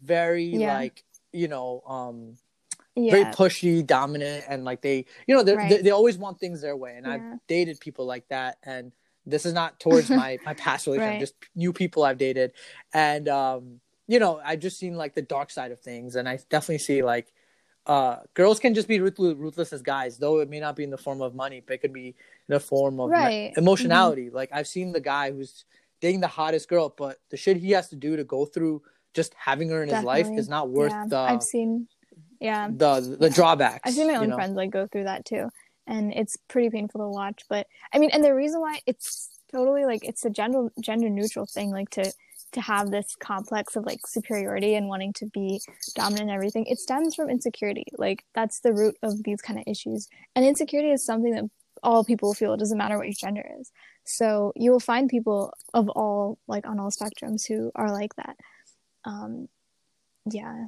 very 0.03 0.45
Yeah. 0.45 0.75
like 0.79 1.05
you 1.33 1.49
know 1.49 1.83
um 1.87 2.37
yeah. 2.95 3.11
very 3.13 3.25
pushy, 3.27 3.87
dominant, 3.87 4.45
and 4.49 4.65
like 4.65 4.83
they 4.83 5.05
you 5.27 5.35
know 5.35 5.43
they 5.43 5.55
Right. 5.57 5.69
they 5.69 5.83
they 5.83 5.91
always 5.91 6.19
want 6.19 6.39
things 6.41 6.61
their 6.61 6.77
way. 6.77 6.97
And 6.97 7.07
Yeah. 7.07 7.13
I've 7.15 7.41
dated 7.47 7.81
people 7.81 8.07
like 8.07 8.29
that, 8.29 8.59
and 8.63 8.93
this 9.25 9.45
is 9.45 9.53
not 9.53 9.81
towards 9.81 10.11
my 10.11 10.39
my 10.47 10.55
past 10.55 10.87
relationship, 10.87 11.13
Right. 11.13 11.21
just 11.21 11.35
new 11.55 11.73
people 11.73 12.05
I've 12.05 12.19
dated, 12.19 12.53
and 12.93 13.29
um 13.29 13.81
you 14.07 14.19
know 14.19 14.41
I've 14.45 14.61
just 14.61 14.79
seen 14.79 14.97
like 14.97 15.15
the 15.15 15.23
dark 15.23 15.51
side 15.51 15.73
of 15.73 15.81
things, 15.81 16.17
and 16.17 16.29
I 16.29 16.39
definitely 16.49 16.79
see 16.79 17.03
like 17.03 17.33
uh, 17.87 18.17
girls 18.35 18.59
can 18.59 18.75
just 18.75 18.89
be 18.89 18.99
ruthless, 18.99 19.37
ruthless 19.37 19.73
as 19.73 19.81
guys, 19.81 20.19
though 20.19 20.41
it 20.41 20.51
may 20.51 20.59
not 20.59 20.75
be 20.75 20.83
in 20.83 20.91
the 20.91 20.99
form 20.99 21.23
of 21.23 21.37
money, 21.37 21.63
but 21.65 21.75
it 21.75 21.79
could 21.79 21.93
be 21.93 22.09
in 22.09 22.15
the 22.49 22.59
form 22.59 22.99
of 22.99 23.11
Right. 23.11 23.51
Mm-hmm. 23.53 23.61
emotionality. 23.61 24.29
Like 24.31 24.51
I've 24.53 24.67
seen 24.67 24.91
the 24.93 25.01
guy 25.01 25.31
who's 25.31 25.65
dating 26.01 26.21
the 26.21 26.27
hottest 26.27 26.69
girl, 26.69 26.93
but 26.97 27.19
the 27.31 27.37
shit 27.37 27.57
he 27.59 27.71
has 27.71 27.89
to 27.91 27.97
do 27.97 28.17
to 28.17 28.25
go 28.25 28.45
through 28.45 28.83
just 29.16 29.35
having 29.35 29.70
her 29.70 29.83
in 29.83 29.88
his 29.88 30.05
life 30.05 30.29
is 30.31 30.48
not 30.48 30.68
worth 30.68 30.92
yeah. 30.92 31.07
the 31.09 31.16
I've 31.16 31.42
seen 31.42 31.88
yeah. 32.40 32.68
the 32.70 33.16
the 33.18 33.31
drawbacks. 33.31 33.81
I've 33.85 33.94
seen 33.94 34.07
my 34.07 34.16
own 34.16 34.29
know? 34.29 34.37
friends 34.37 34.55
like 34.55 34.70
go 34.70 34.87
through 34.87 35.05
that 35.05 35.24
too. 35.24 35.48
And 35.88 36.12
it's 36.12 36.37
pretty 36.48 36.70
painful 36.70 37.00
to 37.00 37.09
watch. 37.09 37.42
But 37.48 37.66
I 37.92 37.98
mean 37.98 38.11
and 38.12 38.22
the 38.22 38.35
reason 38.35 38.61
why 38.61 38.79
it's 38.87 39.31
totally 39.50 39.87
like 39.87 40.05
it's 40.05 40.24
a 40.24 40.31
gender 40.31 40.68
gender 40.81 41.09
neutral 41.09 41.46
thing, 41.46 41.70
like 41.70 41.90
to 41.90 42.12
to 42.52 42.61
have 42.61 42.90
this 42.90 43.16
complex 43.18 43.74
of 43.74 43.85
like 43.85 44.07
superiority 44.07 44.74
and 44.74 44.88
wanting 44.88 45.12
to 45.14 45.26
be 45.26 45.61
dominant 45.94 46.29
and 46.29 46.31
everything, 46.31 46.66
it 46.66 46.79
stems 46.79 47.14
from 47.14 47.31
insecurity. 47.31 47.85
Like 47.96 48.24
that's 48.35 48.60
the 48.60 48.73
root 48.73 48.96
of 49.02 49.23
these 49.25 49.40
kind 49.40 49.58
of 49.58 49.64
issues. 49.67 50.08
And 50.35 50.44
insecurity 50.44 50.90
is 50.92 51.04
something 51.04 51.33
that 51.33 51.44
all 51.83 52.04
people 52.04 52.35
feel. 52.35 52.52
It 52.52 52.58
doesn't 52.58 52.79
matter 52.79 52.96
what 52.96 53.06
your 53.06 53.14
gender 53.19 53.44
is. 53.60 53.73
So 54.04 54.52
you 54.56 54.71
will 54.71 54.81
find 54.81 55.08
people 55.08 55.52
of 55.75 55.88
all 55.88 56.38
like 56.46 56.67
on 56.67 56.79
all 56.79 56.90
spectrums 56.90 57.46
who 57.46 57.73
are 57.75 57.92
like 57.92 58.14
that. 58.17 58.37
Um 59.07 59.48
yeah. 60.31 60.67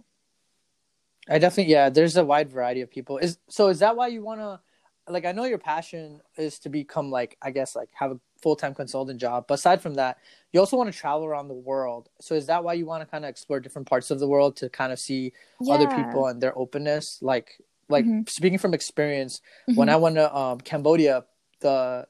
I 1.29 1.39
definitely 1.39 1.73
yeah. 1.73 1.91
There's 1.91 2.17
a 2.17 2.25
wide 2.25 2.51
variety 2.51 2.81
of 2.81 2.91
people. 2.91 3.19
Is 3.19 3.39
so 3.49 3.69
is 3.69 3.81
that 3.81 3.97
why 3.97 4.07
you 4.09 4.23
want 4.23 4.41
to 4.41 4.61
like? 5.13 5.27
I 5.27 5.33
know 5.33 5.45
your 5.45 5.59
passion 5.59 6.21
is 6.39 6.59
to 6.61 6.69
become 6.71 7.11
like 7.11 7.37
I 7.43 7.51
guess 7.51 7.77
like 7.77 7.91
have 7.95 8.13
a 8.13 8.21
full 8.41 8.57
time 8.57 8.75
consultant 8.75 9.21
job. 9.21 9.45
But 9.47 9.55
aside 9.55 9.83
from 9.83 9.95
that, 9.95 10.19
you 10.53 10.61
also 10.61 10.77
want 10.79 10.91
to 10.93 10.99
travel 10.99 11.27
around 11.27 11.49
the 11.49 11.55
world. 11.55 12.09
So 12.21 12.35
is 12.35 12.47
that 12.47 12.65
why 12.65 12.75
you 12.75 12.87
want 12.87 13.03
to 13.03 13.07
kind 13.11 13.25
of 13.25 13.29
explore 13.29 13.61
different 13.61 13.89
parts 13.89 14.11
of 14.11 14.21
the 14.21 14.29
world 14.29 14.57
to 14.57 14.71
kind 14.71 14.93
of 14.93 14.99
see 14.99 15.33
other 15.69 15.87
people 15.89 16.27
and 16.29 16.41
their 16.41 16.57
openness? 16.57 17.19
Like 17.21 17.61
like 17.91 18.05
Mhm. 18.05 18.29
speaking 18.29 18.59
from 18.59 18.75
experience 18.75 19.41
when 19.75 19.89
Mhm. 19.89 19.93
i 19.93 19.97
went 19.97 20.17
to 20.17 20.37
um 20.37 20.61
cambodia 20.61 21.25
the 21.61 22.07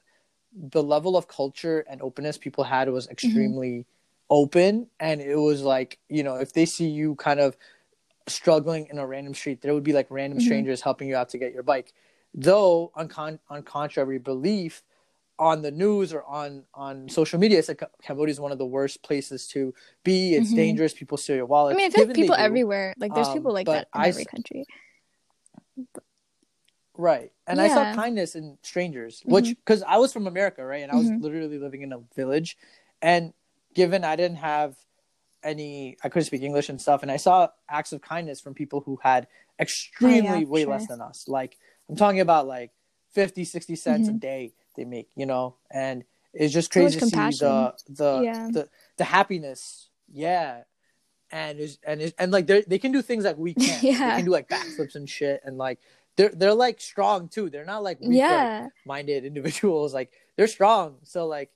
the 0.53 0.83
level 0.83 1.17
of 1.17 1.29
culture 1.29 1.81
and 1.89 2.03
openness 2.03 2.37
people 2.37 2.65
had 2.65 2.89
was 2.91 3.07
extremely 3.09 3.87
open 4.31 4.87
and 5.01 5.21
it 5.21 5.37
was 5.37 5.63
like 5.63 5.99
you 6.09 6.23
know 6.23 6.37
if 6.37 6.53
they 6.53 6.67
see 6.67 6.89
you 6.89 7.15
kind 7.17 7.41
of 7.41 7.57
struggling 8.27 8.87
in 8.91 8.99
a 8.99 9.07
random 9.07 9.33
street 9.35 9.63
there 9.63 9.73
would 9.73 9.83
be 9.85 9.93
like 9.93 10.07
random 10.11 10.39
Mhm. 10.39 10.43
strangers 10.43 10.83
helping 10.83 11.09
you 11.09 11.17
out 11.17 11.29
to 11.31 11.39
get 11.39 11.53
your 11.55 11.63
bike 11.63 11.93
though 12.35 12.93
on 12.95 13.09
con- 13.09 13.41
on 13.49 13.63
contrary 13.63 14.19
belief 14.19 14.83
on 15.39 15.63
the 15.63 15.71
news 15.71 16.13
or 16.13 16.25
on 16.25 16.65
on 16.75 17.09
social 17.09 17.39
media 17.39 17.59
it's 17.59 17.69
like 17.69 17.83
cambodia 18.03 18.33
is 18.33 18.41
one 18.41 18.53
of 18.53 18.59
the 18.59 18.67
worst 18.67 19.03
places 19.03 19.47
to 19.47 19.73
be 20.05 20.35
it's 20.35 20.51
Mhm. 20.53 20.57
dangerous 20.57 20.93
people 20.93 21.17
steal 21.17 21.37
your 21.37 21.47
wallet 21.47 21.75
I 21.75 21.77
mean, 21.77 21.87
I 21.87 21.91
feel 21.91 22.07
like 22.07 22.15
people 22.15 22.37
do, 22.37 22.43
everywhere. 22.43 22.95
Like, 22.99 23.15
there's 23.15 23.29
Um, 23.29 23.35
people 23.35 23.53
like 23.53 23.67
that 23.67 23.89
in 23.95 24.01
I 24.03 24.09
every 24.09 24.23
s- 24.23 24.27
country. 24.27 24.65
Right. 26.97 27.31
And 27.47 27.61
I 27.61 27.69
saw 27.69 27.95
kindness 27.95 28.35
in 28.35 28.59
strangers, 28.63 29.23
which 29.25 29.51
because 29.51 29.83
I 29.85 29.99
was 29.99 30.13
from 30.13 30.27
America, 30.27 30.65
right? 30.65 30.83
And 30.83 30.91
I 30.91 30.97
was 30.97 31.09
Mhm. 31.11 31.23
literally 31.23 31.59
living 31.59 31.83
in 31.83 31.93
a 31.93 32.01
village. 32.17 32.57
And 33.01 33.33
given 33.79 34.03
I 34.03 34.17
didn't 34.17 34.39
have 34.39 34.75
any, 35.45 35.97
I 36.03 36.09
couldn't 36.09 36.27
speak 36.27 36.43
English 36.43 36.69
and 36.69 36.81
stuff. 36.81 37.03
And 37.03 37.11
I 37.13 37.17
saw 37.17 37.49
acts 37.69 37.93
of 37.93 38.01
kindness 38.03 38.41
from 38.41 38.53
people 38.55 38.81
who 38.85 38.99
had 39.03 39.29
extremely 39.61 40.45
for 40.45 40.51
way 40.51 40.63
sure. 40.63 40.71
less 40.73 40.87
than 40.89 41.01
us. 41.01 41.29
Like, 41.29 41.57
I'm 41.89 41.95
talking 41.97 42.21
about 42.21 42.47
like 42.49 42.73
50, 43.13 43.45
60 43.45 43.77
cents 43.77 44.09
a 44.09 44.13
Mhm. 44.13 44.21
day 44.21 44.43
they 44.77 44.85
make, 44.85 45.09
you 45.15 45.27
know? 45.27 45.57
And 45.71 46.05
it's 46.35 46.53
just 46.53 46.73
So 46.73 46.81
crazy 46.81 46.99
to 46.99 47.07
see 47.07 47.17
the, 47.45 47.75
the, 47.89 48.21
Yeah. 48.25 48.49
the, 48.53 48.69
the 48.97 49.05
happiness. 49.05 49.91
Yeah. 50.13 50.65
And 51.31 51.61
is 51.61 51.79
and 51.87 52.01
is 52.01 52.15
and 52.19 52.33
like 52.33 52.47
they 52.47 52.63
they 52.63 52.79
can 52.79 52.91
do 52.91 53.03
things 53.03 53.23
like 53.25 53.37
we 53.37 53.53
can't. 53.67 53.83
They 53.83 53.93
can 54.19 54.25
do 54.25 54.31
like 54.39 54.49
backflips 54.49 54.95
and 54.95 55.07
shit 55.09 55.43
and 55.45 55.59
like 55.59 55.79
they're 56.17 56.31
they're 56.41 56.55
like 56.67 56.81
strong 56.81 57.29
too. 57.29 57.51
They're 57.51 57.67
not 57.75 57.83
like 57.89 58.01
weak, 58.01 58.19
yeah. 58.19 58.69
minded 58.87 59.25
individuals. 59.27 59.93
Like 59.93 60.11
they're 60.37 60.47
strong. 60.59 60.97
So 61.05 61.27
like, 61.27 61.51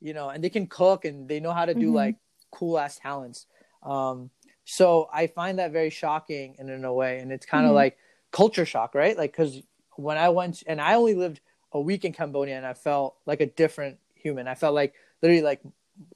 you 0.00 0.14
know, 0.14 0.28
and 0.28 0.42
they 0.42 0.50
can 0.50 0.66
cook 0.66 1.04
and 1.04 1.28
they 1.28 1.40
know 1.40 1.52
how 1.52 1.64
to 1.64 1.74
do 1.74 1.90
Mhm. 1.90 1.94
like 1.94 2.16
cool 2.50 2.78
ass 2.78 2.98
talents. 2.98 3.46
Um, 3.82 4.30
so 4.64 5.08
I 5.12 5.26
find 5.26 5.58
that 5.58 5.72
very 5.72 5.90
shocking 5.90 6.56
and 6.58 6.68
in 6.70 6.84
a 6.84 6.92
way, 6.92 7.18
and 7.20 7.32
it's 7.32 7.46
kind 7.46 7.66
of 7.66 7.72
Mhm. 7.72 7.76
like 7.76 7.98
culture 8.30 8.66
shock, 8.66 8.94
right? 8.94 9.16
Like, 9.16 9.32
cause 9.34 9.62
when 9.96 10.18
I 10.18 10.28
went 10.28 10.62
and 10.66 10.80
I 10.80 10.94
only 10.94 11.14
lived 11.14 11.40
a 11.72 11.80
week 11.80 12.04
in 12.04 12.12
Cambodia 12.12 12.56
and 12.56 12.66
I 12.66 12.74
felt 12.74 13.16
like 13.26 13.40
a 13.40 13.46
different 13.46 13.98
human. 14.14 14.48
I 14.48 14.54
felt 14.54 14.74
like 14.74 14.94
literally 15.22 15.42
like 15.42 15.60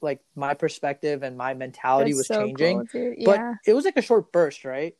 like 0.01 0.21
my 0.35 0.53
perspective 0.53 1.23
and 1.23 1.37
my 1.37 1.53
mentality 1.53 2.11
That's 2.11 2.19
was 2.19 2.27
so 2.27 2.39
changing 2.39 2.87
cool, 2.87 3.13
dude. 3.15 3.25
but 3.25 3.41
it 3.67 3.73
was 3.73 3.85
like 3.85 3.97
a 3.97 4.01
short 4.01 4.31
burst, 4.31 4.63
right? 4.63 4.95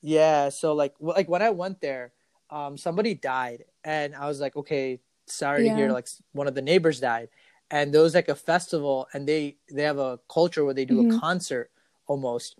Yeah. 0.00 0.50
So 0.50 0.74
like, 0.74 0.94
like 1.00 1.28
when 1.28 1.42
I 1.42 1.50
went 1.50 1.80
there, 1.80 2.12
um, 2.50 2.78
somebody 2.78 3.14
died, 3.14 3.64
and 3.84 4.14
I 4.14 4.26
was 4.28 4.40
like, 4.40 4.56
okay, 4.56 5.00
sorry 5.26 5.64
to 5.64 5.70
hear. 5.70 5.92
Like 5.92 6.08
one 6.32 6.46
of 6.46 6.54
the 6.54 6.62
neighbors 6.62 7.00
died, 7.00 7.28
and 7.70 7.92
there 7.92 8.02
was 8.02 8.14
like 8.14 8.28
a 8.28 8.34
festival, 8.34 9.08
and 9.12 9.28
they 9.28 9.56
they 9.70 9.82
have 9.82 9.98
a 9.98 10.18
culture 10.28 10.64
where 10.64 10.74
they 10.74 10.84
do 10.84 11.00
a 11.00 11.04
Mhm. 11.04 11.20
concert 11.20 11.70
almost, 12.06 12.56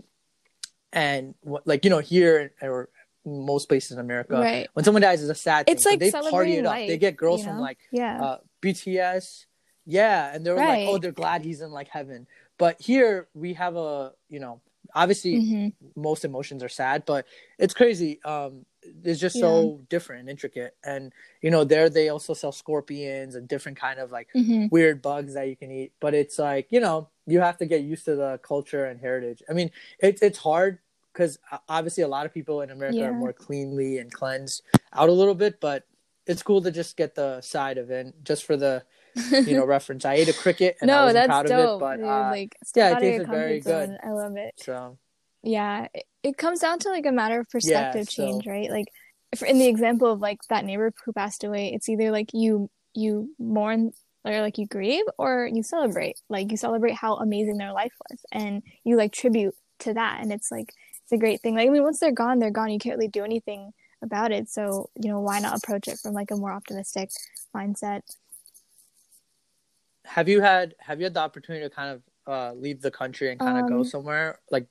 and 0.93 1.35
like 1.65 1.85
you 1.85 1.91
know 1.91 1.99
here 2.01 2.53
or 2.63 2.89
most 3.25 3.69
places 3.69 3.93
in 3.93 3.99
America, 3.99 4.35
right. 4.35 4.69
when 4.73 4.85
someone 4.85 5.03
dies 5.03 5.23
is 5.23 5.29
a 5.29 5.35
sad 5.35 5.67
thing. 5.67 5.75
It's 5.75 5.85
like 5.85 5.99
they 5.99 6.11
party 6.11 6.55
it 6.55 6.65
up. 6.65 6.73
life. 6.73 6.89
They 6.89 6.99
get 6.99 7.17
girls 7.17 7.41
you 7.41 7.49
from 7.49 7.61
like 7.61 7.79
yeah. 7.91 8.23
uh, 8.23 8.39
BTS. 8.63 9.47
Yeah, 9.85 10.35
and 10.35 10.45
they 10.45 10.51
were 10.51 10.59
like, 10.59 10.87
oh, 10.87 10.99
they're 10.99 11.13
glad 11.13 11.43
he's 11.43 11.63
in 11.63 11.71
like 11.71 11.89
heaven. 11.89 12.27
But 12.59 12.81
here 12.81 13.29
we 13.33 13.55
have 13.55 13.75
a, 13.77 14.13
you 14.29 14.39
know, 14.39 14.61
obviously 14.95 15.37
Mhm. 15.37 15.73
most 15.97 16.25
emotions 16.25 16.63
are 16.63 16.69
sad, 16.69 17.05
but 17.07 17.27
it's 17.59 17.75
crazy. 17.75 18.23
Um, 18.25 18.67
it's 19.05 19.21
just 19.21 19.39
so 19.39 19.81
different 19.89 20.21
and 20.21 20.31
intricate. 20.31 20.77
And 20.85 21.13
you 21.43 21.51
know, 21.51 21.65
there 21.65 21.89
they 21.89 22.09
also 22.09 22.35
sell 22.35 22.53
scorpions 22.53 23.35
and 23.35 23.47
different 23.49 23.79
kind 23.79 24.01
of 24.01 24.11
like 24.11 24.29
Mhm. 24.35 24.71
weird 24.71 25.03
bugs 25.03 25.35
that 25.35 25.49
you 25.49 25.57
can 25.57 25.71
eat. 25.71 25.93
But 26.01 26.15
it's 26.15 26.39
like 26.39 26.69
you 26.71 26.81
know, 26.81 27.11
you 27.27 27.41
have 27.41 27.59
to 27.59 27.67
get 27.67 27.83
used 27.83 28.05
to 28.07 28.17
the 28.17 28.39
culture 28.43 28.87
and 28.87 29.01
heritage. 29.01 29.43
I 29.49 29.53
mean, 29.53 29.71
it's 30.01 30.23
it's 30.23 30.39
hard 30.39 30.79
because 31.13 31.39
obviously 31.69 32.03
a 32.05 32.09
lot 32.09 32.27
of 32.27 32.33
people 32.35 32.61
in 32.63 32.71
America 32.71 33.01
Yeah. 33.01 33.11
are 33.11 33.15
more 33.15 33.33
cleanly 33.33 33.99
and 33.99 34.13
cleansed 34.13 34.63
out 34.93 35.09
a 35.09 35.13
little 35.13 35.35
bit, 35.35 35.61
but 35.61 35.85
it's 36.27 36.43
cool 36.43 36.61
to 36.63 36.71
just 36.71 36.97
get 36.97 37.15
the 37.15 37.41
side 37.41 37.79
of 37.79 37.91
it 37.91 38.15
just 38.23 38.45
for 38.45 38.57
the 38.57 38.85
you 39.31 39.57
know 39.57 39.65
reference. 39.67 40.05
I 40.05 40.15
ate 40.15 40.29
a 40.29 40.33
cricket 40.33 40.77
and 40.81 40.91
I 40.91 40.95
no, 40.95 41.05
wasn't 41.05 41.15
that's 41.15 41.29
proud 41.29 41.47
dope. 41.47 41.69
of 41.71 41.77
it, 41.77 41.81
but 41.81 41.97
dude. 41.97 42.07
uh, 42.07 42.31
like, 42.31 42.57
yeah, 42.77 42.97
it 42.97 43.01
tasted 43.01 43.27
very 43.29 43.61
comfort 43.61 43.71
zone. 43.71 43.89
good. 43.91 43.99
I 44.09 44.13
love 44.13 44.37
it. 44.37 44.55
so 44.59 44.99
Yeah, 45.43 45.87
it, 45.95 46.05
it 46.23 46.37
comes 46.39 46.61
down 46.61 46.79
to 46.81 46.89
like 46.91 47.07
a 47.07 47.13
matter 47.13 47.41
of 47.41 47.49
perspective 47.49 48.09
so- 48.09 48.23
change, 48.23 48.47
right? 48.47 48.71
Like, 48.71 48.87
in 49.47 49.59
the 49.59 49.69
example 49.69 50.11
of 50.11 50.21
like 50.21 50.39
that 50.49 50.65
neighbor 50.65 50.93
who 51.05 51.13
passed 51.13 51.45
away, 51.45 51.73
it's 51.75 51.89
either 51.89 52.11
like 52.11 52.31
you 52.33 52.71
you 52.95 53.31
mourn 53.39 53.93
or 54.25 54.41
like 54.41 54.59
you 54.59 54.67
grieve 54.67 55.05
or 55.19 55.49
you 55.53 55.63
celebrate. 55.63 56.17
Like 56.29 56.51
you 56.51 56.57
celebrate 56.57 56.95
how 56.95 57.17
amazing 57.17 57.59
their 57.59 57.73
life 57.73 57.93
was, 58.11 58.21
and 58.33 58.63
you 58.85 58.97
like 58.97 59.13
tribute 59.13 59.55
to 59.81 59.95
that, 59.95 60.21
and 60.23 60.33
it's 60.33 60.51
like 60.51 60.73
it's 61.03 61.13
a 61.13 61.19
great 61.19 61.41
thing. 61.43 61.55
Like 61.57 61.69
I 61.69 61.71
mean, 61.71 61.83
once 61.83 62.01
they're 62.01 62.11
gone, 62.13 62.39
they're 62.39 62.51
gone. 62.51 62.71
You 62.71 62.79
can't 62.79 62.97
really 62.97 63.09
do 63.09 63.23
anything 63.25 63.73
about 64.03 64.33
it. 64.33 64.49
So 64.49 64.89
you 64.97 65.11
know, 65.11 65.21
why 65.21 65.41
not 65.41 65.59
approach 65.59 65.89
it 65.89 65.99
from 65.99 66.15
like 66.15 66.31
a 66.31 66.37
more 66.37 66.53
optimistic 66.53 67.11
mindset? 67.55 68.01
Have 70.09 70.29
you 70.29 70.41
had 70.41 70.75
have 70.81 70.99
you 71.01 71.05
had 71.05 71.15
the 71.15 71.21
opportunity 71.21 71.65
to 71.65 71.71
kind 71.71 71.91
of 71.95 72.03
uh, 72.27 72.53
leave 72.55 72.81
the 72.83 72.91
country 72.91 73.31
and 73.31 73.39
kind 73.41 73.59
of 73.59 73.69
go 73.69 73.79
Um, 73.79 73.85
somewhere 73.85 74.39
like 74.51 74.67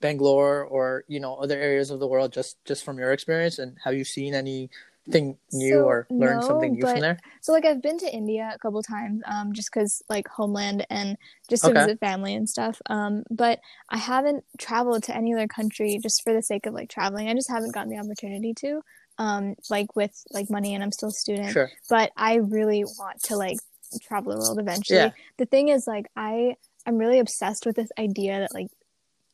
Bangalore 0.00 0.64
or 0.64 1.04
you 1.08 1.20
know 1.20 1.34
other 1.36 1.58
areas 1.58 1.90
of 1.90 1.98
the 2.00 2.06
world 2.06 2.32
just 2.32 2.62
just 2.64 2.84
from 2.84 2.98
your 2.98 3.12
experience 3.12 3.58
and 3.58 3.76
have 3.84 3.94
you 3.94 4.04
seen 4.04 4.34
anything 4.34 5.38
new 5.52 5.78
So, 5.80 5.84
or 5.90 6.06
learned 6.10 6.40
no, 6.42 6.48
something 6.48 6.72
new 6.74 6.82
but- 6.82 6.92
from 6.92 7.00
there? 7.02 7.18
So 7.40 7.52
like 7.52 7.64
I've 7.64 7.82
been 7.82 7.98
to 7.98 8.12
India 8.12 8.50
a 8.54 8.58
couple 8.58 8.82
times, 8.82 9.22
um, 9.26 9.52
just 9.52 9.70
because 9.72 10.02
like 10.08 10.26
homeland 10.28 10.86
and 10.90 11.16
just 11.48 11.64
to 11.64 11.70
Okay. 11.70 11.80
visit 11.80 12.00
family 12.00 12.34
and 12.34 12.48
stuff. 12.48 12.80
Um, 12.86 13.24
but 13.30 13.60
I 13.88 13.96
haven't 13.96 14.44
traveled 14.58 15.04
to 15.04 15.16
any 15.16 15.34
other 15.34 15.46
country 15.48 15.98
just 16.02 16.22
for 16.22 16.32
the 16.34 16.42
sake 16.42 16.66
of 16.66 16.74
like 16.74 16.90
traveling. 16.90 17.28
I 17.28 17.34
just 17.34 17.48
haven't 17.50 17.72
gotten 17.74 17.90
the 17.90 17.98
opportunity 17.98 18.54
to. 18.62 18.82
Um, 19.18 19.54
like 19.70 19.96
with 19.96 20.14
like 20.30 20.48
money, 20.50 20.74
and 20.74 20.82
I'm 20.84 20.92
still 20.92 21.08
a 21.08 21.12
student. 21.12 21.52
Sure. 21.52 21.70
But 21.88 22.12
I 22.16 22.36
really 22.36 22.84
want 22.84 23.20
to 23.24 23.36
like 23.36 23.58
travel 24.02 24.32
the 24.32 24.38
world 24.38 24.58
eventually. 24.58 24.98
Yeah. 24.98 25.10
The 25.36 25.46
thing 25.46 25.68
is, 25.68 25.86
like 25.86 26.06
I 26.16 26.56
I'm 26.86 26.98
really 26.98 27.18
obsessed 27.18 27.66
with 27.66 27.76
this 27.76 27.90
idea 27.98 28.40
that 28.40 28.54
like 28.54 28.68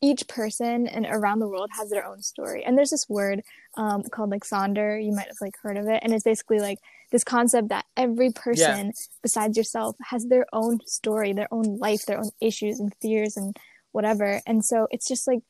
each 0.01 0.29
person 0.29 0.87
and 0.87 1.07
around 1.09 1.39
the 1.39 1.49
world 1.49 1.71
has 1.73 1.89
their 1.89 2.05
own 2.05 2.21
story. 2.21 2.63
And 2.63 2.77
there's 2.77 2.91
this 2.91 3.09
word 3.09 3.43
um, 3.77 4.03
called 4.03 4.31
like 4.31 4.45
sonder. 4.45 5.03
You 5.03 5.13
might 5.13 5.29
have 5.29 5.41
like 5.41 5.57
heard 5.63 5.79
of 5.79 5.89
it, 5.89 6.01
and 6.03 6.13
it's 6.13 6.25
basically 6.25 6.61
like 6.61 6.79
this 7.11 7.25
concept 7.25 7.69
that 7.69 7.87
every 7.97 8.31
person 8.31 8.93
besides 9.23 9.57
yourself 9.57 9.97
has 10.09 10.27
their 10.27 10.47
own 10.53 10.81
story, 10.87 11.33
their 11.33 11.53
own 11.53 11.79
life, 11.79 12.07
their 12.07 12.19
own 12.19 12.31
issues 12.41 12.81
and 12.81 12.93
fears 13.01 13.37
and 13.37 13.57
whatever. 13.93 14.41
And 14.47 14.65
so 14.65 14.89
it's 14.91 15.07
just 15.07 15.27
like, 15.27 15.41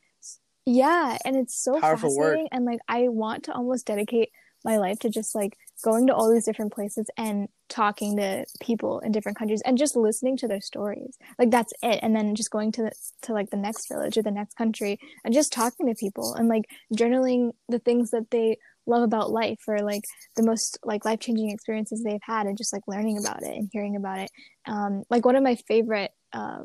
yeah, 0.67 1.17
and 1.25 1.37
it's 1.37 1.55
so 1.55 1.81
Powerful 1.81 2.15
word. 2.17 2.25
fascinating. 2.25 2.49
And 2.53 2.65
like, 2.65 2.81
I 2.89 3.09
want 3.09 3.45
to 3.45 3.53
almost 3.53 3.87
dedicate 3.87 4.31
my 4.65 4.77
life 4.77 4.99
to 5.01 5.11
just 5.11 5.35
like 5.35 5.57
going 5.85 6.07
to 6.07 6.15
all 6.15 6.33
these 6.33 6.47
different 6.47 6.73
places 6.73 7.11
and 7.19 7.47
talking 7.69 8.17
to 8.17 8.47
people 8.63 9.01
in 9.01 9.13
different 9.13 9.37
countries 9.37 9.61
and 9.67 9.77
just 9.77 9.95
listening 9.95 10.35
to 10.39 10.49
their 10.49 10.63
stories. 10.63 11.19
Like 11.39 11.51
that's 11.51 11.75
it. 11.83 12.01
And 12.03 12.17
then 12.17 12.35
just 12.35 12.51
going 12.51 12.73
to 12.73 12.85
the, 12.85 12.93
to 13.23 13.35
like 13.35 13.51
the 13.51 13.59
next 13.59 13.89
village 13.89 14.17
or 14.17 14.23
the 14.23 14.31
next 14.31 14.57
country 14.57 14.99
and 15.25 15.35
just 15.35 15.53
talking 15.53 15.87
to 15.87 15.95
people 15.95 16.35
and 16.35 16.49
like 16.49 16.65
journaling 16.97 17.53
the 17.69 17.79
things 17.79 18.13
that 18.13 18.31
they 18.31 18.57
love 18.87 19.03
about 19.03 19.31
life 19.31 19.61
or 19.69 19.81
like 19.81 20.05
the 20.37 20.43
most 20.43 20.79
like 20.85 21.05
life 21.05 21.21
changing 21.21 21.51
experiences 21.51 22.03
they've 22.03 22.19
had 22.23 22.47
and 22.47 22.57
just 22.57 22.73
like 22.73 22.83
learning 22.87 23.19
about 23.19 23.43
it 23.43 23.55
and 23.55 23.69
hearing 23.71 23.95
about 23.95 24.21
it. 24.21 24.31
Um, 24.67 25.03
like 25.11 25.27
one 25.27 25.37
of 25.37 25.43
my 25.43 25.57
favorite 25.69 26.13
uh, 26.33 26.61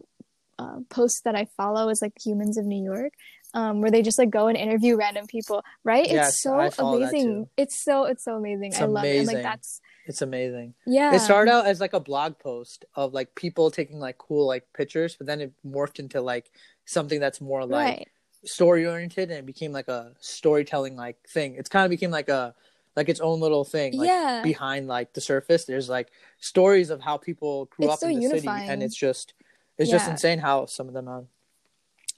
uh, 0.57 0.79
posts 0.89 1.21
that 1.21 1.35
I 1.35 1.47
follow 1.57 1.89
is 1.89 2.01
like 2.01 2.13
Humans 2.25 2.57
of 2.57 2.65
New 2.65 2.83
York, 2.83 3.13
um, 3.53 3.81
where 3.81 3.91
they 3.91 4.01
just 4.01 4.19
like 4.19 4.29
go 4.29 4.47
and 4.47 4.57
interview 4.57 4.95
random 4.95 5.27
people. 5.27 5.63
Right? 5.83 6.09
Yes, 6.09 6.29
it's 6.29 6.43
so 6.43 6.59
I 6.59 6.69
follow 6.69 6.99
that 6.99 7.09
amazing. 7.09 7.49
It's 7.57 7.83
so 7.83 8.05
it's 8.05 8.23
so 8.23 8.35
amazing. 8.35 8.71
It's 8.71 8.81
I 8.81 8.85
love 8.85 9.05
it. 9.05 9.17
And 9.17 9.27
like 9.27 9.41
that's 9.41 9.81
It's 10.05 10.21
amazing. 10.21 10.73
yeah. 10.85 11.13
It 11.13 11.19
started 11.19 11.51
out 11.51 11.65
as 11.65 11.79
like 11.79 11.93
a 11.93 11.99
blog 11.99 12.37
post 12.39 12.85
of 12.95 13.13
like 13.13 13.33
people 13.35 13.71
taking 13.71 13.99
like 13.99 14.17
cool 14.17 14.47
like 14.47 14.65
pictures, 14.73 15.15
but 15.15 15.27
then 15.27 15.41
it 15.41 15.53
morphed 15.65 15.99
into 15.99 16.21
like 16.21 16.51
something 16.85 17.19
that's 17.19 17.41
more 17.41 17.65
like 17.65 17.97
right. 17.97 18.07
story 18.43 18.87
oriented 18.87 19.29
and 19.29 19.39
it 19.39 19.45
became 19.45 19.71
like 19.71 19.87
a 19.87 20.13
storytelling 20.19 20.95
like 20.95 21.17
thing. 21.27 21.55
It's 21.55 21.69
kind 21.69 21.85
of 21.85 21.89
became 21.89 22.11
like 22.11 22.29
a 22.29 22.53
like 22.95 23.09
its 23.09 23.19
own 23.19 23.39
little 23.39 23.63
thing. 23.63 23.97
Like 23.97 24.07
yeah. 24.07 24.41
behind 24.43 24.87
like 24.87 25.13
the 25.13 25.21
surface, 25.21 25.65
there's 25.65 25.89
like 25.89 26.09
stories 26.39 26.89
of 26.89 27.01
how 27.01 27.17
people 27.17 27.65
grew 27.65 27.85
It's 27.85 27.93
up 27.93 27.99
so 27.99 28.07
in 28.07 28.19
the 28.19 28.29
city, 28.29 28.47
and 28.47 28.83
it's 28.83 28.95
just 28.95 29.33
it's 29.77 29.89
just 29.89 30.09
insane 30.09 30.39
how 30.39 30.65
some 30.65 30.87
of 30.87 30.93
them 30.93 31.07
are. 31.07 31.23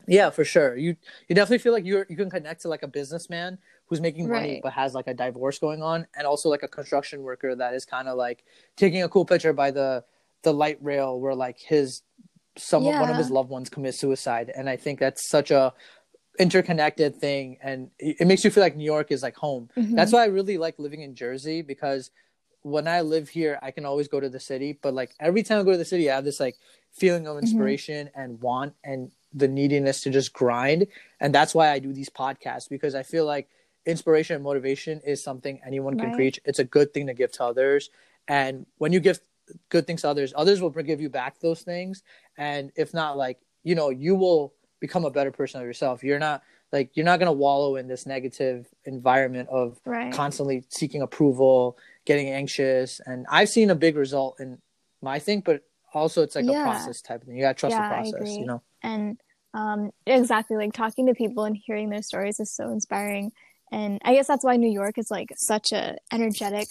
Yeah, 0.08 0.30
for 0.30 0.44
sure. 0.44 0.76
You 0.78 0.96
you 1.28 1.36
definitely 1.36 1.60
feel 1.60 1.74
like 1.74 1.86
you're 1.86 2.06
you 2.10 2.16
can 2.16 2.30
connect 2.30 2.62
to 2.62 2.68
like 2.68 2.84
a 2.84 2.88
businessman 2.88 3.58
who's 3.88 4.02
making 4.02 4.30
money 4.30 4.54
Right. 4.54 4.60
but 4.64 4.74
has 4.74 4.94
like 4.94 5.08
a 5.08 5.14
divorce 5.14 5.60
going 5.60 5.82
on, 5.84 6.08
and 6.16 6.26
also 6.28 6.50
like 6.50 6.64
a 6.64 6.68
construction 6.68 7.22
worker 7.24 7.56
that 7.56 7.74
is 7.74 7.86
kind 7.86 8.08
of 8.08 8.18
like 8.18 8.44
taking 8.76 9.04
a 9.04 9.10
cool 9.10 9.26
picture 9.26 9.54
by 9.54 9.72
the 9.72 10.04
the 10.44 10.54
light 10.54 10.78
rail 10.82 11.20
where 11.20 11.36
like 11.36 11.60
his 11.60 12.02
some 12.58 12.84
one 12.84 13.10
of 13.10 13.16
his 13.16 13.30
loved 13.30 13.50
ones 13.50 13.70
commit 13.70 13.96
suicide, 13.96 14.52
and 14.56 14.70
I 14.70 14.76
think 14.76 15.00
that's 15.00 15.30
such 15.30 15.52
a 15.52 15.74
interconnected 16.40 17.16
thing 17.18 17.58
and 17.62 17.92
it, 18.00 18.22
it 18.22 18.26
makes 18.26 18.44
you 18.44 18.50
feel 18.50 18.64
like 18.64 18.76
New 18.76 18.86
York 18.86 19.12
is 19.12 19.22
like 19.22 19.36
home. 19.36 19.70
Mhm. 19.78 19.96
That's 19.96 20.12
why 20.14 20.24
I 20.24 20.28
really 20.28 20.58
like 20.58 20.80
living 20.80 21.02
in 21.02 21.14
Jersey 21.14 21.62
because 21.62 22.10
when 22.64 22.88
I 22.88 23.02
live 23.02 23.28
here, 23.28 23.60
I 23.62 23.72
can 23.72 23.86
always 23.86 24.08
go 24.08 24.20
to 24.20 24.30
the 24.30 24.40
city. 24.40 24.80
But 24.82 24.94
like 24.94 25.12
every 25.20 25.44
time 25.44 25.60
I 25.60 25.64
go 25.64 25.72
to 25.72 25.78
the 25.78 25.86
city, 25.86 26.10
I 26.10 26.16
have 26.16 26.24
this 26.24 26.40
like 26.40 26.58
feeling 26.94 27.28
of 27.28 27.38
inspiration 27.38 28.10
and 28.16 28.40
want 28.42 28.74
and 28.84 29.12
the 29.34 29.48
neediness 29.48 30.02
to 30.02 30.10
just 30.10 30.34
grind. 30.34 30.88
And 31.20 31.34
that's 31.34 31.56
why 31.56 31.72
I 31.72 31.80
do 31.80 31.94
these 31.94 32.10
podcasts 32.10 32.70
because 32.70 32.96
I 32.96 33.04
feel 33.04 33.26
like 33.26 33.48
inspiration 33.86 34.36
and 34.36 34.44
motivation 34.44 35.02
is 35.06 35.24
something 35.24 35.60
anyone 35.66 35.98
can 35.98 36.08
Right. 36.10 36.14
preach. 36.16 36.40
It's 36.46 36.60
a 36.60 36.64
good 36.64 36.94
thing 36.94 37.08
to 37.08 37.14
give 37.14 37.32
to 37.34 37.44
others. 37.46 37.90
And 38.28 38.66
when 38.78 38.92
you 38.94 39.00
give 39.00 39.20
good 39.70 39.88
things 39.88 40.02
to 40.02 40.10
others, 40.10 40.34
others 40.36 40.62
will 40.62 40.70
give 40.70 41.02
you 41.02 41.10
back 41.10 41.40
those 41.40 41.62
things. 41.62 42.04
And 42.38 42.72
if 42.76 42.94
not, 42.94 43.18
like, 43.18 43.40
you 43.64 43.76
know, 43.76 43.90
you 43.90 44.16
will 44.16 44.54
become 44.80 45.06
a 45.06 45.12
better 45.12 45.32
person 45.32 45.62
of 45.62 45.68
yourself. 45.68 46.04
You're 46.04 46.20
not 46.20 46.44
like 46.72 46.92
you're 46.96 47.06
not 47.06 47.20
gonna 47.20 47.34
wallow 47.34 47.76
in 47.76 47.88
this 47.88 48.06
negative 48.06 48.68
environment 48.86 49.50
of 49.50 49.80
Right. 49.86 50.14
constantly 50.14 50.64
seeking 50.70 51.02
approval, 51.02 51.78
getting 52.06 52.30
anxious. 52.30 53.00
And 53.06 53.26
I've 53.30 53.50
seen 53.50 53.70
a 53.70 53.76
big 53.76 53.96
result 53.98 54.40
in 54.40 54.62
my 55.02 55.20
thing, 55.20 55.42
but 55.42 55.64
also 55.94 56.22
it's 56.24 56.36
like 56.36 56.46
Yeah. 56.46 56.60
a 56.60 56.64
process 56.64 57.02
type 57.02 57.22
of 57.22 57.28
thing. 57.28 57.36
You 57.36 57.44
gotta 57.44 57.56
trust 57.56 57.78
Yeah, 57.78 57.84
the 57.84 57.88
process, 57.88 58.40
you 58.40 58.46
know? 58.46 58.62
And 58.84 59.18
um 59.54 59.92
exactly 60.06 60.58
like 60.58 60.74
talking 60.74 61.08
to 61.08 61.14
people 61.14 61.44
and 61.46 61.58
hearing 61.58 61.90
their 61.90 62.02
stories 62.02 62.40
is 62.40 62.52
so 62.52 62.72
inspiring. 62.72 63.32
And 63.74 64.02
i 64.04 64.14
guess 64.14 64.28
that's 64.28 64.44
why 64.44 64.58
new 64.58 64.72
york 64.72 64.98
is 64.98 65.10
like 65.10 65.30
such 65.38 65.72
a 65.72 65.96
energetic 66.12 66.68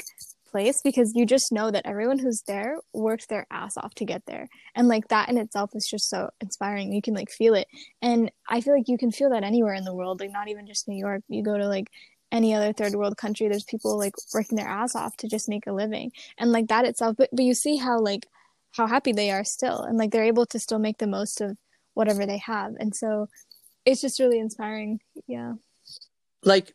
place 0.50 0.80
because 0.82 1.14
you 1.14 1.24
just 1.24 1.52
know 1.52 1.70
that 1.70 1.86
everyone 1.86 2.18
who's 2.18 2.42
there 2.42 2.78
worked 2.92 3.28
their 3.28 3.46
ass 3.50 3.76
off 3.76 3.94
to 3.94 4.04
get 4.04 4.26
there. 4.26 4.48
And 4.74 4.88
like 4.88 5.08
that 5.08 5.28
in 5.28 5.38
itself 5.38 5.70
is 5.74 5.88
just 5.88 6.08
so 6.08 6.30
inspiring. 6.40 6.92
You 6.92 7.02
can 7.02 7.14
like 7.14 7.30
feel 7.30 7.54
it. 7.54 7.68
And 8.02 8.30
i 8.48 8.60
feel 8.60 8.74
like 8.74 8.88
you 8.88 8.98
can 8.98 9.12
feel 9.12 9.30
that 9.30 9.44
anywhere 9.44 9.74
in 9.74 9.84
the 9.84 9.94
world 9.94 10.20
like 10.20 10.32
not 10.32 10.48
even 10.48 10.66
just 10.66 10.88
new 10.88 10.96
york. 10.98 11.22
You 11.28 11.42
go 11.42 11.56
to 11.56 11.68
like 11.68 11.88
any 12.32 12.54
other 12.54 12.72
third 12.72 12.94
world 12.94 13.16
country 13.16 13.48
there's 13.48 13.64
people 13.64 13.98
like 13.98 14.14
working 14.32 14.56
their 14.56 14.68
ass 14.68 14.94
off 14.94 15.16
to 15.18 15.28
just 15.28 15.48
make 15.48 15.66
a 15.66 15.72
living. 15.72 16.12
And 16.38 16.52
like 16.52 16.68
that 16.68 16.84
itself 16.84 17.16
but 17.16 17.30
but 17.32 17.44
you 17.44 17.54
see 17.54 17.76
how 17.76 18.00
like 18.00 18.26
how 18.72 18.86
happy 18.86 19.12
they 19.12 19.30
are 19.30 19.44
still. 19.44 19.82
And 19.82 19.98
like 19.98 20.10
they're 20.10 20.24
able 20.24 20.46
to 20.46 20.58
still 20.58 20.78
make 20.78 20.98
the 20.98 21.06
most 21.06 21.40
of 21.40 21.56
whatever 21.94 22.26
they 22.26 22.38
have 22.38 22.74
and 22.80 22.94
so 22.94 23.28
it's 23.84 24.00
just 24.00 24.18
really 24.20 24.38
inspiring 24.38 25.00
yeah 25.26 25.54
Like 26.44 26.74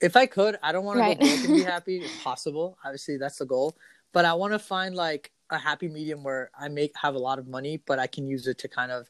if 0.00 0.16
I 0.16 0.26
could, 0.26 0.58
I 0.62 0.72
don't 0.72 0.84
want 0.84 0.98
Right. 0.98 1.18
to 1.18 1.24
go 1.24 1.28
broke 1.28 1.44
and 1.44 1.54
be 1.54 1.62
happy 1.74 2.04
if 2.04 2.16
possible. 2.18 2.76
Obviously 2.84 3.16
that's 3.16 3.38
the 3.38 3.46
goal. 3.46 3.76
But 4.12 4.24
I 4.24 4.34
want 4.34 4.52
to 4.52 4.58
find 4.58 4.94
like 4.94 5.32
a 5.50 5.56
happy 5.58 5.88
medium 5.88 6.22
where 6.22 6.50
I 6.58 6.68
make 6.68 6.92
have 7.00 7.14
a 7.14 7.18
lot 7.18 7.38
of 7.38 7.46
money, 7.48 7.80
but 7.86 7.98
I 7.98 8.06
can 8.06 8.26
use 8.26 8.46
it 8.46 8.58
to 8.58 8.68
kind 8.68 8.92
of 8.92 9.08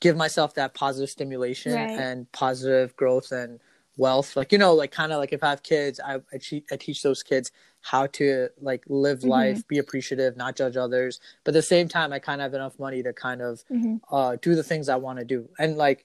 give 0.00 0.16
myself 0.16 0.54
that 0.54 0.74
positive 0.74 1.08
stimulation 1.08 1.72
Right. 1.74 1.98
and 1.98 2.30
positive 2.32 2.94
growth 2.96 3.32
and 3.32 3.60
wealth. 3.96 4.36
Like 4.36 4.52
you 4.52 4.58
know, 4.58 4.74
like 4.74 4.90
kind 4.92 5.12
of 5.12 5.18
like 5.18 5.32
if 5.32 5.42
I 5.42 5.50
have 5.50 5.62
kids, 5.62 5.98
I 6.04 6.16
I, 6.32 6.38
te- 6.38 6.64
I 6.70 6.76
teach 6.76 7.02
those 7.02 7.22
kids 7.22 7.50
how 7.90 8.06
to 8.08 8.48
like 8.60 8.84
live 8.88 9.24
Mhm. 9.24 9.28
life, 9.30 9.68
be 9.68 9.78
appreciative, 9.78 10.36
not 10.36 10.56
judge 10.56 10.76
others. 10.76 11.20
But 11.44 11.50
at 11.52 11.58
the 11.58 11.62
same 11.62 11.88
time, 11.88 12.12
I 12.12 12.18
kind 12.18 12.40
of 12.40 12.46
have 12.46 12.54
enough 12.54 12.78
money 12.78 13.02
to 13.02 13.12
kind 13.12 13.42
of 13.42 13.62
hmm 13.70 13.96
uh 14.10 14.36
do 14.42 14.54
the 14.54 14.62
things 14.62 14.88
I 14.88 14.96
want 14.96 15.18
to 15.18 15.24
do. 15.24 15.48
And 15.58 15.76
like 15.76 16.04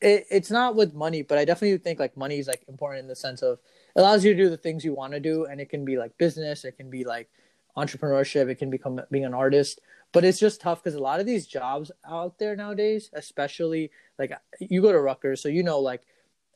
it, 0.00 0.26
it's 0.30 0.50
not 0.50 0.74
with 0.76 0.94
money, 0.94 1.22
but 1.22 1.38
I 1.38 1.44
definitely 1.44 1.78
think 1.78 2.00
like 2.00 2.16
money 2.16 2.38
is 2.38 2.48
like 2.48 2.64
important 2.68 3.02
in 3.02 3.08
the 3.08 3.16
sense 3.16 3.42
of 3.42 3.58
it 3.96 4.00
allows 4.00 4.24
you 4.24 4.34
to 4.34 4.42
do 4.44 4.50
the 4.50 4.56
things 4.56 4.84
you 4.84 4.94
want 4.94 5.12
to 5.14 5.20
do 5.20 5.46
and 5.46 5.60
it 5.60 5.68
can 5.70 5.84
be 5.84 5.96
like 5.98 6.16
business, 6.18 6.64
it 6.64 6.76
can 6.76 6.90
be 6.90 7.04
like 7.04 7.28
entrepreneurship, 7.76 8.48
it 8.48 8.56
can 8.56 8.70
become 8.70 9.00
being 9.10 9.24
an 9.24 9.34
artist. 9.34 9.80
But 10.12 10.24
it's 10.24 10.38
just 10.40 10.60
tough 10.60 10.82
because 10.82 10.94
a 10.94 11.00
lot 11.02 11.20
of 11.20 11.26
these 11.26 11.46
jobs 11.46 11.90
out 12.06 12.38
there 12.38 12.54
nowadays, 12.56 13.10
especially 13.14 13.90
like 14.18 14.32
you 14.60 14.82
go 14.82 14.92
to 14.92 15.00
Rutgers, 15.00 15.42
so 15.42 15.48
you 15.48 15.62
know 15.62 15.80
like 15.80 16.02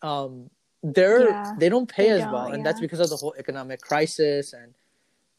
um 0.02 0.50
they're 0.82 1.30
Yeah, 1.30 1.54
they 1.58 1.68
don't 1.68 1.88
pay 1.88 2.04
they 2.04 2.10
as 2.10 2.22
don't, 2.24 2.32
well. 2.32 2.46
And 2.46 2.64
that's 2.64 2.80
because 2.80 3.00
of 3.00 3.10
the 3.10 3.16
whole 3.16 3.34
economic 3.38 3.80
crisis 3.80 4.52
and 4.52 4.74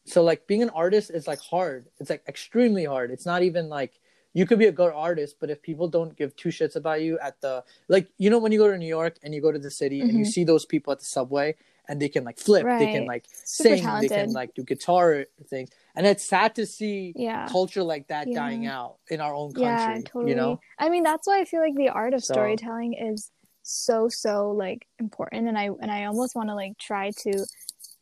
so 0.04 0.22
like 0.22 0.46
being 0.46 0.62
an 0.62 0.70
artist 0.70 1.10
is 1.10 1.26
like 1.26 1.38
hard. 1.40 1.86
It's 1.98 2.08
like 2.10 2.22
extremely 2.26 2.84
hard. 2.84 3.10
It's 3.10 3.26
not 3.26 3.42
even 3.42 3.68
like 3.68 4.00
you 4.34 4.46
could 4.46 4.58
be 4.58 4.66
a 4.66 4.72
good 4.72 4.92
artist, 4.94 5.36
but 5.40 5.50
if 5.50 5.60
people 5.62 5.86
don't 5.88 6.16
give 6.16 6.34
two 6.36 6.48
shits 6.50 6.76
about 6.76 7.02
you 7.02 7.18
at 7.18 7.40
the 7.40 7.62
like 7.88 8.08
you 8.18 8.30
know 8.30 8.38
when 8.38 8.50
you 8.52 8.58
go 8.58 8.70
to 8.70 8.78
New 8.78 8.86
York 8.88 9.18
and 9.22 9.34
you 9.34 9.40
go 9.42 9.52
to 9.52 9.58
the 9.58 9.70
city 9.70 10.00
and 10.00 10.12
you 10.12 10.24
Mhm. 10.24 10.28
see 10.28 10.44
those 10.44 10.64
people 10.64 10.92
at 10.92 10.98
the 11.00 11.04
subway 11.04 11.54
and 11.88 12.00
they 12.00 12.08
can 12.08 12.24
like 12.24 12.38
flip, 12.38 12.64
they 12.78 12.92
can 12.92 13.06
like 13.06 13.24
Super 13.44 13.76
sing, 13.76 14.00
they 14.00 14.08
can 14.08 14.32
like 14.32 14.54
do 14.54 14.62
guitar 14.62 15.24
things. 15.48 15.70
And 15.94 16.06
it's 16.06 16.24
sad 16.24 16.54
to 16.56 16.64
see 16.66 17.12
yeah 17.16 17.46
culture 17.48 17.82
like 17.82 18.08
that 18.08 18.28
Yeah. 18.28 18.34
dying 18.38 18.66
out 18.66 18.96
in 19.08 19.20
our 19.20 19.34
own 19.34 19.52
country. 19.52 19.64
yeah 19.64 20.00
totally 20.06 20.30
You 20.30 20.36
know? 20.36 20.60
i 20.78 20.88
mean 20.88 21.02
that's 21.02 21.26
why 21.26 21.40
i 21.40 21.44
feel 21.44 21.60
like 21.60 21.74
the 21.74 21.88
art 21.88 22.14
of 22.14 22.22
So- 22.24 22.34
storytelling 22.34 22.92
is 22.94 23.30
so 23.68 24.08
so 24.08 24.50
like 24.50 24.86
important 24.98 25.46
and 25.48 25.58
i 25.58 25.68
and 25.80 25.90
i 25.90 26.04
almost 26.04 26.34
want 26.34 26.48
to 26.48 26.54
like 26.54 26.76
try 26.78 27.10
to 27.10 27.44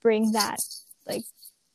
bring 0.02 0.32
that 0.32 0.58
like 1.06 1.24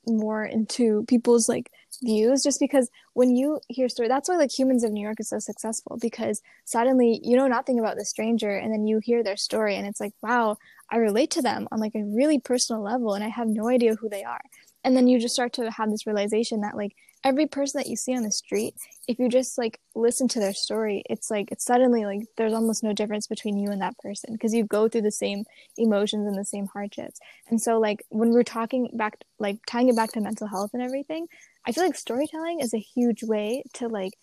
more 0.07 0.45
into 0.45 1.03
people's 1.07 1.47
like 1.47 1.69
views 2.01 2.41
just 2.41 2.59
because 2.59 2.89
when 3.13 3.35
you 3.35 3.59
hear 3.67 3.87
story 3.87 4.07
that's 4.07 4.29
why 4.29 4.35
like 4.35 4.57
humans 4.57 4.83
of 4.83 4.91
new 4.91 5.03
york 5.03 5.19
is 5.19 5.29
so 5.29 5.37
successful 5.37 5.97
because 6.01 6.41
suddenly 6.65 7.19
you 7.23 7.35
know 7.35 7.47
nothing 7.47 7.79
about 7.79 7.97
the 7.97 8.05
stranger 8.05 8.57
and 8.57 8.73
then 8.73 8.87
you 8.87 8.99
hear 9.03 9.23
their 9.23 9.37
story 9.37 9.75
and 9.75 9.85
it's 9.85 9.99
like 9.99 10.13
wow 10.23 10.57
i 10.89 10.95
relate 10.95 11.29
to 11.29 11.41
them 11.41 11.67
on 11.71 11.79
like 11.79 11.93
a 11.93 12.03
really 12.03 12.39
personal 12.39 12.81
level 12.81 13.13
and 13.13 13.23
i 13.23 13.27
have 13.27 13.47
no 13.47 13.69
idea 13.69 13.95
who 13.95 14.09
they 14.09 14.23
are. 14.23 14.41
And 14.83 14.95
then 14.95 15.07
you 15.07 15.19
just 15.19 15.33
start 15.33 15.53
to 15.53 15.69
have 15.69 15.91
this 15.91 16.07
realization 16.07 16.61
that 16.61 16.75
like 16.75 16.95
every 17.23 17.45
person 17.45 17.79
that 17.79 17.87
you 17.87 17.95
see 17.95 18.15
on 18.15 18.23
the 18.23 18.31
street 18.31 18.73
if 19.07 19.19
you 19.19 19.29
just 19.29 19.57
like 19.57 19.79
listen 19.95 20.27
to 20.27 20.39
their 20.39 20.53
story 20.53 21.03
it's 21.09 21.29
like 21.29 21.51
it's 21.51 21.65
suddenly 21.65 22.05
like 22.05 22.21
there's 22.37 22.53
almost 22.53 22.83
no 22.83 22.93
difference 22.93 23.27
between 23.27 23.57
you 23.57 23.69
and 23.69 23.81
that 23.81 23.97
person 23.99 24.33
because 24.33 24.53
you 24.53 24.63
go 24.63 24.87
through 24.87 25.01
the 25.01 25.11
same 25.11 25.43
emotions 25.77 26.27
and 26.27 26.37
the 26.37 26.45
same 26.45 26.67
hardships. 26.67 27.19
And 27.49 27.61
so 27.61 27.79
like 27.79 28.03
when 28.09 28.31
we're 28.31 28.43
talking 28.43 28.89
back 28.93 29.17
like 29.39 29.57
tying 29.67 29.89
it 29.89 29.95
back 29.95 30.11
to 30.13 30.21
mental 30.21 30.47
health 30.47 30.71
and 30.73 30.81
everything 30.81 31.27
i 31.65 31.71
feel 31.71 31.83
like 31.83 31.95
storytelling 31.95 32.59
is 32.59 32.73
a 32.73 32.79
huge 32.79 33.23
way 33.23 33.63
to 33.73 33.87
like 33.87 34.13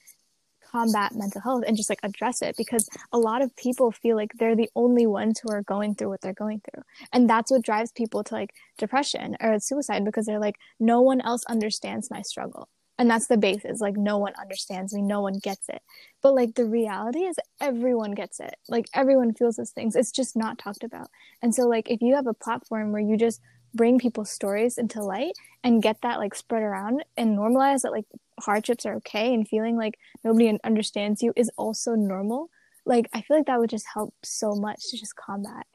combat 0.71 1.13
mental 1.15 1.41
health 1.41 1.65
and 1.67 1.77
just 1.77 1.89
like 1.89 2.01
address 2.03 2.43
it 2.43 2.55
because 2.57 2.89
a 3.13 3.19
lot 3.19 3.43
of 3.43 3.55
people 3.57 3.91
feel 3.91 4.17
like 4.17 4.31
they're 4.39 4.57
the 4.57 4.69
only 4.75 5.07
ones 5.07 5.41
who 5.41 5.51
are 5.51 5.63
going 5.63 5.95
through 5.95 6.09
what 6.09 6.21
they're 6.21 6.35
going 6.35 6.61
through. 6.61 6.83
And 7.13 7.29
that's 7.29 7.51
what 7.51 7.63
drives 7.63 7.91
people 7.93 8.23
to 8.25 8.35
like 8.35 8.51
depression 8.77 9.37
or 9.41 9.59
suicide 9.61 10.05
because 10.05 10.27
they're 10.27 10.39
like 10.39 10.57
no 10.79 11.01
one 11.01 11.21
else 11.23 11.45
understands 11.47 12.11
my 12.11 12.23
struggle 12.23 12.69
and 12.99 13.09
that's 13.09 13.29
the 13.29 13.37
basis 13.37 13.81
like 13.81 13.97
no 13.97 14.19
one 14.19 14.33
understands 14.41 14.93
me 14.93 15.03
no 15.03 15.21
one 15.21 15.39
gets 15.39 15.69
it. 15.69 15.83
But 16.23 16.35
like 16.35 16.55
the 16.55 16.65
reality 16.65 17.21
is 17.21 17.37
everyone 17.61 18.13
gets 18.13 18.41
it. 18.41 18.57
Like 18.69 18.87
everyone 18.95 19.35
feels 19.35 19.57
those 19.57 19.71
things. 19.71 19.95
It's 19.95 20.11
just 20.11 20.37
not 20.37 20.59
talked 20.59 20.83
about. 20.83 21.09
And 21.41 21.55
so 21.55 21.69
like 21.69 21.91
if 21.91 22.03
you 22.03 22.17
have 22.17 22.27
a 22.27 22.35
platform 22.35 22.93
where 22.93 23.03
you 23.03 23.17
just 23.17 23.41
bring 23.75 23.99
people's 23.99 24.31
stories 24.31 24.79
into 24.79 25.03
light 25.03 25.33
and 25.63 25.83
get 25.83 26.01
that 26.03 26.19
like 26.19 26.35
spread 26.35 26.63
around 26.63 27.05
and 27.17 27.39
normalize 27.39 27.83
that 27.83 27.93
like 27.93 28.07
hardships 28.41 28.87
are 28.87 28.95
okay 28.97 29.35
and 29.35 29.49
feeling 29.49 29.77
like 29.77 29.99
nobody 30.25 30.59
understands 30.65 31.23
you 31.23 31.33
is 31.37 31.51
also 31.57 31.95
normal 31.95 32.49
like 32.87 33.09
i 33.13 33.21
feel 33.21 33.37
like 33.37 33.47
that 33.47 33.59
would 33.59 33.69
just 33.69 33.87
help 33.93 34.15
so 34.23 34.55
much 34.55 34.81
to 34.89 34.97
just 34.97 35.17
combat 35.17 35.67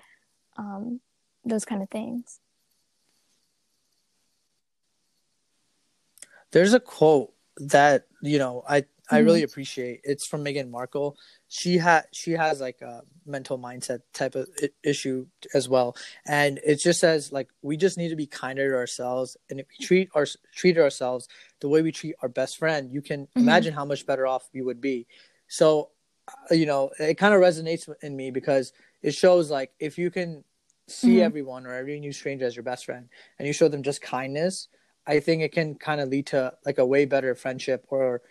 um 0.57 0.99
those 1.45 1.65
kind 1.65 1.83
of 1.83 1.89
things 1.89 2.39
There's 6.53 6.73
a 6.73 6.79
quote 6.79 7.33
that 7.57 8.05
you 8.21 8.37
know 8.39 8.63
I 8.69 8.85
I 9.09 9.19
Mhm. 9.19 9.25
really 9.25 9.43
appreciate. 9.43 9.99
It's 10.05 10.25
from 10.25 10.45
Meghan 10.45 10.69
Markle. 10.69 11.17
She 11.49 11.77
had 11.77 12.05
she 12.13 12.31
has 12.31 12.61
like 12.61 12.81
a 12.81 13.01
mental 13.25 13.57
mindset 13.59 13.99
type 14.13 14.35
of 14.35 14.47
I- 14.61 14.69
issue 14.83 15.27
as 15.53 15.67
well, 15.67 15.95
and 16.25 16.59
it 16.63 16.79
just 16.79 16.99
says 17.01 17.31
like 17.31 17.49
we 17.61 17.75
just 17.75 17.97
need 17.97 18.09
to 18.09 18.15
be 18.15 18.27
kinder 18.27 18.69
to 18.69 18.75
ourselves, 18.77 19.35
and 19.49 19.59
if 19.59 19.65
we 19.67 19.85
treat 19.85 20.09
our 20.15 20.25
treat 20.55 20.77
ourselves 20.77 21.27
the 21.59 21.67
way 21.69 21.81
we 21.81 21.91
treat 21.91 22.15
our 22.21 22.29
best 22.29 22.57
friend, 22.57 22.93
you 22.93 23.01
can 23.01 23.21
Mhm. 23.27 23.41
imagine 23.41 23.73
how 23.73 23.83
much 23.85 24.05
better 24.05 24.25
off 24.25 24.47
we 24.53 24.61
would 24.61 24.79
be. 24.79 25.05
So, 25.47 25.91
uh, 26.29 26.53
you 26.55 26.65
know, 26.65 26.91
it 26.99 27.15
kind 27.17 27.33
of 27.33 27.41
resonates 27.41 27.89
in 28.03 28.15
me 28.15 28.31
because 28.31 28.73
it 29.01 29.13
shows 29.13 29.49
like 29.51 29.73
if 29.79 29.97
you 29.97 30.11
can 30.11 30.43
see 30.87 31.17
Mhm. 31.17 31.25
everyone 31.25 31.65
or 31.65 31.73
every 31.73 31.99
new 31.99 32.13
stranger 32.13 32.45
as 32.45 32.55
your 32.55 32.63
best 32.63 32.85
friend, 32.85 33.09
and 33.37 33.47
you 33.47 33.53
show 33.53 33.67
them 33.67 33.83
just 33.83 34.01
kindness. 34.01 34.69
I 35.05 35.19
think 35.19 35.41
it 35.41 35.51
can 35.51 35.75
kind 35.75 35.99
of 36.01 36.09
lead 36.09 36.27
to 36.27 36.53
like 36.65 36.77
a 36.77 36.85
way 36.85 37.05
better 37.05 37.35
friendship 37.35 37.85
or 37.89 38.21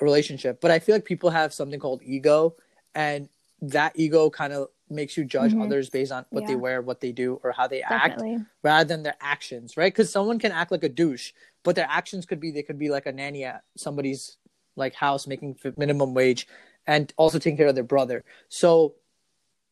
a 0.00 0.04
relationship. 0.04 0.60
But 0.60 0.70
I 0.70 0.78
feel 0.78 0.94
like 0.94 1.04
people 1.04 1.30
have 1.30 1.52
something 1.52 1.80
called 1.80 2.02
ego, 2.02 2.56
and 2.94 3.28
that 3.62 3.92
ego 3.96 4.30
kind 4.30 4.52
of 4.52 4.68
makes 4.88 5.16
you 5.16 5.24
judge 5.24 5.52
Mhm. 5.54 5.62
others 5.64 5.90
based 5.90 6.12
on 6.12 6.24
what 6.30 6.46
they 6.46 6.54
wear, 6.56 6.80
what 6.82 7.00
they 7.00 7.12
do, 7.12 7.40
or 7.44 7.52
how 7.52 7.66
they 7.66 7.82
act, 7.82 8.22
rather 8.62 8.86
than 8.88 9.02
their 9.02 9.16
actions, 9.20 9.76
right? 9.76 9.92
Because 9.92 10.10
someone 10.10 10.38
can 10.38 10.52
act 10.52 10.70
like 10.72 10.84
a 10.84 10.88
douche, 10.88 11.32
but 11.62 11.76
their 11.76 11.86
actions 11.88 12.26
could 12.26 12.40
be 12.40 12.50
they 12.50 12.62
could 12.62 12.78
be 12.78 12.90
like 12.90 13.06
a 13.06 13.12
nanny 13.12 13.44
at 13.44 13.62
somebody's 13.76 14.36
like 14.76 14.94
house 14.94 15.26
making 15.26 15.58
minimum 15.76 16.14
wage 16.14 16.46
and 16.86 17.12
also 17.16 17.38
taking 17.38 17.56
care 17.56 17.68
of 17.68 17.74
their 17.74 17.84
brother. 17.84 18.24
So 18.48 18.94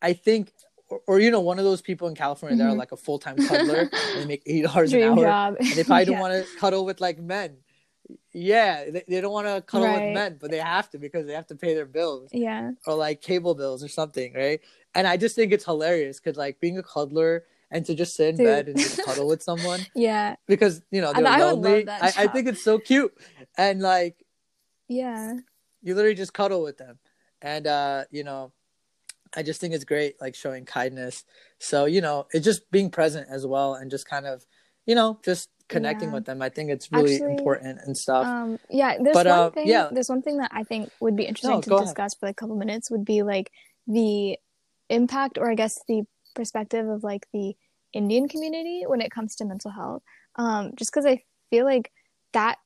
I 0.02 0.12
think. 0.12 0.52
Or, 0.90 1.00
or 1.06 1.20
you 1.20 1.30
know, 1.30 1.40
one 1.40 1.58
of 1.58 1.64
those 1.66 1.82
people 1.82 2.08
in 2.08 2.14
California 2.14 2.56
that 2.56 2.64
are 2.64 2.74
Mhm. 2.74 2.78
like 2.78 2.92
a 2.92 2.96
full 2.96 3.18
time 3.18 3.36
cuddler 3.36 3.80
and 3.80 3.90
they 4.22 4.24
make 4.26 4.42
eight 4.46 4.62
dollars 4.64 4.92
an 4.92 5.02
hour 5.02 5.16
job 5.16 5.56
and 5.58 5.68
they 5.72 5.84
probably 5.88 6.04
don't 6.06 6.18
want 6.18 6.32
to 6.32 6.46
cuddle 6.58 6.84
with 6.84 7.00
like 7.00 7.18
men 7.18 7.58
yeah, 8.32 8.84
they, 8.90 9.04
they 9.06 9.20
don't 9.20 9.32
want 9.32 9.46
to 9.48 9.60
cuddle 9.60 9.86
Right. 9.88 10.06
with 10.06 10.14
men, 10.14 10.38
but 10.40 10.50
they 10.50 10.58
have 10.58 10.88
to 10.90 10.98
because 10.98 11.26
they 11.26 11.34
have 11.34 11.46
to 11.48 11.54
pay 11.54 11.74
their 11.74 11.84
bills 11.84 12.30
Yeah. 12.32 12.70
or 12.86 12.94
like 12.94 13.20
cable 13.20 13.54
bills 13.54 13.84
or 13.84 13.88
something, 13.88 14.32
right? 14.32 14.60
And 14.94 15.06
I 15.06 15.18
just 15.18 15.36
think 15.36 15.52
it's 15.52 15.66
hilarious 15.66 16.18
because 16.18 16.38
like 16.38 16.58
being 16.58 16.78
a 16.78 16.82
cuddler 16.82 17.44
and 17.70 17.84
to 17.84 17.94
just 17.94 18.16
sit 18.16 18.28
in 18.30 18.36
Dude. 18.36 18.46
bed 18.46 18.68
and 18.68 18.78
just 18.78 19.02
cuddle 19.04 19.28
with 19.28 19.42
someone 19.42 19.84
Yeah. 19.94 20.36
because 20.46 20.80
you 20.90 21.02
know 21.02 21.12
they're 21.12 21.26
I 21.26 21.42
lonely. 21.42 21.86
I, 21.86 22.12
I 22.16 22.26
think 22.28 22.48
it's 22.48 22.62
so 22.62 22.78
cute, 22.78 23.12
and 23.58 23.82
like 23.82 24.24
Yeah. 24.88 25.34
you 25.82 25.94
literally 25.94 26.14
just 26.14 26.32
cuddle 26.32 26.62
with 26.62 26.78
them, 26.78 26.98
and 27.42 27.66
uh, 27.66 28.04
you 28.10 28.24
know, 28.24 28.52
I 29.36 29.42
just 29.42 29.60
think 29.60 29.74
it's 29.74 29.84
great, 29.84 30.20
like 30.20 30.34
showing 30.34 30.64
kindness. 30.64 31.24
So 31.58 31.84
you 31.86 32.00
know, 32.00 32.26
it's 32.32 32.44
just 32.44 32.70
being 32.70 32.90
present 32.90 33.28
as 33.30 33.46
well, 33.46 33.74
and 33.74 33.90
just 33.90 34.08
kind 34.08 34.26
of, 34.26 34.44
you 34.86 34.94
know, 34.94 35.18
just 35.24 35.50
connecting 35.68 36.08
Yeah. 36.08 36.14
with 36.14 36.24
them. 36.24 36.40
I 36.42 36.48
think 36.48 36.70
it's 36.70 36.90
really 36.90 37.16
Actually, 37.16 37.32
important 37.32 37.80
and 37.84 37.96
stuff. 37.96 38.26
Um, 38.26 38.58
yeah, 38.70 38.96
there's 39.00 39.14
But, 39.14 39.26
one 39.26 39.38
uh, 39.38 39.50
thing. 39.50 39.68
yeah. 39.68 39.88
There's 39.92 40.08
one 40.08 40.22
thing 40.22 40.38
that 40.38 40.50
I 40.54 40.64
think 40.64 40.90
would 41.00 41.16
be 41.16 41.24
interesting 41.24 41.56
No, 41.56 41.60
to 41.60 41.70
go 41.70 41.76
ahead. 41.76 41.88
discuss 41.88 42.14
for 42.14 42.26
like 42.26 42.32
a 42.32 42.40
couple 42.40 42.56
minutes. 42.56 42.90
Would 42.90 43.04
be 43.04 43.22
like 43.22 43.50
the 43.86 44.38
impact, 44.88 45.38
or 45.38 45.50
I 45.50 45.54
guess 45.54 45.78
the 45.88 46.04
perspective 46.34 46.88
of 46.88 47.02
like 47.04 47.26
the 47.32 47.54
Indian 47.92 48.28
community 48.28 48.84
when 48.86 49.00
it 49.00 49.10
comes 49.10 49.36
to 49.36 49.44
mental 49.44 49.70
health. 49.70 50.02
Um, 50.36 50.72
just 50.76 50.92
because 50.92 51.04
I 51.06 51.22
feel 51.50 51.64
like 51.64 51.90
that 52.32 52.58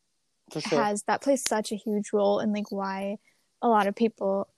sure. 0.61 0.79
has 0.79 1.03
that 1.05 1.23
plays 1.23 1.43
such 1.43 1.73
a 1.73 1.77
huge 1.77 2.13
role 2.13 2.41
in 2.41 2.53
like 2.53 2.71
why 2.71 3.17
a 3.63 3.69
lot 3.69 3.87
of 3.87 3.95
people 3.95 4.49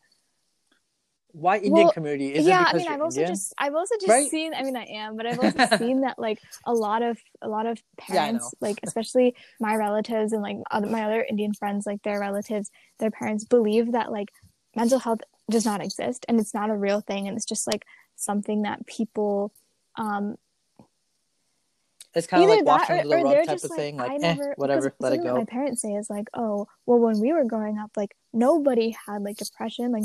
Why 1.35 1.59
Indian 1.59 1.87
Well, 1.87 1.93
community? 1.93 2.32
Is 2.32 2.47
yeah, 2.47 2.64
I 2.68 2.74
mean, 2.74 2.89
I've 2.89 3.01
also 3.01 3.20
Indian? 3.20 3.35
just 3.35 3.55
I've 3.59 3.74
also 3.74 3.95
just 4.01 4.09
Right? 4.11 4.30
seen. 4.30 4.55
I 4.55 4.62
mean, 4.62 4.76
I 4.76 4.85
am, 4.85 5.16
but 5.16 5.26
I've 5.26 5.39
also 5.39 5.59
seen 5.78 6.03
that 6.03 6.18
like 6.18 6.41
a 6.64 6.72
lot 6.74 7.03
of 7.03 7.18
a 7.43 7.49
lot 7.49 7.66
of 7.66 7.78
Yeah, 8.09 8.24
parents, 8.26 8.55
like 8.61 8.80
especially 8.82 9.35
my 9.61 9.76
relatives 9.76 10.32
and 10.32 10.43
like 10.43 10.57
other, 10.70 10.89
my 10.89 11.05
other 11.05 11.24
Indian 11.28 11.53
friends, 11.55 11.87
like 11.87 12.03
their 12.03 12.20
relatives, 12.20 12.70
their 12.99 13.11
parents 13.11 13.45
believe 13.45 13.93
that 13.93 14.12
like 14.12 14.28
mental 14.76 14.99
health 14.99 15.20
does 15.51 15.64
not 15.64 15.82
exist 15.82 16.24
and 16.28 16.41
it's 16.41 16.55
not 16.55 16.70
a 16.70 16.76
real 16.76 17.01
thing, 17.01 17.28
and 17.28 17.37
it's 17.37 17.47
just 17.47 17.66
like 17.66 17.85
something 18.16 18.62
that 18.62 18.87
people 18.87 19.53
um 19.97 20.37
It's 22.14 22.26
kind 22.28 22.45
of 22.45 22.49
like 22.49 22.64
that 22.66 22.89
or, 22.91 22.95
under 22.95 23.09
the 23.09 23.18
rug 23.18 23.43
type 23.43 23.64
of 23.64 23.70
like 23.70 23.76
thing. 23.76 23.97
Like, 23.97 24.12
I 24.12 24.18
eh, 24.22 24.37
whatever, 24.57 24.95
let 25.01 25.12
it 25.12 25.18
that 25.18 25.24
go. 25.24 25.37
my 25.37 25.45
parents 25.45 25.82
say 25.82 25.95
is 25.95 26.09
like, 26.09 26.28
oh, 26.35 26.68
well, 26.87 26.99
when 26.99 27.18
we 27.20 27.32
were 27.32 27.45
growing 27.45 27.78
up, 27.78 27.91
like 27.97 28.14
nobody 28.32 28.97
had 29.07 29.22
like 29.22 29.37
depression, 29.37 29.93
like 29.93 30.05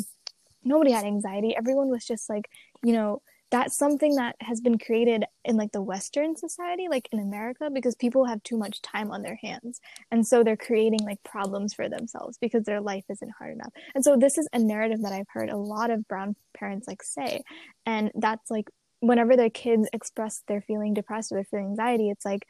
nobody 0.64 0.92
had 0.92 1.06
anxiety. 1.06 1.56
Everyone 1.56 1.90
was 1.90 2.06
just 2.06 2.30
like, 2.30 2.50
you 2.84 2.94
know, 2.94 3.22
that's 3.52 3.76
something 3.76 4.16
that 4.16 4.36
has 4.42 4.62
been 4.62 4.78
created 4.78 5.26
in 5.44 5.58
like 5.58 5.72
the 5.72 5.82
Western 5.82 6.36
society, 6.36 6.88
like 6.88 7.10
in 7.12 7.20
America, 7.20 7.70
because 7.74 7.96
people 7.96 8.26
have 8.26 8.44
too 8.44 8.58
much 8.58 8.82
time 8.82 9.12
on 9.12 9.24
their 9.24 9.40
hands, 9.42 9.82
and 10.12 10.26
so 10.26 10.44
they're 10.44 10.58
creating 10.58 11.00
like 11.04 11.22
problems 11.24 11.74
for 11.74 11.90
themselves 11.90 12.38
because 12.40 12.64
their 12.64 12.82
life 12.82 13.06
isn't 13.10 13.32
hard 13.38 13.54
enough. 13.54 13.72
And 13.96 14.04
so 14.04 14.18
this 14.18 14.38
is 14.38 14.48
a 14.54 14.60
narrative 14.60 15.02
that 15.02 15.14
I've 15.14 15.28
heard 15.30 15.50
a 15.50 15.58
lot 15.58 15.90
of 15.90 16.08
brown 16.08 16.36
parents 16.54 16.88
like 16.88 17.02
say, 17.02 17.42
and 17.86 18.12
that's 18.16 18.52
like 18.52 18.70
whenever 19.00 19.36
their 19.36 19.50
kids 19.50 19.88
express 19.94 20.44
they're 20.48 20.62
feeling 20.62 20.94
depressed 20.94 21.32
or 21.32 21.36
they're 21.36 21.46
feeling 21.46 21.68
anxiety, 21.68 22.10
it's 22.10 22.26
like 22.26 22.46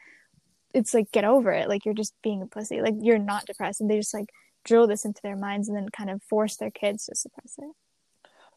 it's 0.73 0.93
like 0.93 1.11
get 1.11 1.23
over 1.23 1.51
it. 1.51 1.69
Like 1.69 1.85
you're 1.85 1.93
just 1.93 2.13
being 2.21 2.41
a 2.41 2.45
pussy. 2.45 2.81
Like 2.81 2.95
you're 2.99 3.17
not 3.17 3.45
depressed. 3.45 3.81
And 3.81 3.89
they 3.89 3.97
just 3.97 4.13
like 4.13 4.29
drill 4.65 4.85
this 4.85 5.05
into 5.05 5.21
their 5.23 5.37
minds 5.37 5.69
and 5.69 5.77
then 5.77 5.87
kind 5.89 6.09
of 6.09 6.21
force 6.23 6.57
their 6.57 6.69
kids 6.69 7.05
to 7.05 7.15
suppress 7.15 7.55
it 7.57 7.69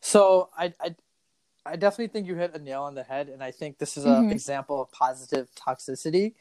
So 0.03 0.50
I, 0.59 0.74
I, 0.80 0.94
I 1.64 1.76
definitely 1.76 2.09
think 2.09 2.26
you 2.26 2.34
hit 2.34 2.55
a 2.55 2.59
nail 2.59 2.82
on 2.82 2.94
the 2.94 3.05
head, 3.05 3.28
and 3.28 3.42
I 3.42 3.53
think 3.53 3.78
this 3.78 3.96
is 3.96 4.05
an 4.05 4.24
Mhm. 4.24 4.32
example 4.32 4.82
of 4.82 4.90
positive 4.90 5.48
toxicity. 5.55 6.34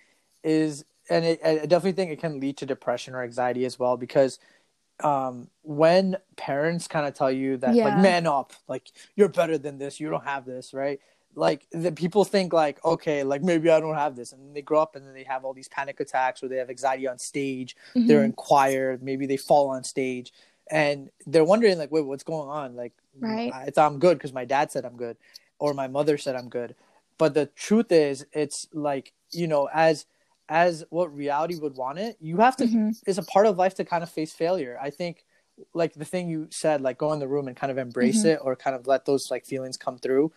Is 0.43 0.83
and 1.09 1.23
it, 1.23 1.39
I 1.45 1.57
definitely 1.59 1.91
think 1.93 2.11
it 2.11 2.19
can 2.19 2.39
lead 2.39 2.57
to 2.57 2.65
depression 2.65 3.13
or 3.13 3.23
anxiety 3.23 3.65
as 3.65 3.77
well 3.77 3.97
because 3.97 4.39
um, 5.03 5.49
when 5.63 6.17
parents 6.37 6.87
kind 6.87 7.05
of 7.07 7.13
tell 7.13 7.31
you 7.31 7.57
that 7.57 7.75
like 7.75 7.95
man 7.95 8.25
up, 8.27 8.53
like 8.67 8.91
you're 9.15 9.29
better 9.29 9.57
than 9.57 9.77
this, 9.77 9.99
you 9.99 10.09
don't 10.09 10.23
have 10.25 10.45
this, 10.45 10.73
right? 10.73 10.99
Like 11.35 11.67
the 11.71 11.91
people 11.91 12.25
think 12.25 12.53
like 12.53 12.83
okay, 12.83 13.23
like 13.23 13.43
maybe 13.43 13.69
I 13.69 13.79
don't 13.79 13.95
have 13.95 14.15
this, 14.15 14.31
and 14.31 14.41
then 14.43 14.53
they 14.53 14.61
grow 14.63 14.81
up 14.81 14.95
and 14.95 15.05
then 15.05 15.13
they 15.13 15.23
have 15.25 15.45
all 15.45 15.53
these 15.53 15.69
panic 15.69 15.99
attacks 15.99 16.41
or 16.43 16.47
they 16.47 16.57
have 16.57 16.69
anxiety 16.71 17.07
on 17.07 17.19
stage. 17.19 17.75
They're 18.07 18.23
in 18.23 18.33
choir, 18.33 18.97
maybe 19.01 19.27
they 19.27 19.37
fall 19.37 19.69
on 19.69 19.83
stage, 19.83 20.33
and 20.71 21.09
they're 21.27 21.43
wondering 21.43 21.77
like, 21.77 21.91
wait, 21.91 22.05
what's 22.05 22.23
going 22.23 22.49
on? 22.49 22.75
Like, 22.75 22.93
Right. 23.19 23.53
I 23.53 23.69
thought 23.69 23.91
I'm 23.91 23.99
good 23.99 24.17
because 24.17 24.33
my 24.33 24.45
dad 24.45 24.71
said 24.71 24.85
I'm 24.85 24.95
good, 24.97 25.17
or 25.59 25.73
my 25.73 25.87
mother 25.87 26.17
said 26.17 26.35
I'm 26.35 26.49
good. 26.49 26.75
But 27.17 27.33
the 27.35 27.45
truth 27.47 27.91
is, 27.91 28.25
it's 28.33 28.67
like 28.73 29.13
you 29.31 29.47
know, 29.47 29.69
as 29.73 30.05
as 30.49 30.83
what 30.89 31.13
reality 31.15 31.55
would 31.59 31.75
want 31.75 31.99
it, 31.99 32.17
you 32.19 32.37
have 32.37 32.55
to. 32.57 32.65
Mhm. 32.65 32.99
It's 33.05 33.17
a 33.19 33.23
part 33.23 33.45
of 33.45 33.57
life 33.57 33.75
to 33.75 33.85
kind 33.85 34.01
of 34.01 34.09
face 34.09 34.33
failure. 34.33 34.77
I 34.81 34.89
think, 34.89 35.23
like 35.73 35.93
the 35.93 36.05
thing 36.05 36.29
you 36.29 36.47
said, 36.51 36.81
like 36.81 36.97
go 36.97 37.13
in 37.13 37.19
the 37.19 37.27
room 37.27 37.47
and 37.47 37.55
kind 37.55 37.69
of 37.69 37.77
embrace 37.77 38.23
Mhm. 38.23 38.33
it, 38.35 38.39
or 38.41 38.55
kind 38.55 38.75
of 38.75 38.87
let 38.87 39.05
those 39.05 39.29
like 39.29 39.45
feelings 39.45 39.77
come 39.77 39.97
through. 39.99 40.31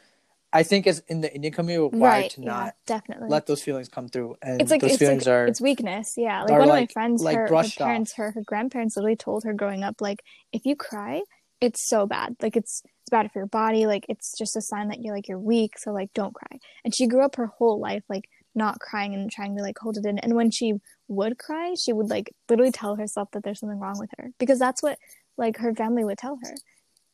I 0.54 0.62
think 0.62 0.86
as 0.86 1.02
in 1.08 1.20
the 1.20 1.34
Indian 1.34 1.52
community, 1.52 1.82
we're 1.92 1.98
wired 1.98 2.22
right 2.22 2.30
to 2.30 2.40
yeah 2.40 2.46
not 2.46 2.74
definitely. 2.86 3.28
let 3.28 3.46
those 3.46 3.62
feelings 3.62 3.88
come 3.88 4.08
through, 4.08 4.36
and 4.40 4.62
it's 4.62 4.70
like 4.70 4.80
those 4.80 4.92
it's 4.92 4.98
feelings 5.00 5.26
like 5.26 5.32
are 5.32 5.46
it's 5.46 5.60
weakness 5.60 6.14
yeah. 6.16 6.42
Like 6.42 6.52
one 6.52 6.62
of 6.62 6.68
my 6.68 6.86
friends 6.86 7.22
like 7.22 7.36
her, 7.36 7.42
her 7.42 7.48
brushed 7.48 7.80
off. 7.80 7.86
parents 7.86 8.14
her, 8.14 8.30
her 8.30 8.42
grandparents 8.46 8.96
literally 8.96 9.16
told 9.16 9.44
her 9.44 9.52
growing 9.52 9.82
up 9.82 10.00
like 10.00 10.22
if 10.52 10.64
you 10.64 10.76
cry 10.76 11.22
it's 11.64 11.88
so 11.88 12.06
bad. 12.06 12.36
Like 12.42 12.56
it's 12.56 12.82
it's 12.84 13.10
bad 13.10 13.30
for 13.32 13.40
your 13.40 13.46
body. 13.46 13.86
Like 13.86 14.06
it's 14.08 14.36
just 14.36 14.56
a 14.56 14.60
sign 14.60 14.88
that 14.88 15.00
you're 15.00 15.14
like 15.14 15.28
you're 15.28 15.38
weak 15.38 15.78
so 15.78 15.92
like 15.92 16.12
don't 16.14 16.34
cry. 16.34 16.58
And 16.84 16.94
she 16.94 17.06
grew 17.06 17.24
up 17.24 17.36
her 17.36 17.46
whole 17.46 17.80
life 17.80 18.02
like 18.08 18.28
not 18.54 18.78
crying 18.78 19.14
and 19.14 19.30
trying 19.30 19.56
to 19.56 19.62
like 19.62 19.78
hold 19.78 19.96
it 19.96 20.06
in. 20.06 20.18
And 20.18 20.34
when 20.34 20.50
she 20.50 20.74
would 21.08 21.38
cry 21.38 21.74
she 21.74 21.92
would 21.92 22.08
like 22.08 22.34
literally 22.48 22.72
tell 22.72 22.96
herself 22.96 23.28
that 23.32 23.42
there's 23.42 23.60
something 23.60 23.78
wrong 23.78 23.98
with 23.98 24.10
her. 24.18 24.30
Because 24.38 24.58
that's 24.58 24.82
what 24.82 24.98
like 25.36 25.58
her 25.58 25.74
family 25.74 26.04
would 26.04 26.18
tell 26.18 26.38
her. 26.42 26.54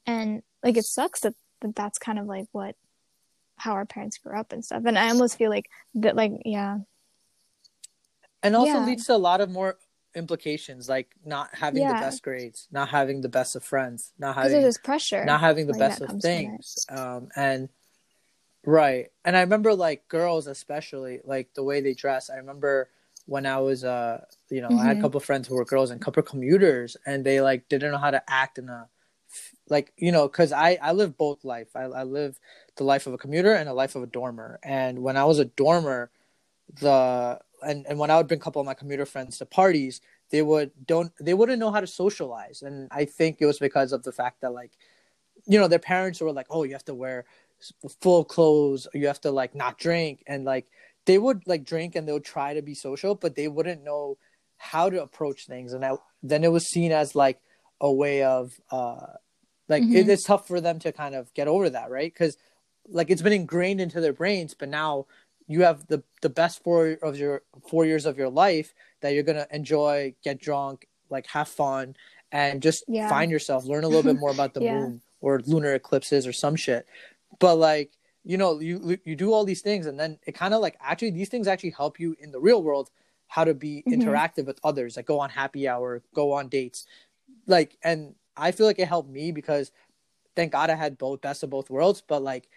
And 0.07 0.43
like 0.65 0.77
it 0.77 0.85
sucks 0.85 1.21
that, 1.21 1.35
that 1.61 1.77
that's 1.77 1.99
kind 1.99 2.19
of 2.19 2.27
like 2.27 2.47
what 2.53 2.75
how 3.61 3.73
our 3.73 3.87
parents 3.87 4.19
grew 4.19 4.39
up 4.39 4.53
and 4.53 4.65
stuff 4.65 4.83
and 4.87 4.99
i 4.99 5.09
almost 5.11 5.37
feel 5.37 5.51
like 5.51 5.69
that 5.95 6.17
like 6.17 6.33
yeah 6.45 6.79
and 8.43 8.57
also 8.57 8.79
Yeah. 8.79 8.87
leads 8.87 9.07
to 9.07 9.15
a 9.15 9.17
lot 9.19 9.41
of 9.41 9.51
more 9.51 9.79
implications 10.15 10.89
like 10.89 11.15
not 11.25 11.51
having 11.53 11.87
the 11.87 11.95
best 11.95 12.23
grades 12.23 12.67
not 12.73 12.89
having 12.89 13.21
the 13.21 13.29
best 13.29 13.55
of 13.55 13.63
friends 13.63 14.13
not 14.19 14.35
having 14.35 14.61
this 14.63 14.79
pressure 14.79 15.25
not 15.25 15.41
having 15.41 15.67
the 15.67 15.73
like, 15.73 15.79
best 15.79 16.01
of 16.01 16.09
comes 16.09 16.27
from 16.27 16.31
it. 16.39 16.45
things 16.45 16.87
um 16.89 17.29
and 17.37 17.69
right 18.67 19.13
and 19.25 19.37
i 19.37 19.41
remember 19.41 19.73
like 19.75 20.07
girls 20.09 20.47
especially 20.47 21.21
like 21.25 21.55
the 21.55 21.63
way 21.63 21.81
they 21.81 21.95
dress 21.95 22.29
i 22.29 22.37
remember 22.37 22.89
when 23.27 23.47
i 23.47 23.59
was 23.59 23.85
uh 23.85 24.21
you 24.51 24.61
know 24.61 24.75
i 24.77 24.87
had 24.87 24.97
a 24.97 24.99
Mhm. 24.99 25.03
couple 25.03 25.19
of 25.19 25.25
friends 25.25 25.47
who 25.47 25.55
were 25.55 25.65
girls 25.65 25.91
and 25.91 26.01
couple 26.01 26.23
commuters 26.23 26.97
and 27.07 27.25
they 27.25 27.41
like 27.41 27.69
didn't 27.69 27.93
know 27.93 27.99
how 27.99 28.11
to 28.11 28.23
act 28.29 28.59
in 28.59 28.69
a 28.69 28.89
like 29.69 29.93
you 29.97 30.13
know 30.13 30.27
because 30.29 30.53
i 30.53 30.77
i 30.83 30.93
live 30.93 31.17
both 31.17 31.45
life 31.45 31.69
I, 31.77 31.83
I 31.83 32.03
live 32.03 32.39
the 32.77 32.85
life 32.85 33.07
of 33.07 33.13
a 33.13 33.19
commuter 33.19 33.53
and 33.55 33.69
the 33.69 33.75
life 33.75 33.95
of 33.97 34.03
a 34.03 34.07
dormer. 34.07 34.59
And 34.63 35.01
when 35.01 35.17
i 35.17 35.25
was 35.25 35.39
a 35.39 35.45
dormer 35.45 36.11
the 36.81 37.39
and, 37.63 37.87
and 37.89 37.99
when 37.99 38.11
i 38.11 38.17
would 38.17 38.29
bring 38.29 38.41
a 38.41 38.43
couple 38.43 38.61
of 38.61 38.67
my 38.67 38.75
commuter 38.75 39.05
friends 39.07 39.39
to 39.39 39.47
parties 39.47 40.01
they 40.31 40.41
would 40.43 40.71
don't 40.87 41.13
they 41.21 41.35
wouldn't 41.35 41.59
know 41.59 41.71
how 41.73 41.81
to 41.81 41.87
socialize. 41.87 42.63
And 42.63 42.89
i 42.93 43.05
think 43.05 43.39
it 43.41 43.47
was 43.47 43.59
because 43.59 43.93
of 43.93 44.03
the 44.03 44.13
fact 44.13 44.41
that 44.43 44.53
like 44.53 44.73
you 45.47 45.59
know 45.59 45.69
their 45.69 45.79
parents 45.79 46.21
were 46.21 46.33
like 46.33 46.47
oh 46.51 46.63
you 46.65 46.73
have 46.73 46.85
to 46.85 46.95
wear 46.95 47.25
full 48.01 48.25
clothes. 48.25 48.89
You 48.95 49.07
have 49.09 49.21
to 49.23 49.31
like 49.31 49.55
not 49.55 49.79
drink. 49.79 50.23
And 50.27 50.45
like 50.45 50.67
they 51.05 51.19
would 51.19 51.43
like 51.47 51.65
drink 51.65 51.95
and 51.95 52.07
they 52.09 52.13
would 52.13 52.25
try 52.25 52.55
to 52.55 52.63
be 52.63 52.75
social 52.75 53.15
but 53.15 53.35
they 53.35 53.49
wouldn't 53.49 53.85
know 53.85 54.17
how 54.57 54.89
to 54.91 55.03
approach 55.03 55.47
things. 55.47 55.73
And 55.73 55.85
I, 55.85 55.93
then 56.23 56.45
it 56.45 56.53
was 56.53 56.67
seen 56.67 56.93
as 56.93 57.15
like 57.15 57.41
a 57.81 57.91
way 57.93 58.23
of 58.23 58.53
uh 58.71 59.07
like 59.69 59.83
it 59.83 60.07
Mhm. 60.07 60.09
is 60.09 60.23
tough 60.23 60.47
for 60.49 60.61
them 60.61 60.79
to 60.81 60.93
kind 60.93 61.15
of 61.15 61.33
get 61.35 61.49
over 61.49 61.71
that 61.71 61.91
right? 61.91 62.13
Because 62.13 62.37
like 62.91 63.11
it's 63.11 63.23
been 63.23 63.33
ingrained 63.33 63.81
into 63.81 64.01
their 64.01 64.13
brains 64.13 64.55
but 64.55 64.69
now 64.69 65.07
you 65.47 65.63
have 65.63 65.87
the 65.89 66.03
the 66.23 66.29
best 66.29 66.63
four 66.63 66.97
of 67.03 67.17
your 67.17 67.43
four 67.69 67.85
years 67.85 68.07
of 68.07 68.19
your 68.19 68.29
life 68.29 68.75
that 69.01 69.15
you're 69.15 69.23
gonna 69.23 69.47
enjoy 69.51 70.15
get 70.23 70.41
drunk 70.41 70.87
like 71.09 71.27
have 71.27 71.49
fun 71.49 71.95
and 72.33 72.63
just 72.63 72.85
Yeah. 72.89 73.09
find 73.09 73.31
yourself 73.31 73.65
learn 73.65 73.85
a 73.85 73.89
little 73.89 74.03
bit 74.03 74.19
more 74.19 74.31
about 74.31 74.55
the 74.55 74.61
Yeah. 74.65 74.73
moon 74.73 75.01
or 75.21 75.41
lunar 75.47 75.75
eclipses 75.75 76.27
or 76.27 76.33
some 76.33 76.57
shit 76.57 76.87
but 77.39 77.57
like 77.57 77.93
you 78.25 78.37
know 78.37 78.61
you 78.61 78.99
you 79.05 79.17
do 79.17 79.33
all 79.33 79.45
these 79.45 79.63
things 79.63 79.87
and 79.87 79.99
then 79.99 80.19
it 80.27 80.33
kind 80.33 80.55
of 80.55 80.61
like 80.61 80.77
actually 80.81 81.11
these 81.11 81.29
things 81.29 81.49
actually 81.49 81.71
help 81.71 81.99
you 81.99 82.15
in 82.21 82.31
the 82.33 82.41
real 82.41 82.63
world 82.63 82.91
how 83.29 83.45
to 83.45 83.55
be 83.55 83.83
Mhm. 83.89 84.01
interactive 84.01 84.47
with 84.47 84.61
others 84.65 84.97
like 84.97 85.07
go 85.07 85.19
on 85.21 85.31
happy 85.31 85.67
hour 85.69 86.03
go 86.15 86.33
on 86.33 86.49
dates 86.49 86.87
like 87.47 87.77
and 87.83 88.15
i 88.37 88.51
feel 88.53 88.67
like 88.67 88.79
it 88.79 88.89
helped 88.89 89.09
me 89.11 89.33
because 89.33 89.73
thank 90.37 90.53
god 90.53 90.69
i 90.71 90.75
had 90.75 90.99
both 90.99 91.21
best 91.21 91.43
of 91.43 91.51
both 91.51 91.71
worlds 91.71 92.03
but 92.07 92.23
like 92.23 92.49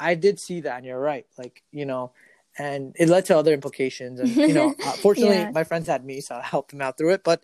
i 0.00 0.14
did 0.14 0.38
see 0.40 0.60
that 0.60 0.76
and 0.78 0.86
you're 0.86 0.98
right 1.00 1.26
like 1.38 1.62
you 1.72 1.84
know 1.86 2.12
and 2.58 2.94
it 2.98 3.08
led 3.08 3.24
to 3.24 3.36
other 3.36 3.52
implications 3.52 4.20
and 4.20 4.46
you 4.46 4.54
know 4.54 4.74
uh, 4.84 4.92
fortunately 4.92 5.38
Yeah. 5.38 5.50
my 5.52 5.64
friends 5.64 5.86
had 5.88 6.04
me 6.04 6.20
so 6.20 6.34
i 6.36 6.42
helped 6.42 6.70
them 6.70 6.80
out 6.82 6.96
through 6.98 7.12
it 7.14 7.24
but 7.24 7.42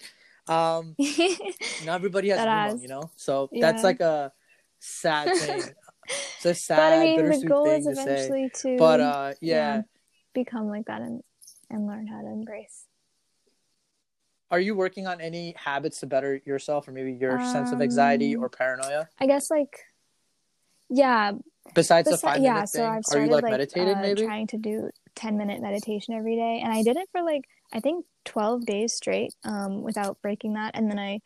um 0.49 0.97
not 1.85 1.95
everybody 1.95 2.29
has 2.31 2.39
Nemo, 2.41 2.73
has- 2.73 2.83
you 2.83 2.89
know 2.89 3.11
so 3.17 3.49
that's 3.61 3.83
like 3.85 4.01
a 4.01 4.33
sad 4.79 5.33
thing 5.39 5.63
it's 6.37 6.45
a 6.47 6.55
sad 6.55 6.77
but 6.77 6.93
I 6.93 7.05
mean, 7.05 7.29
the 7.41 7.47
goal 7.47 7.65
thing 7.65 7.87
is 7.87 7.99
to 7.99 8.19
say 8.19 8.51
to 8.63 8.77
but 8.79 9.01
uh 9.01 9.35
yeah, 9.41 9.75
yeah. 9.77 9.83
become 10.35 10.69
like 10.69 10.87
that 10.87 11.03
and, 11.03 11.23
and 11.71 11.87
learn 11.87 12.07
how 12.07 12.21
to 12.21 12.29
embrace. 12.29 12.87
are 14.51 14.59
you 14.61 14.75
working 14.75 15.07
on 15.07 15.21
any 15.21 15.55
habits 15.57 16.01
to 16.01 16.07
better 16.07 16.41
yourself 16.45 16.89
or 16.89 16.93
maybe 16.93 17.13
your 17.13 17.35
um, 17.39 17.41
sense 17.53 17.73
of 17.73 17.81
anxiety 17.81 18.35
Um, 18.35 18.43
or 18.43 18.49
paranoia 18.49 19.09
I 19.19 19.27
guess 19.27 19.51
like 19.51 19.79
yeah, 20.93 21.33
besides 21.75 22.11
the 22.11 22.19
five 22.19 22.43
yeah. 22.43 22.65
So 22.65 22.79
thing 22.79 22.87
I've 22.87 22.93
are 22.93 22.97
you 22.97 23.03
started 23.03 23.31
like 23.31 23.43
like, 23.45 23.51
meditating 23.53 23.97
uh, 23.97 24.01
maybe 24.03 24.23
trying 24.23 24.47
to 24.49 24.59
do 24.59 24.91
ten 25.15 25.37
minute 25.37 25.61
meditation 25.61 26.15
every 26.15 26.37
day, 26.37 26.61
and 26.63 26.73
I 26.73 26.83
did 26.83 26.97
it 26.97 27.09
for 27.13 27.23
like 27.23 27.45
I 27.73 27.81
think 27.81 28.05
twelve 28.25 28.67
days 28.67 28.93
straight, 28.95 29.35
um, 29.45 29.83
without 29.83 30.21
breaking 30.23 30.55
that, 30.55 30.73
and 30.75 30.91
then 30.91 30.99
I 30.99 31.21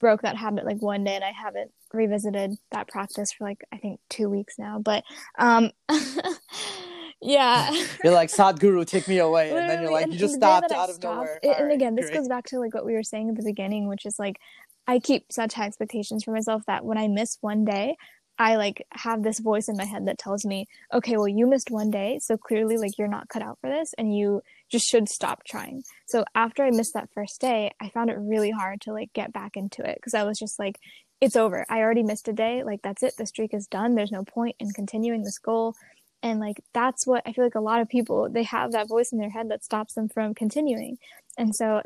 broke 0.00 0.22
that 0.22 0.36
habit 0.36 0.64
like 0.64 0.82
one 0.82 1.04
day, 1.04 1.14
and 1.14 1.24
I 1.24 1.32
haven't 1.32 1.70
revisited 1.92 2.56
that 2.70 2.88
practice 2.88 3.32
for 3.32 3.44
like 3.44 3.62
I 3.72 3.78
think 3.78 4.00
two 4.08 4.28
weeks 4.28 4.54
now. 4.58 4.78
But 4.78 5.04
um, 5.38 5.70
yeah. 7.22 7.70
you're 8.04 8.12
like 8.12 8.30
sadhguru 8.30 8.86
take 8.86 9.06
me 9.08 9.18
away 9.18 9.50
and 9.50 9.70
then 9.70 9.82
you're 9.82 9.92
like 9.92 10.08
you 10.08 10.18
just 10.18 10.34
stopped 10.34 10.72
out 10.72 10.88
of 10.88 10.96
stopped- 10.96 11.16
nowhere 11.16 11.38
and- 11.42 11.52
and 11.52 11.66
right, 11.68 11.74
again, 11.74 11.94
this 11.94 12.06
great. 12.06 12.18
goes 12.18 12.28
back 12.28 12.46
to 12.46 12.58
like 12.58 12.74
what 12.74 12.84
we 12.84 12.94
were 12.94 13.02
saying 13.02 13.28
at 13.28 13.36
the 13.36 13.44
beginning, 13.44 13.88
which 13.88 14.04
is 14.04 14.18
like 14.18 14.38
I 14.86 14.98
keep 14.98 15.32
such 15.32 15.54
high 15.54 15.66
expectations 15.66 16.24
for 16.24 16.32
myself 16.32 16.62
that 16.66 16.84
when 16.84 16.98
I 16.98 17.06
miss 17.06 17.38
one 17.40 17.64
day, 17.64 17.96
I 18.42 18.56
like 18.56 18.84
have 18.90 19.22
this 19.22 19.38
voice 19.38 19.68
in 19.68 19.76
my 19.76 19.84
head 19.84 20.08
that 20.08 20.18
tells 20.18 20.44
me, 20.44 20.66
okay, 20.92 21.16
well, 21.16 21.28
you 21.28 21.46
missed 21.46 21.70
one 21.70 21.92
day, 21.92 22.18
so 22.20 22.36
clearly 22.36 22.76
like 22.76 22.98
you're 22.98 23.06
not 23.06 23.28
cut 23.28 23.40
out 23.40 23.58
for 23.60 23.70
this, 23.70 23.94
and 23.96 24.16
you 24.16 24.42
just 24.68 24.84
should 24.90 25.08
stop 25.08 25.44
trying. 25.44 25.84
So 26.08 26.24
after 26.34 26.64
I 26.64 26.70
missed 26.70 26.94
that 26.94 27.08
first 27.14 27.40
day, 27.40 27.70
I 27.80 27.88
found 27.90 28.10
it 28.10 28.18
really 28.18 28.50
hard 28.50 28.80
to 28.80 28.92
like 28.92 29.12
get 29.12 29.32
back 29.32 29.56
into 29.56 29.88
it 29.88 29.94
because 29.94 30.12
I 30.12 30.24
was 30.24 30.40
just 30.40 30.58
like, 30.58 30.80
it's 31.20 31.36
over. 31.36 31.64
I 31.68 31.78
already 31.82 32.02
missed 32.02 32.26
a 32.26 32.32
day. 32.32 32.64
Like 32.64 32.82
that's 32.82 33.04
it. 33.04 33.14
The 33.16 33.26
streak 33.26 33.54
is 33.54 33.68
done. 33.68 33.94
There's 33.94 34.10
no 34.10 34.24
point 34.24 34.56
in 34.58 34.72
continuing 34.72 35.22
this 35.22 35.38
goal. 35.38 35.76
And 36.20 36.40
like 36.40 36.60
that's 36.74 37.06
what 37.06 37.22
I 37.24 37.32
feel 37.32 37.44
like 37.44 37.54
a 37.54 37.60
lot 37.60 37.80
of 37.80 37.88
people 37.88 38.28
they 38.28 38.42
have 38.42 38.72
that 38.72 38.88
voice 38.88 39.12
in 39.12 39.18
their 39.18 39.30
head 39.30 39.50
that 39.50 39.62
stops 39.62 39.94
them 39.94 40.08
from 40.08 40.34
continuing. 40.34 40.98
And 41.38 41.54
so 41.54 41.80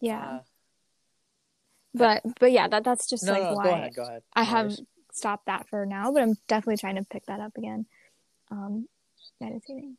yeah. 0.00 0.18
Uh, 0.18 0.38
but 1.94 2.22
but 2.40 2.50
yeah, 2.50 2.66
that 2.66 2.82
that's 2.82 3.08
just 3.08 3.24
no 3.24 3.32
like 3.32 3.42
no 3.42 3.54
why 3.54 3.64
go 3.64 3.70
ahead 3.70 3.94
go 3.94 4.02
ahead 4.02 4.22
I 4.34 4.42
have 4.42 4.76
stopped 5.12 5.46
that 5.46 5.68
for 5.68 5.86
now, 5.86 6.12
but 6.12 6.22
I'm 6.22 6.34
definitely 6.48 6.76
trying 6.78 6.96
to 6.96 7.04
pick 7.04 7.26
that 7.26 7.40
up 7.40 7.56
again. 7.56 7.86
Um 8.50 8.88
meditating. 9.40 9.96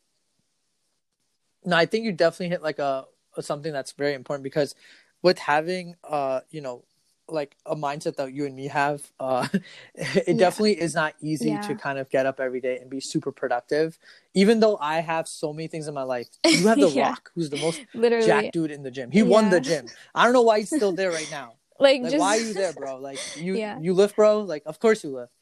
no 1.64 1.76
i 1.76 1.86
think 1.86 2.04
you 2.04 2.12
definitely 2.12 2.48
hit 2.48 2.62
like 2.62 2.78
a, 2.78 3.04
a 3.36 3.42
something 3.42 3.72
that's 3.72 3.92
very 3.92 4.14
important 4.14 4.42
because 4.44 4.74
with 5.22 5.38
having 5.38 5.94
uh 6.04 6.40
you 6.50 6.60
know 6.60 6.84
like 7.28 7.56
a 7.66 7.74
mindset 7.76 8.16
that 8.16 8.32
you 8.32 8.44
and 8.46 8.54
me 8.54 8.66
have 8.66 9.10
uh 9.20 9.46
it 9.94 10.26
Yeah. 10.26 10.34
definitely 10.36 10.78
is 10.80 10.94
not 10.94 11.14
easy 11.20 11.50
Yeah. 11.50 11.58
to 11.58 11.74
kind 11.74 11.98
of 11.98 12.10
get 12.10 12.26
up 12.26 12.40
every 12.40 12.60
day 12.60 12.78
and 12.78 12.90
be 12.90 13.00
super 13.00 13.32
productive 13.32 13.98
even 14.34 14.60
though 14.60 14.76
i 14.78 15.00
have 15.00 15.26
so 15.28 15.52
many 15.52 15.68
things 15.68 15.86
in 15.88 15.94
my 15.94 16.02
life 16.02 16.28
you 16.50 16.66
have 16.66 16.78
the 16.80 16.90
Yeah. 16.90 17.04
rock 17.04 17.30
who's 17.34 17.50
the 17.50 17.56
most 17.56 17.80
Literally 17.94 18.26
jack 18.26 18.52
dude 18.52 18.70
in 18.70 18.82
the 18.82 18.90
gym 18.90 19.10
he 19.10 19.22
won 19.22 19.50
the 19.50 19.60
gym 19.60 19.90
i 20.14 20.24
don't 20.24 20.32
know 20.32 20.42
why 20.42 20.58
he's 20.58 20.70
still 20.70 20.92
there 20.92 21.12
right 21.12 21.30
now 21.30 21.54
like, 21.78 22.02
like 22.02 22.10
just 22.10 22.18
why 22.20 22.36
are 22.36 22.40
you 22.40 22.54
there 22.54 22.72
bro? 22.72 22.98
Like 22.98 23.20
you 23.34 23.56
Yeah. 23.56 23.78
you 23.80 23.94
lift 23.94 24.16
bro? 24.16 24.40
Like 24.40 24.62
of 24.66 24.78
course 24.78 25.02
you 25.04 25.10
lift 25.10 25.32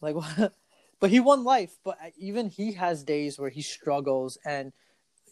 like 0.00 0.14
what 0.14 0.52
but 1.00 1.10
he 1.10 1.20
won 1.20 1.44
life 1.44 1.76
but 1.84 1.98
even 2.18 2.48
he 2.48 2.72
has 2.72 3.02
days 3.02 3.38
where 3.38 3.50
he 3.50 3.62
struggles 3.62 4.38
and 4.44 4.72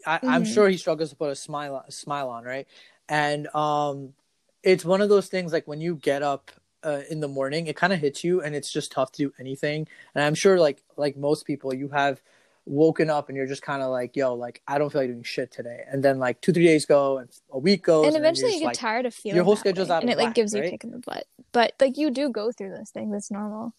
I, 0.07 0.21
i'm 0.29 0.43
Mhm. 0.43 0.55
sure 0.55 0.69
he 0.69 0.77
struggles 0.77 1.11
to 1.11 1.17
put 1.17 1.31
a 1.31 1.37
smile 1.37 1.77
on, 1.77 1.85
a 1.89 1.93
smile 1.93 2.29
on 2.29 2.45
right? 2.45 2.67
And 3.09 3.49
um 3.55 4.15
it's 4.63 4.85
one 4.85 5.01
of 5.01 5.09
those 5.09 5.29
things 5.29 5.53
like 5.53 5.67
when 5.69 5.81
you 5.81 5.97
get 5.97 6.23
up 6.23 6.51
uh, 6.85 7.03
in 7.11 7.21
the 7.21 7.29
morning 7.29 7.67
it 7.67 7.77
kind 7.77 7.93
of 7.93 7.99
hits 7.99 8.23
you 8.23 8.41
and 8.41 8.55
it's 8.55 8.73
just 8.73 8.93
tough 8.93 9.11
to 9.13 9.25
do 9.29 9.33
anything. 9.39 9.87
And 10.15 10.25
i'm 10.25 10.35
sure 10.35 10.59
like 10.59 10.83
like 10.97 11.17
most 11.17 11.47
people 11.47 11.75
you 11.75 11.89
have 11.89 12.21
woken 12.69 13.09
up 13.09 13.29
and 13.29 13.37
you're 13.37 13.47
just 13.47 13.63
kind 13.63 13.83
of 13.83 13.91
like 13.91 14.15
yo 14.15 14.35
like 14.35 14.61
i 14.69 14.77
don't 14.77 14.91
feel 14.93 15.01
like 15.01 15.09
doing 15.09 15.23
shit 15.23 15.51
today 15.51 15.85
and 15.91 16.05
then 16.05 16.19
like 16.19 16.39
two 16.43 16.53
three 16.53 16.67
days 16.67 16.85
go 16.85 17.19
and 17.19 17.31
a 17.51 17.59
week 17.59 17.83
goes 17.85 18.05
and 18.05 18.15
then 18.15 18.21
eventually 18.23 18.53
you 18.53 18.61
get 18.61 18.67
like, 18.67 18.77
tired 18.77 19.07
of 19.07 19.15
feeling 19.15 19.37
your 19.37 19.45
whole 19.45 19.57
schedule's 19.57 19.89
way, 19.89 19.95
out 19.95 20.03
and 20.03 20.11
of 20.11 20.15
it 20.15 20.19
like 20.19 20.27
whack, 20.29 20.35
gives 20.35 20.55
you 20.55 20.63
a 20.63 20.71
kick 20.71 20.85
in 20.85 20.91
the 20.91 20.99
butt. 20.99 21.25
But 21.53 21.73
like 21.81 21.97
you 21.97 22.11
do 22.11 22.29
go 22.29 22.53
through 22.53 22.77
those 22.77 22.91
things. 22.91 23.11
That's 23.11 23.31
normal. 23.31 23.75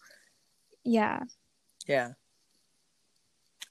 Yeah. 0.84 1.20
Yeah. 1.86 2.12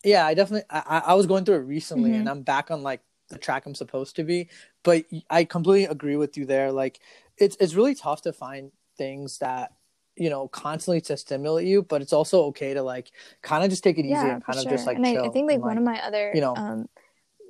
Yeah, 0.03 0.25
I 0.25 0.33
definitely 0.33 0.65
I, 0.69 1.03
I 1.07 1.13
was 1.15 1.25
going 1.25 1.43
through 1.43 1.55
it 1.55 1.65
recently 1.65 2.11
Mhm. 2.11 2.19
and 2.19 2.29
I'm 2.29 2.43
back 2.43 2.71
on 2.71 2.83
like 2.83 3.01
the 3.29 3.37
track 3.37 3.65
I'm 3.65 3.75
supposed 3.75 4.15
to 4.15 4.23
be. 4.23 4.49
But 4.83 5.05
I 5.29 5.43
completely 5.43 5.85
agree 5.85 6.15
with 6.15 6.37
you 6.37 6.45
there. 6.45 6.71
Like 6.71 6.99
it's 7.37 7.57
it's 7.59 7.75
really 7.75 7.95
tough 7.95 8.21
to 8.21 8.31
find 8.31 8.71
things 8.97 9.39
that 9.39 9.73
you 10.19 10.29
know 10.29 10.47
constantly 10.49 11.01
to 11.01 11.17
stimulate 11.17 11.67
you, 11.67 11.81
but 11.81 12.01
it's 12.01 12.13
also 12.13 12.43
okay 12.45 12.73
to 12.73 12.83
like 12.83 13.11
kind 13.41 13.63
of 13.63 13.69
just 13.69 13.83
take 13.83 13.97
it 13.97 14.05
easy 14.05 14.11
yeah, 14.11 14.33
and 14.35 14.45
kind 14.45 14.59
of 14.59 14.63
sure. 14.63 14.73
just 14.73 14.85
like 14.85 14.97
and 14.97 15.05
I. 15.05 15.15
I 15.15 15.29
think 15.29 15.47
like 15.47 15.55
and, 15.55 15.63
one 15.63 15.77
of 15.77 15.83
my 15.83 15.99
other 16.05 16.31
you 16.33 16.41
know- 16.41 16.55
um 16.55 16.85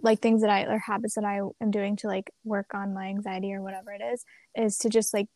like 0.01 0.21
things 0.21 0.41
that 0.41 0.49
I 0.49 0.63
or 0.63 0.79
habits 0.79 1.15
that 1.15 1.25
I 1.25 1.41
am 1.61 1.71
doing 1.71 1.97
to 1.97 2.07
like 2.07 2.31
work 2.45 2.67
on 2.73 2.93
my 2.93 3.07
anxiety 3.07 3.53
or 3.53 3.61
whatever 3.61 3.91
it 3.91 4.01
is 4.01 4.23
is 4.55 4.77
to 4.79 4.89
just 4.89 5.13
like 5.13 5.27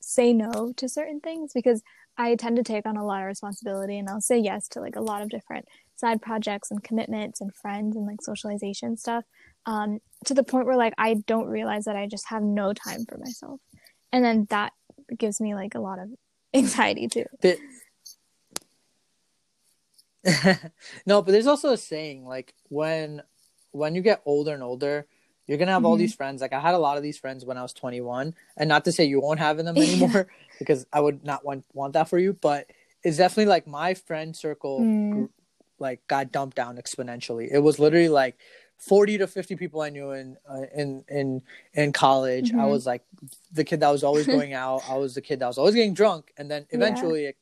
say 0.00 0.32
no 0.32 0.72
to 0.76 0.88
certain 0.88 1.18
things 1.18 1.50
because 1.52 1.82
I 2.16 2.36
tend 2.36 2.56
to 2.56 2.62
take 2.62 2.86
on 2.86 2.96
a 2.96 3.04
lot 3.04 3.22
of 3.22 3.26
responsibility 3.26 3.98
and 3.98 4.08
I'll 4.08 4.20
say 4.20 4.38
yes 4.38 4.68
to 4.68 4.80
like 4.80 4.94
a 4.94 5.00
lot 5.00 5.22
of 5.22 5.30
different 5.30 5.64
side 5.96 6.22
projects 6.22 6.70
and 6.70 6.84
commitments 6.84 7.40
and 7.40 7.52
friends 7.52 7.96
and 7.96 8.06
like 8.06 8.22
socialization 8.22 8.96
stuff 8.96 9.24
um 9.66 9.98
to 10.26 10.34
the 10.34 10.44
point 10.44 10.66
where 10.66 10.76
like 10.76 10.94
I 10.96 11.14
don't 11.26 11.48
realize 11.48 11.84
that 11.86 11.96
I 11.96 12.06
just 12.06 12.28
have 12.28 12.42
no 12.42 12.72
time 12.72 13.04
for 13.08 13.18
myself. 13.18 13.60
And 14.12 14.24
then 14.24 14.46
that 14.50 14.72
gives 15.18 15.40
me 15.40 15.56
like 15.56 15.74
a 15.74 15.80
lot 15.80 15.98
of 15.98 16.08
anxiety 16.54 17.08
too. 17.08 17.24
But- 17.42 17.58
no, 21.06 21.20
but 21.22 21.32
there's 21.32 21.46
also 21.46 21.72
a 21.72 21.76
saying 21.76 22.24
like 22.26 22.54
when 22.68 23.22
when 23.72 23.94
you 23.94 24.00
get 24.02 24.22
older 24.24 24.54
and 24.54 24.62
older, 24.62 25.06
you're 25.46 25.58
gonna 25.58 25.72
have 25.72 25.84
all 25.84 25.96
Mhm. 25.96 25.98
these 26.00 26.14
friends. 26.14 26.40
Like 26.40 26.52
I 26.54 26.60
had 26.60 26.74
a 26.74 26.78
lot 26.78 26.96
of 26.96 27.02
these 27.02 27.18
friends 27.18 27.44
when 27.44 27.58
I 27.58 27.62
was 27.62 27.72
21, 27.74 28.34
and 28.56 28.68
not 28.68 28.84
to 28.86 28.92
say 28.92 29.04
you 29.04 29.20
won't 29.20 29.40
have 29.40 29.58
them 29.58 29.76
Yeah. 29.76 29.82
anymore 29.84 30.28
because 30.58 30.86
I 30.92 31.00
would 31.00 31.24
not 31.24 31.44
want 31.44 31.64
want 31.74 31.92
that 31.94 32.08
for 32.08 32.18
you. 32.18 32.32
But 32.32 32.70
it's 33.02 33.18
definitely 33.18 33.46
like 33.50 33.66
my 33.66 33.92
friend 33.94 34.34
circle 34.34 34.80
Mm. 34.80 35.28
like 35.78 36.06
got 36.06 36.32
dumped 36.32 36.56
down 36.56 36.76
exponentially. 36.78 37.48
It 37.52 37.58
was 37.58 37.78
literally 37.78 38.08
like 38.08 38.38
40 38.86 39.18
to 39.18 39.26
50 39.26 39.56
people 39.56 39.80
I 39.80 39.90
knew 39.90 40.10
in 40.12 40.36
uh, 40.48 40.62
in 40.74 41.04
in 41.08 41.42
in 41.72 41.92
college. 41.92 42.52
I 42.52 42.66
Mhm. 42.66 42.68
was 42.70 42.86
like 42.86 43.02
the 43.52 43.64
kid 43.64 43.80
that 43.80 43.90
was 43.90 44.04
always 44.04 44.26
going 44.26 44.52
out. 44.64 44.82
I 44.88 44.96
was 44.96 45.14
the 45.14 45.20
kid 45.22 45.40
that 45.40 45.46
was 45.46 45.58
always 45.58 45.74
getting 45.74 45.94
drunk, 45.94 46.32
and 46.36 46.50
then 46.50 46.66
Yeah. 46.70 46.76
eventually 46.76 47.24
it 47.26 47.36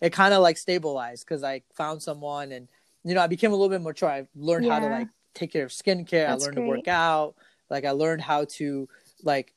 it 0.00 0.12
kind 0.12 0.32
of 0.32 0.42
like 0.42 0.56
stabilized 0.56 1.24
because 1.26 1.42
I 1.42 1.62
found 1.74 2.02
someone 2.02 2.52
and 2.52 2.68
you 3.04 3.14
know 3.14 3.20
I 3.20 3.26
became 3.26 3.52
a 3.52 3.54
little 3.56 3.68
bit 3.68 3.80
more 3.80 3.90
mature. 3.92 4.08
I 4.08 4.26
learned 4.34 4.66
how 4.66 4.78
to 4.78 4.86
like 4.86 5.08
take 5.34 5.52
care 5.52 5.64
of 5.64 5.70
skincare. 5.70 6.26
That's 6.26 6.42
I 6.42 6.46
learned 6.46 6.56
to 6.56 6.62
work 6.62 6.88
out. 6.88 7.34
Like 7.70 7.84
I 7.84 7.90
learned 7.90 8.22
how 8.22 8.44
to 8.56 8.88
like 9.22 9.52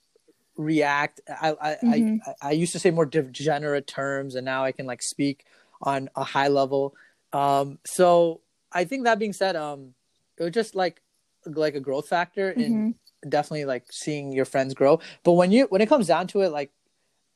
react. 0.57 1.21
I 1.29 1.51
I, 1.61 1.77
Mhm. 1.85 2.19
I 2.27 2.49
I 2.49 2.51
used 2.51 2.73
to 2.73 2.79
say 2.79 2.91
more 2.91 3.05
degenerate 3.05 3.87
terms, 3.87 4.35
and 4.35 4.45
now 4.45 4.63
I 4.63 4.71
can 4.71 4.85
like 4.85 5.01
speak 5.01 5.45
on 5.81 6.09
a 6.15 6.23
high 6.23 6.47
level. 6.49 6.93
Um, 7.33 7.79
so 7.85 8.41
I 8.71 8.83
think 8.83 9.05
that 9.05 9.17
being 9.19 9.33
said, 9.33 9.55
um, 9.55 9.93
it 10.37 10.43
was 10.43 10.51
just 10.53 10.75
like 10.75 11.00
like 11.45 11.75
a 11.75 11.79
growth 11.79 12.07
factor 12.07 12.51
in 12.51 12.87
Mhm. 12.87 12.95
definitely 13.29 13.65
like 13.65 13.85
seeing 13.91 14.31
your 14.31 14.45
friends 14.45 14.73
grow. 14.73 14.99
But 15.23 15.33
when 15.33 15.51
you 15.51 15.65
when 15.65 15.81
it 15.81 15.89
comes 15.89 16.07
down 16.07 16.27
to 16.27 16.41
it, 16.41 16.49
like 16.49 16.71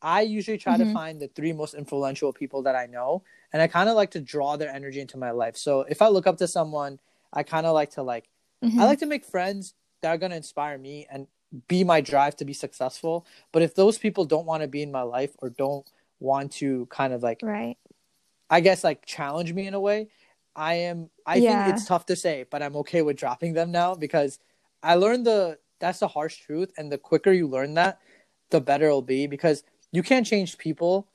I 0.01 0.21
usually 0.21 0.57
try 0.57 0.77
to 0.77 0.85
Mhm. 0.85 0.93
find 0.93 1.19
the 1.21 1.27
three 1.29 1.53
most 1.53 1.73
influential 1.73 2.31
people 2.33 2.63
that 2.63 2.75
I 2.75 2.85
know, 2.85 3.23
and 3.53 3.61
I 3.61 3.67
kind 3.67 3.89
of 3.89 3.95
like 3.95 4.11
to 4.11 4.21
draw 4.21 4.55
their 4.57 4.69
energy 4.73 4.99
into 5.01 5.17
my 5.17 5.31
life. 5.31 5.57
So 5.57 5.81
if 5.81 6.01
I 6.01 6.07
look 6.09 6.27
up 6.27 6.37
to 6.37 6.47
someone, 6.47 6.99
I 7.33 7.43
kind 7.43 7.65
of 7.65 7.73
like 7.73 7.91
to 7.91 8.03
like 8.03 8.29
Mhm. 8.61 8.79
I 8.79 8.85
like 8.85 8.99
to 8.99 9.05
make 9.05 9.25
friends 9.25 9.73
that 10.01 10.09
are 10.09 10.17
gonna 10.17 10.35
inspire 10.35 10.77
me 10.77 11.07
and 11.09 11.27
be 11.67 11.83
my 11.83 12.01
drive 12.01 12.35
to 12.37 12.45
be 12.45 12.53
successful. 12.53 13.25
But 13.51 13.61
if 13.63 13.75
those 13.75 13.97
people 13.97 14.25
don't 14.25 14.45
want 14.45 14.61
to 14.63 14.67
be 14.67 14.81
in 14.81 14.91
my 14.91 15.03
life 15.03 15.35
or 15.39 15.49
don't 15.49 15.89
want 16.19 16.51
to 16.53 16.85
kind 16.87 17.13
of 17.13 17.23
like 17.23 17.41
right. 17.41 17.77
I 18.49 18.59
guess 18.61 18.83
like 18.83 19.05
challenge 19.05 19.53
me 19.53 19.67
in 19.67 19.73
a 19.73 19.79
way. 19.79 20.09
I 20.55 20.75
am 20.75 21.09
I 21.25 21.37
Yeah. 21.39 21.65
think 21.65 21.77
it's 21.77 21.85
tough 21.87 22.05
to 22.07 22.15
say, 22.15 22.45
but 22.49 22.61
I'm 22.63 22.75
okay 22.77 23.01
with 23.01 23.17
dropping 23.17 23.53
them 23.53 23.71
now 23.71 23.95
because 23.95 24.39
I 24.83 24.95
learned 24.95 25.25
the 25.25 25.59
that's 25.79 25.99
the 25.99 26.07
harsh 26.07 26.37
truth 26.37 26.71
and 26.77 26.91
the 26.91 26.97
quicker 26.97 27.31
you 27.31 27.47
learn 27.47 27.73
that, 27.75 27.99
the 28.49 28.61
better 28.61 28.85
it'll 28.87 29.01
be 29.01 29.27
because 29.27 29.63
you 29.91 30.01
can't 30.03 30.25
change 30.25 30.57
people. 30.57 31.07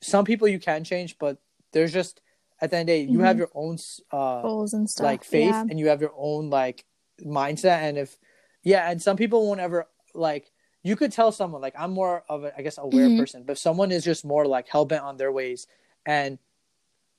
Some 0.00 0.24
people 0.24 0.46
you 0.46 0.60
can 0.60 0.84
change, 0.84 1.18
but 1.18 1.38
there's 1.72 1.92
just 1.92 2.20
at 2.60 2.70
the 2.70 2.76
end 2.76 2.88
of 2.88 2.94
the 2.94 3.04
day, 3.06 3.10
you 3.12 3.20
have 3.20 3.36
Mhm. 3.36 3.40
your 3.40 3.50
own 3.54 3.78
uh 4.12 4.42
Goals 4.42 4.72
and 4.74 4.88
stuff. 4.88 5.04
like 5.04 5.24
faith 5.24 5.54
Yeah. 5.54 5.66
and 5.68 5.78
you 5.80 5.88
have 5.88 6.00
your 6.00 6.14
own 6.16 6.48
like 6.50 6.84
mindset 7.24 7.80
and 7.82 7.98
if 7.98 8.18
yeah, 8.62 8.90
and 8.90 9.00
some 9.02 9.16
people 9.16 9.46
won't 9.46 9.60
ever 9.60 9.88
like 10.14 10.52
you 10.82 10.94
could 10.96 11.10
tell 11.12 11.32
someone 11.32 11.60
like 11.60 11.74
I'm 11.76 11.90
more 11.92 12.24
of 12.28 12.44
a 12.44 12.56
I 12.56 12.62
guess 12.62 12.78
aware 12.78 13.08
Mhm. 13.08 13.18
person, 13.18 13.42
but 13.42 13.58
someone 13.58 13.90
is 13.90 14.04
just 14.04 14.24
more 14.24 14.46
like 14.46 14.68
hell 14.68 14.84
bent 14.84 15.02
on 15.02 15.16
their 15.16 15.32
ways 15.32 15.66
and 16.04 16.38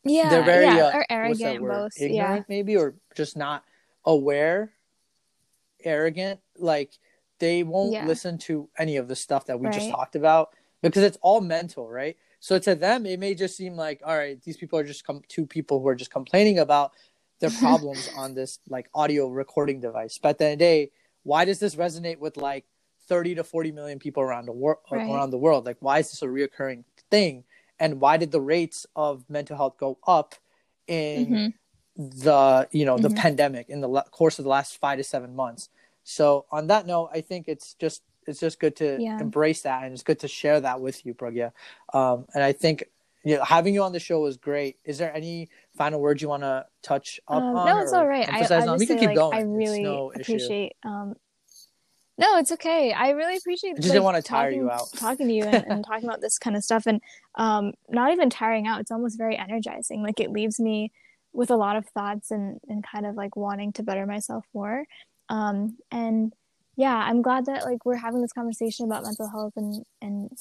Yeah. 0.10 0.30
they're 0.30 0.44
very 0.44 0.66
yeah. 0.66 0.86
uh, 0.88 0.98
or 0.98 1.06
arrogant 1.10 1.60
both. 1.62 1.92
ignorant 2.00 2.12
Yeah. 2.40 2.44
maybe 2.50 2.76
or 2.78 2.96
just 3.16 3.36
not 3.38 3.64
aware 4.06 4.74
arrogant 5.84 6.40
like 6.58 6.92
they 7.40 7.64
won't 7.64 7.94
Yeah. 7.94 8.06
listen 8.06 8.38
to 8.40 8.70
any 8.78 8.98
of 8.98 9.08
the 9.08 9.16
stuff 9.16 9.46
that 9.46 9.60
we 9.60 9.70
just 9.70 9.90
talked 9.90 10.16
about 10.16 10.50
because 10.82 11.04
it's 11.04 11.18
all 11.22 11.40
mental 11.42 11.90
right 11.90 12.18
so 12.40 12.58
to 12.60 12.76
them 12.76 13.06
it 13.06 13.20
may 13.20 13.36
just 13.36 13.56
seem 13.56 13.76
like 13.76 14.02
all 14.06 14.18
right 14.18 14.42
these 14.42 14.58
people 14.58 14.80
are 14.80 14.84
just 14.84 15.06
com- 15.06 15.22
two 15.28 15.46
people 15.46 15.80
who 15.82 15.88
are 15.88 15.96
just 15.96 16.12
complaining 16.12 16.58
about 16.60 16.92
their 17.40 17.50
problems 17.60 18.10
on 18.18 18.34
this 18.34 18.60
like 18.70 18.90
audio 18.94 19.28
recording 19.30 19.80
device 19.80 20.18
but 20.18 20.30
at 20.30 20.38
the 20.40 20.46
end 20.46 20.54
of 20.54 20.60
the 20.60 20.66
day 20.66 20.92
why 21.24 21.46
does 21.46 21.60
this 21.60 21.76
resonate 21.76 22.18
with 22.20 22.38
like 22.38 22.66
30 23.08 23.36
to 23.36 23.44
40 23.44 23.72
million 23.72 24.00
people 24.00 24.24
around 24.24 24.46
the 24.48 24.52
world 24.52 24.80
Right. 24.92 25.08
around 25.10 25.30
the 25.30 25.38
world 25.38 25.66
like 25.66 25.78
why 25.80 26.00
is 26.00 26.10
this 26.10 26.22
a 26.24 26.26
reoccurring 26.26 26.84
thing 27.12 27.44
and 27.80 28.00
why 28.02 28.18
did 28.18 28.32
the 28.32 28.42
rates 28.42 28.86
of 28.96 29.30
mental 29.30 29.56
health 29.58 29.78
go 29.78 29.98
up 30.08 30.36
in 30.88 31.28
Mhm. 31.28 31.54
the 31.96 32.68
you 32.72 32.86
know 32.86 32.98
the 32.98 33.10
Mhm. 33.10 33.16
pandemic 33.16 33.70
in 33.70 33.82
the 33.82 33.88
la- 33.90 34.04
course 34.04 34.38
of 34.40 34.44
the 34.44 34.50
last 34.50 34.78
5 34.78 34.98
to 35.00 35.04
7 35.04 35.36
months 35.36 35.70
so 36.04 36.46
on 36.52 36.68
that 36.68 36.86
note 36.86 37.10
i 37.12 37.22
think 37.22 37.48
it's 37.48 37.74
just 37.76 38.04
it's 38.28 38.40
just 38.40 38.60
good 38.60 38.76
to 38.76 39.02
Yeah. 39.02 39.20
embrace 39.20 39.62
that 39.64 39.84
and 39.84 39.94
it's 39.94 40.04
good 40.04 40.20
to 40.20 40.28
share 40.28 40.60
that 40.62 40.80
with 40.80 41.06
you 41.06 41.14
Pragya. 41.16 41.52
um 41.94 42.26
and 42.34 42.44
i 42.44 42.52
think 42.54 42.84
you 43.24 43.36
know, 43.36 43.44
having 43.44 43.74
you 43.74 43.82
on 43.84 43.92
the 43.92 44.00
show 44.00 44.22
was 44.22 44.38
great 44.38 44.78
is 44.86 45.00
there 45.00 45.14
any 45.14 45.50
final 45.76 46.00
words 46.00 46.22
you 46.22 46.30
want 46.30 46.44
to 46.44 46.66
touch 46.82 47.20
up 47.28 47.44
Um, 47.44 47.56
on 47.56 47.66
no, 47.66 47.80
it's 47.82 47.92
all 47.94 48.08
right. 48.08 48.30
I, 48.30 48.38
I 48.38 48.42
just 48.42 48.80
we 48.80 48.86
can 48.86 48.98
say, 48.98 49.00
keep 49.00 49.08
like, 49.08 49.16
going 49.16 49.38
I 49.38 49.42
really 49.42 49.82
no 49.82 50.12
appreciate. 50.12 50.76
Um, 50.84 51.16
no, 52.18 52.38
it's 52.38 52.52
okay. 52.54 52.94
I 52.94 53.12
really 53.12 53.38
appreciate. 53.38 53.72
I 53.72 53.76
just 53.76 53.88
like, 53.90 53.94
didn't 53.94 54.04
wanna 54.06 54.22
tire 54.22 54.50
talking, 54.50 54.60
you 54.60 54.72
out. 54.72 54.92
talking 54.96 55.28
to 55.28 55.34
you 55.34 55.44
and, 55.44 55.66
and 55.68 55.86
talking 55.86 56.06
about 56.06 56.22
this 56.22 56.40
kind 56.40 56.56
of 56.56 56.64
stuff, 56.64 56.86
and 56.88 57.02
um, 57.36 57.74
not 57.90 58.12
even 58.12 58.30
tiring 58.30 58.68
out. 58.68 58.82
It's 58.82 58.92
almost 58.92 59.18
very 59.18 59.38
energizing. 59.38 60.02
Like 60.02 60.20
it 60.20 60.32
leaves 60.32 60.60
me 60.60 60.92
with 61.34 61.52
a 61.52 61.56
lot 61.56 61.76
of 61.76 61.86
thoughts 61.90 62.32
and 62.32 62.60
and 62.68 62.84
kind 62.84 63.06
of 63.06 63.16
like 63.16 63.36
wanting 63.36 63.74
to 63.74 63.84
better 63.84 64.06
myself 64.06 64.46
more. 64.54 64.86
Um, 65.30 65.78
and 65.92 66.34
yeah, 66.76 66.96
I'm 66.96 67.22
glad 67.22 67.46
that 67.46 67.66
like 67.66 67.86
we're 67.86 67.96
having 67.96 68.22
this 68.22 68.34
conversation 68.34 68.86
about 68.86 69.04
mental 69.04 69.30
health 69.30 69.54
and 69.56 69.86
and 70.02 70.32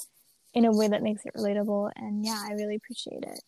in 0.55 0.65
a 0.65 0.73
way 0.73 0.89
that 0.89 1.03
makes 1.03 1.27
it 1.27 1.35
relatable. 1.35 1.91
And 1.97 2.25
yeah, 2.25 2.43
I 2.43 2.53
really 2.53 2.77
appreciate 2.77 3.23
it. 3.23 3.41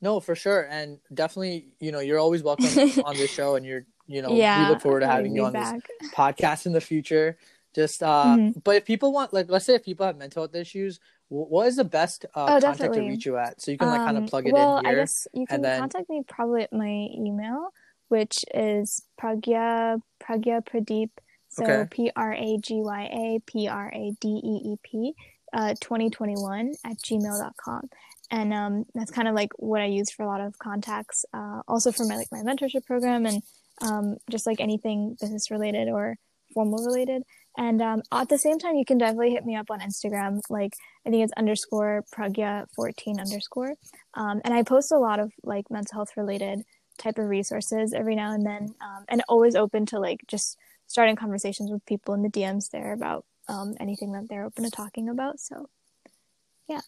No, 0.00 0.20
for 0.20 0.34
sure, 0.34 0.66
and 0.70 0.98
definitely, 1.12 1.68
you 1.80 1.90
know, 1.90 2.00
you're 2.00 2.18
always 2.18 2.42
welcome 2.42 2.66
on 3.04 3.16
this 3.16 3.30
show, 3.30 3.54
and 3.54 3.64
you're, 3.64 3.86
you 4.06 4.22
know, 4.22 4.30
yeah, 4.32 4.64
we 4.68 4.74
look 4.74 4.82
forward 4.82 5.00
to 5.00 5.06
having 5.06 5.34
you 5.34 5.44
on 5.44 5.52
back. 5.52 5.80
this 6.00 6.10
podcast 6.14 6.66
in 6.66 6.72
the 6.72 6.80
future. 6.80 7.36
Just, 7.74 8.02
uh, 8.02 8.36
Mhm. 8.36 8.62
but 8.62 8.76
if 8.76 8.84
people 8.84 9.12
want, 9.12 9.32
like, 9.32 9.50
let's 9.50 9.64
say 9.64 9.74
if 9.74 9.84
people 9.84 10.06
have 10.06 10.16
mental 10.16 10.42
health 10.42 10.54
issues, 10.54 11.00
what 11.28 11.66
is 11.66 11.76
the 11.76 11.84
best 11.84 12.24
uh, 12.34 12.44
Oh, 12.44 12.60
contact 12.60 12.92
to 12.94 13.00
reach 13.00 13.26
you 13.26 13.36
at? 13.36 13.60
So 13.60 13.70
you 13.72 13.78
can 13.78 13.88
like 13.88 14.00
kind 14.00 14.16
Um, 14.16 14.24
of 14.24 14.30
plug 14.30 14.46
it 14.46 14.52
well, 14.52 14.78
in 14.78 14.86
I 14.86 14.94
guess 14.94 15.26
you 15.32 15.46
can 15.46 15.62
then- 15.62 15.80
contact 15.80 16.08
me 16.08 16.22
probably 16.28 16.62
at 16.62 16.72
my 16.72 17.08
email, 17.12 17.70
which 18.08 18.44
is 18.54 19.02
pragya 19.20 20.00
pragya 20.22 20.64
pradeep. 20.64 21.10
So 21.48 21.64
Okay. 21.64 21.88
P 21.90 22.10
R 22.14 22.32
A 22.34 22.58
G 22.58 22.82
Y 22.82 23.02
A 23.12 23.40
P 23.46 23.66
R 23.68 23.90
A 23.92 24.10
D 24.20 24.28
E 24.44 24.72
E 24.72 24.76
P, 24.82 25.14
uh, 25.52 25.74
2021 25.80 26.74
at 26.84 26.96
gmail.com. 26.98 27.88
And 28.30 28.52
um, 28.54 28.86
that's 28.94 29.10
kind 29.10 29.28
of 29.28 29.34
like 29.34 29.50
what 29.56 29.80
I 29.80 29.86
use 29.86 30.10
for 30.10 30.22
a 30.22 30.26
lot 30.26 30.40
of 30.40 30.58
contacts. 30.58 31.24
Uh, 31.32 31.62
also 31.68 31.90
for 31.92 32.04
my 32.06 32.16
like 32.16 32.28
my 32.32 32.38
mentorship 32.42 32.84
program 32.86 33.26
and 33.26 33.42
um, 33.82 34.16
just 34.30 34.46
like 34.46 34.60
anything 34.60 35.16
business 35.20 35.50
related 35.50 35.88
or 35.88 36.16
formal 36.52 36.84
related. 36.84 37.22
And 37.56 37.80
um, 37.80 38.02
at 38.10 38.28
the 38.28 38.38
same 38.38 38.58
time, 38.58 38.76
you 38.76 38.84
can 38.84 38.98
definitely 38.98 39.30
hit 39.30 39.44
me 39.44 39.56
up 39.56 39.70
on 39.70 39.80
Instagram. 39.80 40.40
Like 40.50 40.74
I 41.06 41.10
think 41.10 41.24
it's 41.24 41.32
underscore 41.36 42.04
pragya 42.14 42.66
14 42.74 43.20
underscore. 43.20 43.74
Um, 44.14 44.40
and 44.44 44.52
I 44.52 44.62
post 44.62 44.92
a 44.92 44.98
lot 44.98 45.20
of 45.20 45.32
like 45.42 45.70
mental 45.70 45.98
health 45.98 46.16
related 46.16 46.62
type 46.98 47.18
of 47.18 47.26
resources 47.26 47.92
every 47.92 48.14
now 48.14 48.32
and 48.32 48.46
then, 48.46 48.74
um, 48.80 49.04
and 49.08 49.22
always 49.28 49.54
open 49.54 49.86
to 49.86 49.98
like 49.98 50.20
just 50.26 50.56
starting 50.86 51.16
conversations 51.16 51.70
with 51.70 51.84
people 51.86 52.14
in 52.14 52.22
the 52.22 52.28
DMs 52.28 52.70
there 52.70 52.92
about 52.92 53.24
um, 53.48 53.74
anything 53.80 54.12
that 54.12 54.28
they're 54.28 54.44
open 54.44 54.64
to 54.64 54.70
talking 54.70 55.08
about. 55.08 55.40
So 55.40 55.68
yeah. 56.68 56.80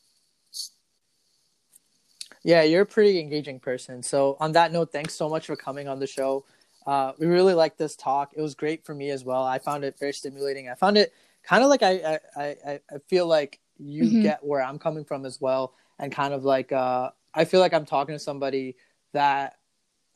Yeah, 2.43 2.63
you're 2.63 2.83
a 2.83 2.87
pretty 2.87 3.19
engaging 3.19 3.59
person. 3.59 4.03
So 4.03 4.37
on 4.39 4.53
that 4.53 4.73
note, 4.73 4.93
thanks 4.93 5.15
so 5.15 5.29
much 5.29 5.47
for 5.47 5.57
coming 5.57 5.89
on 5.89 5.99
the 5.99 6.07
show. 6.07 6.45
Uh, 6.87 7.13
we 7.19 7.27
really 7.27 7.55
liked 7.55 7.79
this 7.79 7.97
talk. 7.97 8.33
It 8.37 8.41
was 8.41 8.55
great 8.55 8.85
for 8.85 8.95
me 8.95 9.11
as 9.11 9.25
well. 9.25 9.43
I 9.43 9.59
found 9.59 9.85
it 9.85 9.99
very 9.99 10.13
stimulating. 10.13 10.69
I 10.69 10.75
found 10.75 10.97
it 10.97 11.13
kind 11.43 11.63
of 11.65 11.71
like 11.71 11.83
I 11.83 12.19
I, 12.37 12.41
I, 12.43 12.81
I 12.91 12.99
feel 13.09 13.27
like 13.27 13.61
you 13.79 14.05
Mhm. 14.11 14.21
get 14.23 14.45
where 14.45 14.63
I'm 14.63 14.79
coming 14.79 15.05
from 15.05 15.27
as 15.27 15.41
well, 15.41 15.75
and 15.99 16.13
kind 16.13 16.33
of 16.33 16.45
like 16.45 16.73
uh, 16.73 17.11
I 17.35 17.45
feel 17.45 17.61
like 17.61 17.75
I'm 17.75 17.87
talking 17.87 18.15
to 18.15 18.19
somebody 18.19 18.77
that 19.13 19.59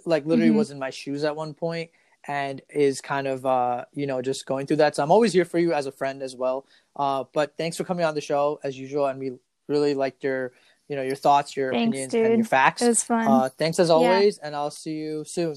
like 0.06 0.24
literally 0.26 0.50
Mhm. 0.52 0.56
was 0.56 0.70
in 0.70 0.78
my 0.78 0.90
shoes 0.90 1.24
at 1.24 1.36
one 1.36 1.54
point 1.54 1.90
and 2.28 2.62
is 2.70 3.00
kind 3.00 3.26
of 3.26 3.44
uh, 3.46 3.84
you 3.92 4.06
know 4.06 4.22
just 4.22 4.46
going 4.46 4.66
through 4.66 4.76
that. 4.78 4.94
So 4.96 5.02
I'm 5.02 5.10
always 5.10 5.32
here 5.32 5.44
for 5.44 5.58
you 5.58 5.72
as 5.72 5.86
a 5.86 5.92
friend 5.92 6.22
as 6.22 6.36
well. 6.36 6.66
Uh, 6.96 7.24
but 7.32 7.56
thanks 7.56 7.76
for 7.76 7.84
coming 7.84 8.04
on 8.04 8.14
the 8.14 8.20
show 8.20 8.60
as 8.62 8.78
usual, 8.78 9.06
and 9.06 9.18
we 9.18 9.32
really 9.68 9.94
liked 9.94 10.22
your 10.22 10.52
you 10.88 10.96
know 10.96 11.02
your 11.02 11.16
thoughts, 11.16 11.56
your 11.56 11.72
Thanks, 11.72 11.86
opinions, 11.88 12.14
and 12.14 12.36
your 12.36 12.44
facts. 12.44 12.82
it 12.82 12.88
was 12.88 13.02
fun. 13.02 13.26
Uh, 13.26 13.48
thanks 13.48 13.78
as 13.78 13.90
always, 13.90 14.38
and 14.38 14.54
I'll 14.54 14.70
see 14.70 14.92
you 14.94 15.24
soon. 15.24 15.54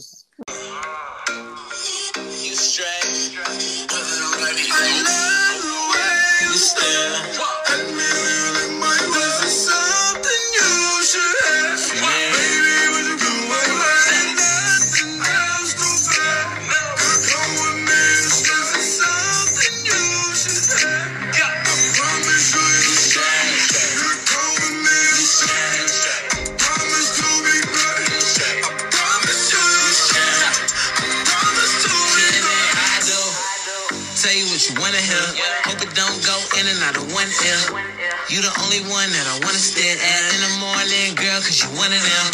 You 38.33 38.43
the 38.43 38.51
only 38.59 38.83
one 38.91 39.07
that 39.07 39.25
I 39.29 39.39
wanna 39.39 39.61
stare 39.61 39.95
at 39.95 40.21
in 40.35 40.41
the 40.43 40.53
morning, 40.59 41.15
girl, 41.15 41.39
cause 41.39 41.63
you 41.63 41.71
one 41.79 41.93
of 41.95 42.03
them. 42.03 42.25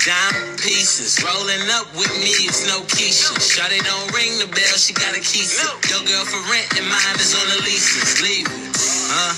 Dime 0.00 0.56
pieces, 0.56 1.20
rolling 1.20 1.60
up 1.76 1.90
with 1.92 2.08
me, 2.16 2.32
it's 2.48 2.64
no 2.64 2.80
Keisha. 2.88 3.36
Shawty 3.36 3.84
don't 3.84 4.08
ring 4.16 4.32
the 4.40 4.48
bell, 4.48 4.76
she 4.80 4.96
got 4.96 5.12
a 5.12 5.20
key. 5.20 5.44
Your 5.92 6.00
girl 6.08 6.24
for 6.24 6.40
rent 6.48 6.72
and 6.80 6.88
mine 6.88 7.16
is 7.20 7.36
on 7.36 7.44
the 7.52 7.58
leases. 7.68 8.22
Leave 8.24 8.48
it, 8.48 8.76
huh? 9.12 9.36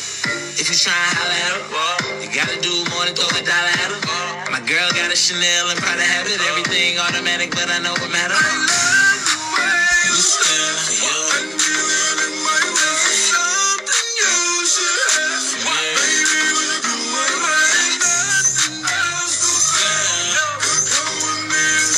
If 0.54 0.70
you 0.70 0.76
try 0.78 0.94
and 0.94 1.14
holler 1.18 1.40
at 1.40 1.50
her, 1.58 2.22
you 2.22 2.28
gotta 2.30 2.60
do 2.62 2.74
more 2.94 3.10
than 3.10 3.18
throw 3.18 3.26
a 3.34 3.42
dollar 3.42 3.74
at 3.74 3.90
her. 3.90 4.02
My 4.54 4.62
girl 4.70 4.86
got 4.94 5.10
a 5.10 5.18
Chanel 5.18 5.70
and 5.70 5.78
Prada 5.82 6.06
habit, 6.06 6.38
everything 6.46 6.98
automatic, 7.02 7.50
but 7.50 7.66
I 7.70 7.82
know 7.82 7.96
what 7.96 8.12
matter. 8.14 8.38